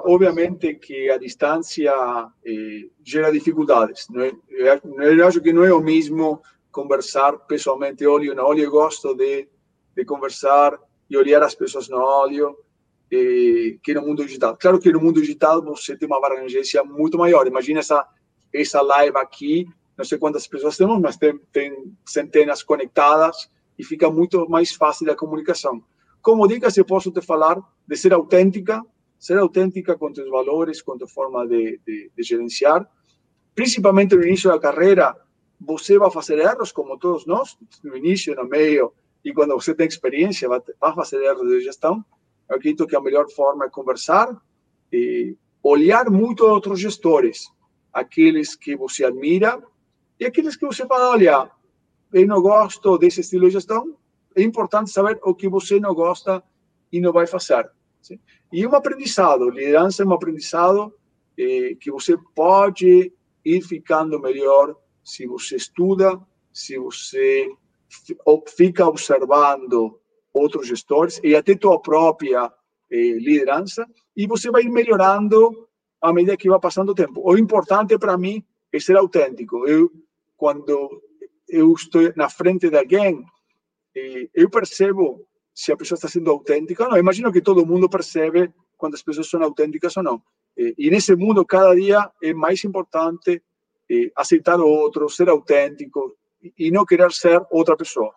Obviamente 0.04 0.74
que 0.74 1.10
a 1.10 1.18
distância 1.18 1.92
eh, 2.44 2.88
gera 3.02 3.30
dificuldades. 3.30 4.08
Não 4.08 4.22
é? 4.22 4.32
Eu 4.48 5.26
acho 5.26 5.40
que 5.40 5.52
não 5.52 5.64
é 5.64 5.72
o 5.72 5.80
mesmo 5.80 6.42
conversar 6.70 7.32
pessoalmente 7.46 8.06
olho 8.06 8.34
no 8.34 8.44
olho. 8.44 8.62
Eu 8.62 8.70
gosto 8.70 9.14
de, 9.14 9.48
de 9.94 10.04
conversar 10.04 10.78
e 11.08 11.16
olhar 11.16 11.42
as 11.42 11.54
pessoas 11.54 11.88
no 11.88 11.98
olho 11.98 12.56
eh, 13.10 13.76
que 13.82 13.94
no 13.94 14.02
mundo 14.02 14.24
digital. 14.24 14.56
Claro 14.58 14.78
que 14.78 14.90
no 14.90 15.00
mundo 15.00 15.20
digital 15.20 15.62
você 15.62 15.96
tem 15.96 16.06
uma 16.06 16.16
abrangência 16.16 16.82
muito 16.82 17.18
maior. 17.18 17.46
Imagina 17.46 17.80
essa, 17.80 18.06
essa 18.52 18.80
live 18.80 19.16
aqui, 19.18 19.66
não 19.96 20.04
sei 20.04 20.18
quantas 20.18 20.46
pessoas 20.46 20.76
temos, 20.76 20.98
mas 21.00 21.16
tem, 21.16 21.38
tem 21.52 21.94
centenas 22.06 22.62
conectadas 22.62 23.48
e 23.78 23.84
fica 23.84 24.10
muito 24.10 24.48
mais 24.48 24.74
fácil 24.74 25.10
a 25.10 25.16
comunicação. 25.16 25.82
Como 26.22 26.48
dicas, 26.48 26.76
eu 26.76 26.84
posso 26.84 27.12
te 27.12 27.20
falar 27.20 27.60
de 27.86 27.96
ser 27.96 28.14
autêntica, 28.14 28.82
ser 29.18 29.38
autêntica 29.38 29.96
com 29.96 30.10
os 30.10 30.30
valores, 30.30 30.82
com 30.82 30.92
a 30.92 31.08
forma 31.08 31.46
de, 31.46 31.80
de, 31.86 32.10
de 32.16 32.22
gerenciar. 32.22 32.88
Principalmente 33.54 34.14
no 34.14 34.22
início 34.22 34.50
da 34.50 34.58
carreira, 34.58 35.16
você 35.60 35.98
vai 35.98 36.10
fazer 36.10 36.38
erros, 36.38 36.72
como 36.72 36.98
todos 36.98 37.26
nós, 37.26 37.56
no 37.82 37.96
início, 37.96 38.34
no 38.34 38.44
meio, 38.44 38.92
e 39.24 39.32
quando 39.32 39.54
você 39.54 39.74
tem 39.74 39.86
experiência, 39.86 40.48
vai, 40.48 40.60
vai 40.80 40.94
fazer 40.94 41.22
erros 41.22 41.48
de 41.48 41.60
gestão. 41.60 42.04
Eu 42.48 42.56
acredito 42.56 42.86
que 42.86 42.96
a 42.96 43.00
melhor 43.00 43.30
forma 43.30 43.64
é 43.64 43.70
conversar 43.70 44.36
e 44.92 45.36
olhar 45.62 46.10
muito 46.10 46.44
outros 46.44 46.78
gestores, 46.78 47.46
aqueles 47.92 48.54
que 48.54 48.76
você 48.76 49.04
admira 49.04 49.62
e 50.20 50.26
aqueles 50.26 50.56
que 50.56 50.66
você 50.66 50.86
fala, 50.86 51.10
olha, 51.10 51.50
eu 52.12 52.26
não 52.26 52.42
gosto 52.42 52.98
desse 52.98 53.22
estilo 53.22 53.46
de 53.46 53.54
gestão, 53.54 53.96
é 54.36 54.42
importante 54.42 54.90
saber 54.90 55.18
o 55.22 55.34
que 55.34 55.48
você 55.48 55.80
não 55.80 55.94
gosta 55.94 56.42
e 56.92 57.00
não 57.00 57.12
vai 57.12 57.26
fazer. 57.26 57.70
Sim? 58.04 58.20
E 58.52 58.66
um 58.66 58.74
aprendizado, 58.74 59.48
liderança 59.48 60.02
é 60.02 60.06
um 60.06 60.12
aprendizado 60.12 60.92
eh, 61.38 61.74
que 61.80 61.90
você 61.90 62.18
pode 62.34 63.10
ir 63.42 63.62
ficando 63.62 64.20
melhor 64.20 64.76
se 65.02 65.26
você 65.26 65.56
estuda, 65.56 66.20
se 66.52 66.78
você 66.78 67.50
fica 68.54 68.86
observando 68.86 69.98
outros 70.34 70.68
gestores 70.68 71.18
e 71.24 71.34
até 71.34 71.54
tua 71.54 71.80
própria 71.80 72.52
eh, 72.90 73.12
liderança 73.12 73.86
e 74.14 74.26
você 74.26 74.50
vai 74.50 74.64
melhorando 74.64 75.66
à 76.02 76.12
medida 76.12 76.36
que 76.36 76.50
vai 76.50 76.60
passando 76.60 76.90
o 76.90 76.94
tempo. 76.94 77.22
O 77.24 77.38
importante 77.38 77.98
para 77.98 78.18
mim 78.18 78.44
é 78.70 78.78
ser 78.78 78.98
autêntico. 78.98 79.66
Eu, 79.66 79.90
quando 80.36 81.02
eu 81.48 81.72
estou 81.72 82.12
na 82.16 82.28
frente 82.28 82.68
de 82.68 82.76
alguém, 82.76 83.24
eh, 83.96 84.28
eu 84.34 84.50
percebo 84.50 85.26
se 85.54 85.72
a 85.72 85.76
pessoa 85.76 85.96
está 85.96 86.08
sendo 86.08 86.30
autêntica 86.30 86.84
ou 86.84 86.90
não. 86.90 86.98
Imagino 86.98 87.32
que 87.32 87.40
todo 87.40 87.64
mundo 87.64 87.88
percebe 87.88 88.52
quando 88.76 88.94
as 88.94 89.02
pessoas 89.02 89.30
são 89.30 89.42
autênticas 89.42 89.96
ou 89.96 90.02
não. 90.02 90.22
Eh, 90.58 90.74
e 90.76 90.90
nesse 90.90 91.14
mundo, 91.14 91.44
cada 91.44 91.74
dia 91.74 92.10
é 92.22 92.34
mais 92.34 92.64
importante 92.64 93.42
eh, 93.90 94.10
aceitar 94.16 94.58
o 94.58 94.66
outro, 94.66 95.08
ser 95.08 95.28
autêntico 95.28 96.16
e 96.58 96.70
não 96.70 96.84
querer 96.84 97.12
ser 97.12 97.40
outra 97.50 97.76
pessoa. 97.76 98.12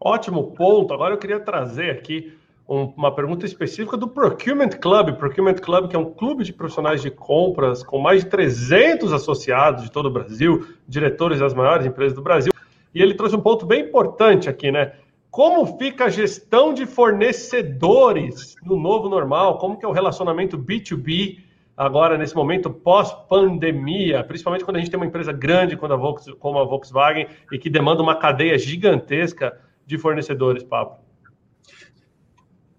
Ótimo 0.00 0.52
ponto. 0.52 0.92
Agora 0.94 1.14
eu 1.14 1.18
queria 1.18 1.40
trazer 1.40 1.90
aqui 1.90 2.36
uma 2.68 3.14
pergunta 3.14 3.46
específica 3.46 3.96
do 3.96 4.08
Procurement 4.08 4.70
Club. 4.70 5.16
Procurement 5.16 5.54
Club, 5.54 5.88
que 5.88 5.96
é 5.96 5.98
um 5.98 6.12
clube 6.12 6.42
de 6.42 6.52
profissionais 6.52 7.00
de 7.00 7.10
compras 7.10 7.82
com 7.82 7.98
mais 7.98 8.24
de 8.24 8.30
300 8.30 9.12
associados 9.12 9.84
de 9.84 9.92
todo 9.92 10.06
o 10.06 10.10
Brasil, 10.10 10.66
diretores 10.86 11.38
das 11.38 11.54
maiores 11.54 11.86
empresas 11.86 12.14
do 12.14 12.22
Brasil. 12.22 12.52
E 12.92 13.00
ele 13.00 13.14
trouxe 13.14 13.36
um 13.36 13.40
ponto 13.40 13.64
bem 13.64 13.82
importante 13.82 14.48
aqui, 14.48 14.72
né? 14.72 14.94
Como 15.36 15.76
fica 15.76 16.06
a 16.06 16.08
gestão 16.08 16.72
de 16.72 16.86
fornecedores 16.86 18.54
no 18.64 18.74
novo 18.74 19.06
normal? 19.06 19.58
Como 19.58 19.78
que 19.78 19.84
é 19.84 19.88
o 19.88 19.92
relacionamento 19.92 20.56
B2B 20.56 21.40
agora 21.76 22.16
nesse 22.16 22.34
momento 22.34 22.70
pós-pandemia, 22.70 24.24
principalmente 24.24 24.64
quando 24.64 24.78
a 24.78 24.80
gente 24.80 24.90
tem 24.90 24.98
uma 24.98 25.04
empresa 25.04 25.34
grande 25.34 25.76
como 25.76 26.58
a 26.58 26.64
Volkswagen 26.64 27.28
e 27.52 27.58
que 27.58 27.68
demanda 27.68 28.02
uma 28.02 28.16
cadeia 28.16 28.58
gigantesca 28.58 29.60
de 29.84 29.98
fornecedores, 29.98 30.62
Pablo? 30.62 30.96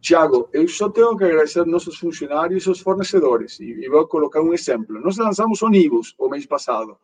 Tiago, 0.02 0.50
eu 0.52 0.68
só 0.68 0.90
tenho 0.90 1.16
que 1.16 1.26
agradecer 1.26 1.64
nossos 1.64 2.00
funcionários 2.00 2.66
e 2.66 2.70
aos 2.70 2.80
fornecedores. 2.80 3.60
E, 3.60 3.88
vou 3.88 4.08
colocar 4.08 4.42
um 4.42 4.52
exemplo. 4.52 5.00
Nós 5.00 5.16
lançamos 5.16 5.62
o 5.62 5.70
Nibus 5.70 6.16
o 6.18 6.28
mês 6.28 6.48
passado. 6.48 6.98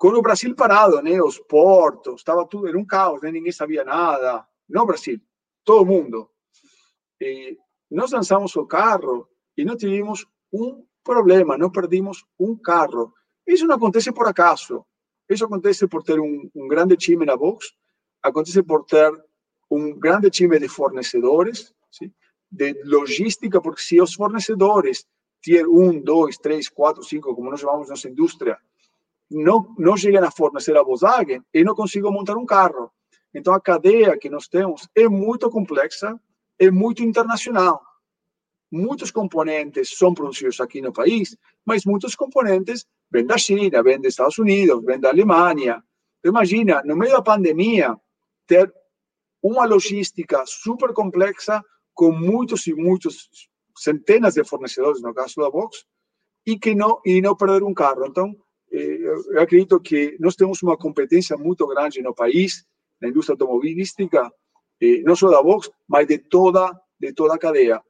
Com 0.00 0.08
o 0.08 0.22
Brasil 0.22 0.54
parado, 0.54 1.02
né? 1.02 1.20
Os 1.20 1.38
portos, 1.38 2.20
estava 2.22 2.46
tudo, 2.46 2.66
era 2.66 2.78
um 2.78 2.86
caos, 2.86 3.20
né? 3.20 3.30
ninguém 3.30 3.52
nada. 3.84 4.46
Não 4.66 4.86
Brasil, 4.86 5.20
todo 5.62 5.84
mundo. 5.84 6.30
E 7.20 7.58
nós 7.90 8.10
lançamos 8.10 8.56
carro 8.66 9.28
e 9.54 9.62
não 9.62 9.76
tivemos 9.76 10.26
um 10.50 10.82
problema, 11.04 11.58
não 11.58 11.70
perdimos 11.70 12.24
um 12.38 12.56
carro. 12.56 13.12
Isso 13.46 13.66
não 13.66 13.76
acontece 13.76 14.10
por 14.10 14.26
acaso. 14.26 14.86
Isso 15.28 15.44
acontece 15.44 15.86
por 15.86 16.02
ter 16.02 16.18
um, 16.18 16.50
um 16.54 16.66
grande 16.66 16.96
time 16.96 17.26
na 17.26 17.36
box, 17.36 17.70
acontece 18.22 18.62
por 18.62 18.86
ter 18.86 19.12
um 19.70 19.92
grande 19.98 20.30
time 20.30 20.58
de 20.58 20.66
fornecedores, 20.66 21.74
¿sí? 21.90 22.10
de 22.50 22.72
logística, 22.84 23.60
porque 23.60 23.82
se 23.82 24.00
os 24.00 24.14
fornecedores, 24.14 25.06
tier 25.42 25.68
1, 25.68 26.00
2, 26.00 26.38
3, 26.38 26.70
4, 26.70 27.02
5, 27.02 27.34
como 27.34 27.50
nós 27.50 27.60
chamamos 27.60 27.90
nossa 27.90 28.08
indústria, 28.08 28.58
não, 29.30 29.74
não 29.78 29.96
chegam 29.96 30.24
a 30.24 30.30
fornecer 30.30 30.76
a 30.76 30.82
Volkswagen, 30.82 31.42
eu 31.52 31.64
não 31.64 31.74
consigo 31.74 32.10
montar 32.10 32.36
um 32.36 32.46
carro. 32.46 32.90
Então, 33.32 33.54
a 33.54 33.60
cadeia 33.60 34.18
que 34.18 34.28
nós 34.28 34.48
temos 34.48 34.88
é 34.94 35.08
muito 35.08 35.48
complexa, 35.50 36.18
é 36.58 36.70
muito 36.70 37.02
internacional. 37.02 37.80
Muitos 38.72 39.10
componentes 39.10 39.96
são 39.96 40.14
produzidos 40.14 40.60
aqui 40.60 40.80
no 40.80 40.92
país, 40.92 41.36
mas 41.64 41.84
muitos 41.84 42.14
componentes 42.14 42.86
vêm 43.10 43.26
da 43.26 43.38
China, 43.38 43.82
vêm 43.82 43.98
dos 43.98 44.08
Estados 44.08 44.38
Unidos, 44.38 44.84
vêm 44.84 44.98
da 44.98 45.10
Alemanha. 45.10 45.82
Imagina, 46.24 46.82
no 46.84 46.96
meio 46.96 47.12
da 47.12 47.22
pandemia, 47.22 47.96
ter 48.46 48.72
uma 49.42 49.64
logística 49.64 50.44
super 50.46 50.92
complexa, 50.92 51.64
com 51.94 52.12
muitos 52.12 52.66
e 52.66 52.74
muitos, 52.74 53.28
centenas 53.76 54.34
de 54.34 54.44
fornecedores, 54.44 55.02
no 55.02 55.14
caso 55.14 55.36
da 55.36 55.48
Vox, 55.48 55.84
e 56.46 56.58
que 56.58 56.74
não, 56.74 57.00
e 57.04 57.20
não 57.20 57.36
perder 57.36 57.62
um 57.62 57.74
carro. 57.74 58.06
Então, 58.06 58.34
eu 58.70 59.40
acredito 59.40 59.80
que 59.80 60.16
nós 60.20 60.36
temos 60.36 60.62
uma 60.62 60.76
competência 60.76 61.36
muito 61.36 61.66
grande 61.66 62.00
no 62.02 62.14
país, 62.14 62.64
na 63.00 63.08
indústria 63.08 63.34
automobilística, 63.34 64.30
eh, 64.80 65.02
não 65.02 65.16
só 65.16 65.30
da 65.30 65.42
Vox, 65.42 65.70
mas 65.88 66.06
de 66.06 66.18
toda, 66.18 66.70
de 66.98 67.12
toda 67.12 67.34
a 67.34 67.38
cadeia. 67.38 67.82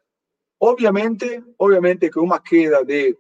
Obviamente, 0.59 1.43
obviamente 1.59 2.11
que 2.11 2.19
uma 2.19 2.41
queda 2.41 2.85
de 2.85 3.17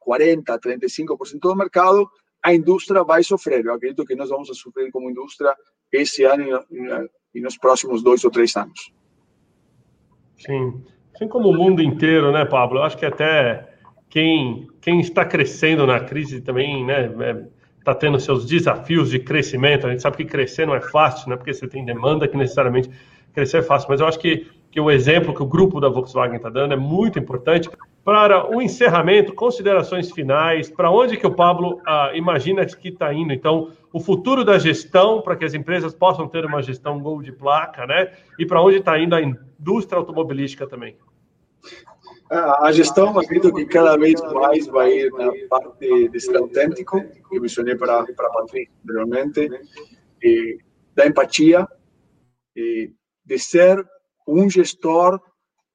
40, 0.00 0.58
35% 0.58 1.38
do 1.40 1.56
mercado, 1.56 2.08
a 2.42 2.54
indústria 2.54 3.04
vai 3.04 3.22
sofrer. 3.22 3.64
Eu 3.64 3.74
acredito 3.74 4.04
que 4.04 4.14
nós 4.14 4.30
vamos 4.30 4.48
sofrer 4.58 4.90
como 4.90 5.10
indústria 5.10 5.54
esse 5.92 6.24
ano 6.24 6.64
e 7.34 7.40
nos 7.40 7.56
próximos 7.58 8.02
dois 8.02 8.24
ou 8.24 8.30
três 8.30 8.56
anos. 8.56 8.92
Sim, 10.38 10.84
assim 11.14 11.28
como 11.28 11.50
o 11.50 11.54
mundo 11.56 11.82
inteiro, 11.82 12.32
né, 12.32 12.44
Pablo? 12.44 12.78
Eu 12.78 12.84
acho 12.84 12.96
que 12.96 13.04
até 13.04 13.69
quem, 14.10 14.66
quem 14.80 15.00
está 15.00 15.24
crescendo 15.24 15.86
na 15.86 16.00
crise 16.00 16.40
também, 16.40 16.84
né, 16.84 17.06
está 17.78 17.92
é, 17.92 17.94
tendo 17.94 18.18
seus 18.18 18.44
desafios 18.44 19.08
de 19.08 19.20
crescimento. 19.20 19.86
A 19.86 19.90
gente 19.90 20.02
sabe 20.02 20.16
que 20.16 20.24
crescer 20.24 20.66
não 20.66 20.74
é 20.74 20.80
fácil, 20.80 21.30
né, 21.30 21.36
porque 21.36 21.54
você 21.54 21.68
tem 21.68 21.84
demanda 21.84 22.26
que 22.26 22.36
necessariamente 22.36 22.90
crescer 23.32 23.58
é 23.58 23.62
fácil. 23.62 23.88
Mas 23.88 24.00
eu 24.00 24.08
acho 24.08 24.18
que, 24.18 24.48
que 24.70 24.80
o 24.80 24.90
exemplo 24.90 25.32
que 25.32 25.42
o 25.42 25.46
grupo 25.46 25.80
da 25.80 25.88
Volkswagen 25.88 26.36
está 26.36 26.50
dando 26.50 26.74
é 26.74 26.76
muito 26.76 27.20
importante 27.20 27.70
para 28.04 28.50
o 28.52 28.60
encerramento, 28.60 29.32
considerações 29.32 30.10
finais, 30.10 30.68
para 30.68 30.90
onde 30.90 31.16
que 31.16 31.26
o 31.26 31.30
Pablo 31.30 31.80
ah, 31.86 32.10
imagina 32.12 32.64
que 32.66 32.88
está 32.88 33.14
indo, 33.14 33.32
então, 33.32 33.70
o 33.92 34.00
futuro 34.00 34.44
da 34.44 34.58
gestão, 34.58 35.20
para 35.20 35.36
que 35.36 35.44
as 35.44 35.54
empresas 35.54 35.94
possam 35.94 36.26
ter 36.26 36.44
uma 36.44 36.62
gestão 36.62 36.98
gol 36.98 37.22
de 37.22 37.30
placa, 37.30 37.86
né? 37.86 38.10
E 38.38 38.46
para 38.46 38.60
onde 38.60 38.78
está 38.78 38.98
indo 38.98 39.14
a 39.14 39.22
indústria 39.22 39.98
automobilística 39.98 40.66
também? 40.66 40.96
A 42.30 42.70
gestão, 42.70 43.18
acredito 43.18 43.52
que 43.52 43.66
cada 43.66 43.96
vez 43.96 44.20
mais 44.32 44.64
vai 44.68 44.92
ir 44.92 45.10
na 45.10 45.32
parte 45.48 46.08
de 46.08 46.20
ser 46.20 46.36
autêntico, 46.36 47.02
que 47.28 47.36
eu 47.36 47.42
mencionei 47.42 47.74
para, 47.74 48.02
a 48.02 48.30
Patrícia 48.30 48.72
anteriormente, 48.84 49.50
e 50.22 50.58
da 50.94 51.08
empatia, 51.08 51.66
e 52.54 52.92
de 53.24 53.36
ser 53.36 53.84
um 54.28 54.48
gestor 54.48 55.20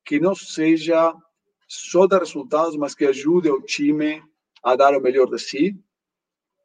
que 0.05 0.17
não 0.17 0.33
seja 0.33 1.13
só 1.67 2.07
dar 2.07 2.19
resultados, 2.19 2.77
mas 2.77 2.95
que 2.95 3.05
ajude 3.05 3.49
o 3.49 3.61
time 3.61 4.23
a 4.63 4.77
dar 4.77 4.95
o 4.95 5.01
melhor 5.01 5.29
de 5.29 5.39
si. 5.39 5.77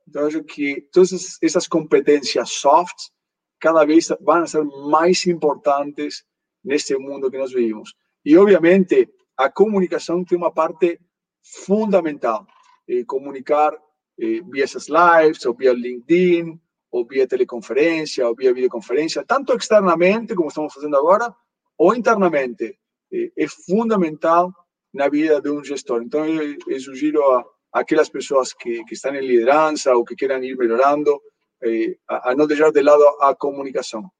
Então, 0.06 0.24
acho 0.24 0.44
que 0.44 0.82
todas 0.92 1.36
essas 1.42 1.66
competências 1.66 2.50
softs 2.50 3.10
cada 3.58 3.84
vez 3.84 4.08
vão 4.20 4.46
ser 4.46 4.62
mais 4.88 5.26
importantes 5.26 6.24
nesse 6.62 6.96
mundo 6.96 7.28
que 7.28 7.38
nós 7.38 7.52
vivemos. 7.52 7.92
E, 8.24 8.36
obviamente, 8.36 9.08
a 9.40 9.50
comunicação 9.50 10.22
tem 10.22 10.36
uma 10.36 10.52
parte 10.52 11.00
fundamental. 11.42 12.46
Eh, 12.86 13.04
comunicar 13.06 13.72
eh, 14.18 14.40
via 14.52 14.64
essas 14.64 14.86
lives, 14.88 15.46
ou 15.46 15.54
via 15.54 15.72
LinkedIn, 15.72 16.60
ou 16.90 17.06
via 17.06 17.26
teleconferência, 17.26 18.28
ou 18.28 18.34
via 18.34 18.52
videoconferência, 18.52 19.24
tanto 19.24 19.54
externamente, 19.54 20.34
como 20.34 20.48
estamos 20.48 20.74
fazendo 20.74 20.96
agora, 20.96 21.34
ou 21.78 21.94
internamente. 21.94 22.78
Eh, 23.10 23.32
é 23.34 23.46
fundamental 23.48 24.52
na 24.92 25.08
vida 25.08 25.40
de 25.40 25.50
um 25.50 25.64
gestor. 25.64 26.02
Então, 26.02 26.26
eu, 26.26 26.56
eu 26.66 26.80
sugiro 26.80 27.22
a, 27.32 27.44
aquelas 27.72 28.10
pessoas 28.10 28.52
que, 28.52 28.84
que 28.84 28.94
estão 28.94 29.14
em 29.14 29.26
liderança 29.26 29.94
ou 29.94 30.04
que 30.04 30.16
queiram 30.16 30.44
ir 30.44 30.54
melhorando, 30.54 31.18
eh, 31.64 31.96
a, 32.06 32.30
a, 32.30 32.34
não 32.34 32.46
deixar 32.46 32.70
de 32.72 32.82
lado 32.82 33.04
a 33.22 33.34
comunicação. 33.34 34.10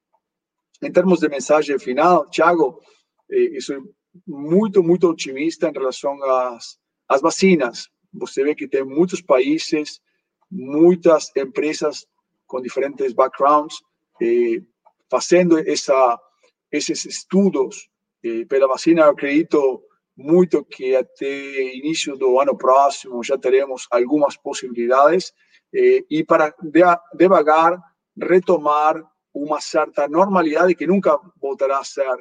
Em 0.81 0.91
termos 0.91 1.19
de 1.19 1.29
mensagem 1.29 1.77
final, 1.77 2.27
Thiago, 2.27 2.79
eh, 3.29 3.59
sou 3.59 3.77
muito, 4.27 4.83
muito 4.83 5.09
otimista 5.09 5.69
em 5.69 5.73
relação 5.73 6.21
às, 6.23 6.77
às 7.07 7.21
vacinas. 7.21 7.89
Você 8.13 8.43
vê 8.43 8.55
que 8.55 8.67
tem 8.67 8.83
muitos 8.83 9.21
países, 9.21 10.01
muitas 10.49 11.31
empresas 11.35 12.05
com 12.45 12.61
diferentes 12.61 13.13
backgrounds, 13.13 13.81
eh, 14.21 14.61
fazendo 15.09 15.57
essa, 15.59 16.19
esses 16.71 17.05
estudos 17.05 17.89
eh, 18.23 18.45
pela 18.45 18.67
vacina. 18.67 19.09
Acredito 19.09 19.81
muito 20.17 20.63
que 20.65 20.95
até 20.95 21.73
início 21.75 22.17
do 22.17 22.39
ano 22.39 22.57
próximo 22.57 23.23
já 23.23 23.37
teremos 23.37 23.87
algumas 23.89 24.35
possibilidades 24.35 25.33
eh, 25.73 26.03
e 26.09 26.23
para 26.23 26.53
de, 26.61 26.81
devagar 27.15 27.79
retomar 28.21 29.01
uma 29.33 29.61
certa 29.61 30.07
normalidade 30.07 30.75
que 30.75 30.85
nunca 30.85 31.17
voltará 31.41 31.79
a 31.79 31.83
ser 31.83 32.13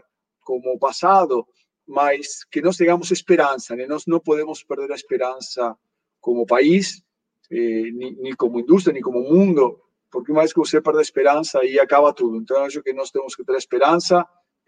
como 0.42 0.72
o 0.74 0.78
passado, 0.78 1.46
mas 1.90 2.44
que 2.44 2.62
nós 2.62 2.76
tenhamos 2.76 3.10
esperança, 3.10 3.74
né? 3.74 3.86
nós 3.86 4.06
não 4.06 4.20
podemos 4.20 4.62
perder 4.62 4.92
a 4.92 4.94
esperança 4.94 5.76
como 6.20 6.46
país, 6.46 7.02
eh, 7.50 7.90
nem, 7.92 8.32
como 8.36 8.60
indústria, 8.60 8.92
nem 8.92 9.02
como 9.02 9.20
mundo, 9.20 9.80
porque 10.10 10.32
vez 10.32 10.52
que 10.52 10.60
você 10.60 10.80
perde 10.80 11.00
a 11.00 11.02
esperança, 11.02 11.58
aí 11.60 11.80
acaba 11.80 12.12
tudo. 12.12 12.36
Então, 12.36 12.64
acho 12.64 12.82
que 12.82 12.92
nós 12.92 13.10
temos 13.10 13.34
que 13.34 13.44
ter 13.44 13.56
esperança, 13.56 14.24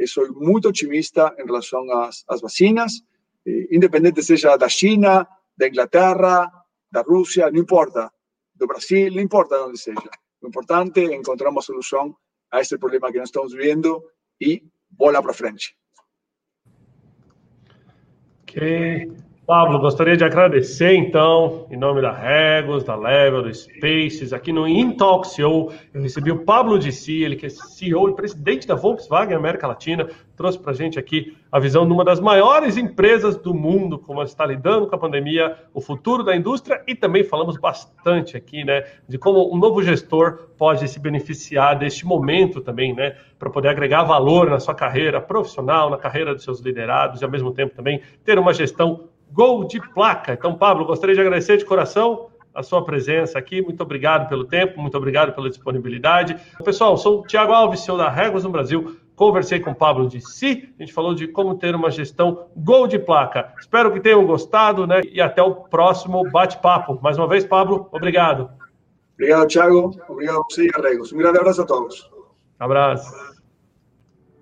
sou 0.06 0.32
muito 0.34 0.68
otimista 0.68 1.34
em 1.38 1.44
relação 1.44 1.80
às, 1.92 2.24
às 2.28 2.40
vacinas, 2.40 2.92
independente 3.70 4.22
seja 4.22 4.56
da 4.56 4.68
China, 4.68 5.26
da 5.56 5.68
Inglaterra, 5.68 6.50
da 6.90 7.02
Rússia, 7.02 7.50
não 7.50 7.60
importa, 7.60 8.12
do 8.54 8.66
Brasil, 8.66 9.12
não 9.12 9.20
importa 9.20 9.56
de 9.56 9.62
onde 9.62 9.78
seja. 9.78 10.10
O 10.40 10.48
importante 10.48 11.00
é 11.00 11.14
encontrar 11.14 11.50
uma 11.50 11.62
solução 11.62 12.16
a 12.50 12.60
esse 12.60 12.76
problema 12.78 13.12
que 13.12 13.18
nós 13.18 13.28
estamos 13.28 13.52
vivendo 13.52 14.02
e 14.40 14.62
bola 14.90 15.22
para 15.22 15.32
frente. 15.32 15.76
Ok. 18.56 19.31
Pablo, 19.52 19.78
gostaria 19.78 20.16
de 20.16 20.24
agradecer, 20.24 20.94
então, 20.94 21.66
em 21.70 21.76
nome 21.76 22.00
da 22.00 22.10
Regos, 22.10 22.84
da 22.84 22.96
Level, 22.96 23.42
do 23.42 23.52
Spaces, 23.52 24.32
aqui 24.32 24.50
no 24.50 24.66
Intalk 24.66 25.28
CEO, 25.28 25.70
eu 25.92 26.00
recebi 26.00 26.30
o 26.30 26.42
Pablo 26.42 26.78
de 26.78 26.90
Si, 26.90 27.22
ele 27.22 27.36
que 27.36 27.44
é 27.44 27.50
CEO 27.50 28.08
e 28.08 28.14
presidente 28.14 28.66
da 28.66 28.74
Volkswagen 28.74 29.36
América 29.36 29.66
Latina, 29.66 30.08
trouxe 30.38 30.58
para 30.58 30.72
a 30.72 30.74
gente 30.74 30.98
aqui 30.98 31.36
a 31.52 31.60
visão 31.60 31.86
de 31.86 31.92
uma 31.92 32.02
das 32.02 32.18
maiores 32.18 32.78
empresas 32.78 33.36
do 33.36 33.52
mundo, 33.52 33.98
como 33.98 34.20
ela 34.20 34.26
está 34.26 34.46
lidando 34.46 34.86
com 34.86 34.94
a 34.94 34.98
pandemia, 34.98 35.54
o 35.74 35.82
futuro 35.82 36.24
da 36.24 36.34
indústria 36.34 36.82
e 36.88 36.94
também 36.94 37.22
falamos 37.22 37.58
bastante 37.58 38.38
aqui, 38.38 38.64
né, 38.64 38.84
de 39.06 39.18
como 39.18 39.54
um 39.54 39.58
novo 39.58 39.82
gestor 39.82 40.48
pode 40.56 40.88
se 40.88 40.98
beneficiar 40.98 41.78
deste 41.78 42.06
momento 42.06 42.62
também, 42.62 42.94
né, 42.94 43.16
para 43.38 43.50
poder 43.50 43.68
agregar 43.68 44.02
valor 44.04 44.48
na 44.48 44.58
sua 44.58 44.74
carreira 44.74 45.20
profissional, 45.20 45.90
na 45.90 45.98
carreira 45.98 46.34
dos 46.34 46.42
seus 46.42 46.58
liderados 46.60 47.20
e 47.20 47.24
ao 47.24 47.30
mesmo 47.30 47.52
tempo 47.52 47.74
também 47.74 48.00
ter 48.24 48.38
uma 48.38 48.54
gestão 48.54 49.11
gol 49.32 49.64
de 49.64 49.80
placa. 49.92 50.32
Então, 50.32 50.54
Pablo, 50.54 50.84
gostaria 50.84 51.14
de 51.14 51.20
agradecer 51.20 51.56
de 51.56 51.64
coração 51.64 52.28
a 52.54 52.62
sua 52.62 52.84
presença 52.84 53.38
aqui. 53.38 53.62
Muito 53.62 53.82
obrigado 53.82 54.28
pelo 54.28 54.44
tempo, 54.44 54.80
muito 54.80 54.96
obrigado 54.96 55.32
pela 55.34 55.48
disponibilidade. 55.48 56.36
Pessoal, 56.64 56.96
sou 56.96 57.20
o 57.20 57.26
Tiago 57.26 57.52
Alves, 57.52 57.80
CEO 57.80 57.96
da 57.96 58.08
Regos 58.08 58.44
no 58.44 58.50
Brasil. 58.50 58.96
Conversei 59.14 59.60
com 59.60 59.70
o 59.70 59.74
Pablo 59.74 60.08
de 60.08 60.20
Si, 60.20 60.68
a 60.78 60.82
gente 60.82 60.92
falou 60.92 61.14
de 61.14 61.28
como 61.28 61.54
ter 61.54 61.74
uma 61.74 61.90
gestão 61.90 62.46
gol 62.56 62.86
de 62.86 62.98
placa. 62.98 63.52
Espero 63.58 63.92
que 63.92 64.00
tenham 64.00 64.26
gostado, 64.26 64.86
né? 64.86 65.00
E 65.04 65.20
até 65.20 65.42
o 65.42 65.54
próximo 65.54 66.28
bate-papo. 66.30 66.98
Mais 67.02 67.18
uma 67.18 67.28
vez, 67.28 67.44
Pablo, 67.44 67.88
obrigado. 67.92 68.50
Obrigado, 69.14 69.46
Tiago. 69.46 69.94
Obrigado 70.08 70.38
a 70.38 70.44
você 70.50 70.66
e 70.66 70.70
a 70.74 70.80
Regos. 70.80 71.12
Um 71.12 71.18
grande 71.18 71.38
abraço 71.38 71.62
a 71.62 71.66
todos. 71.66 72.10
Abraço. 72.58 73.31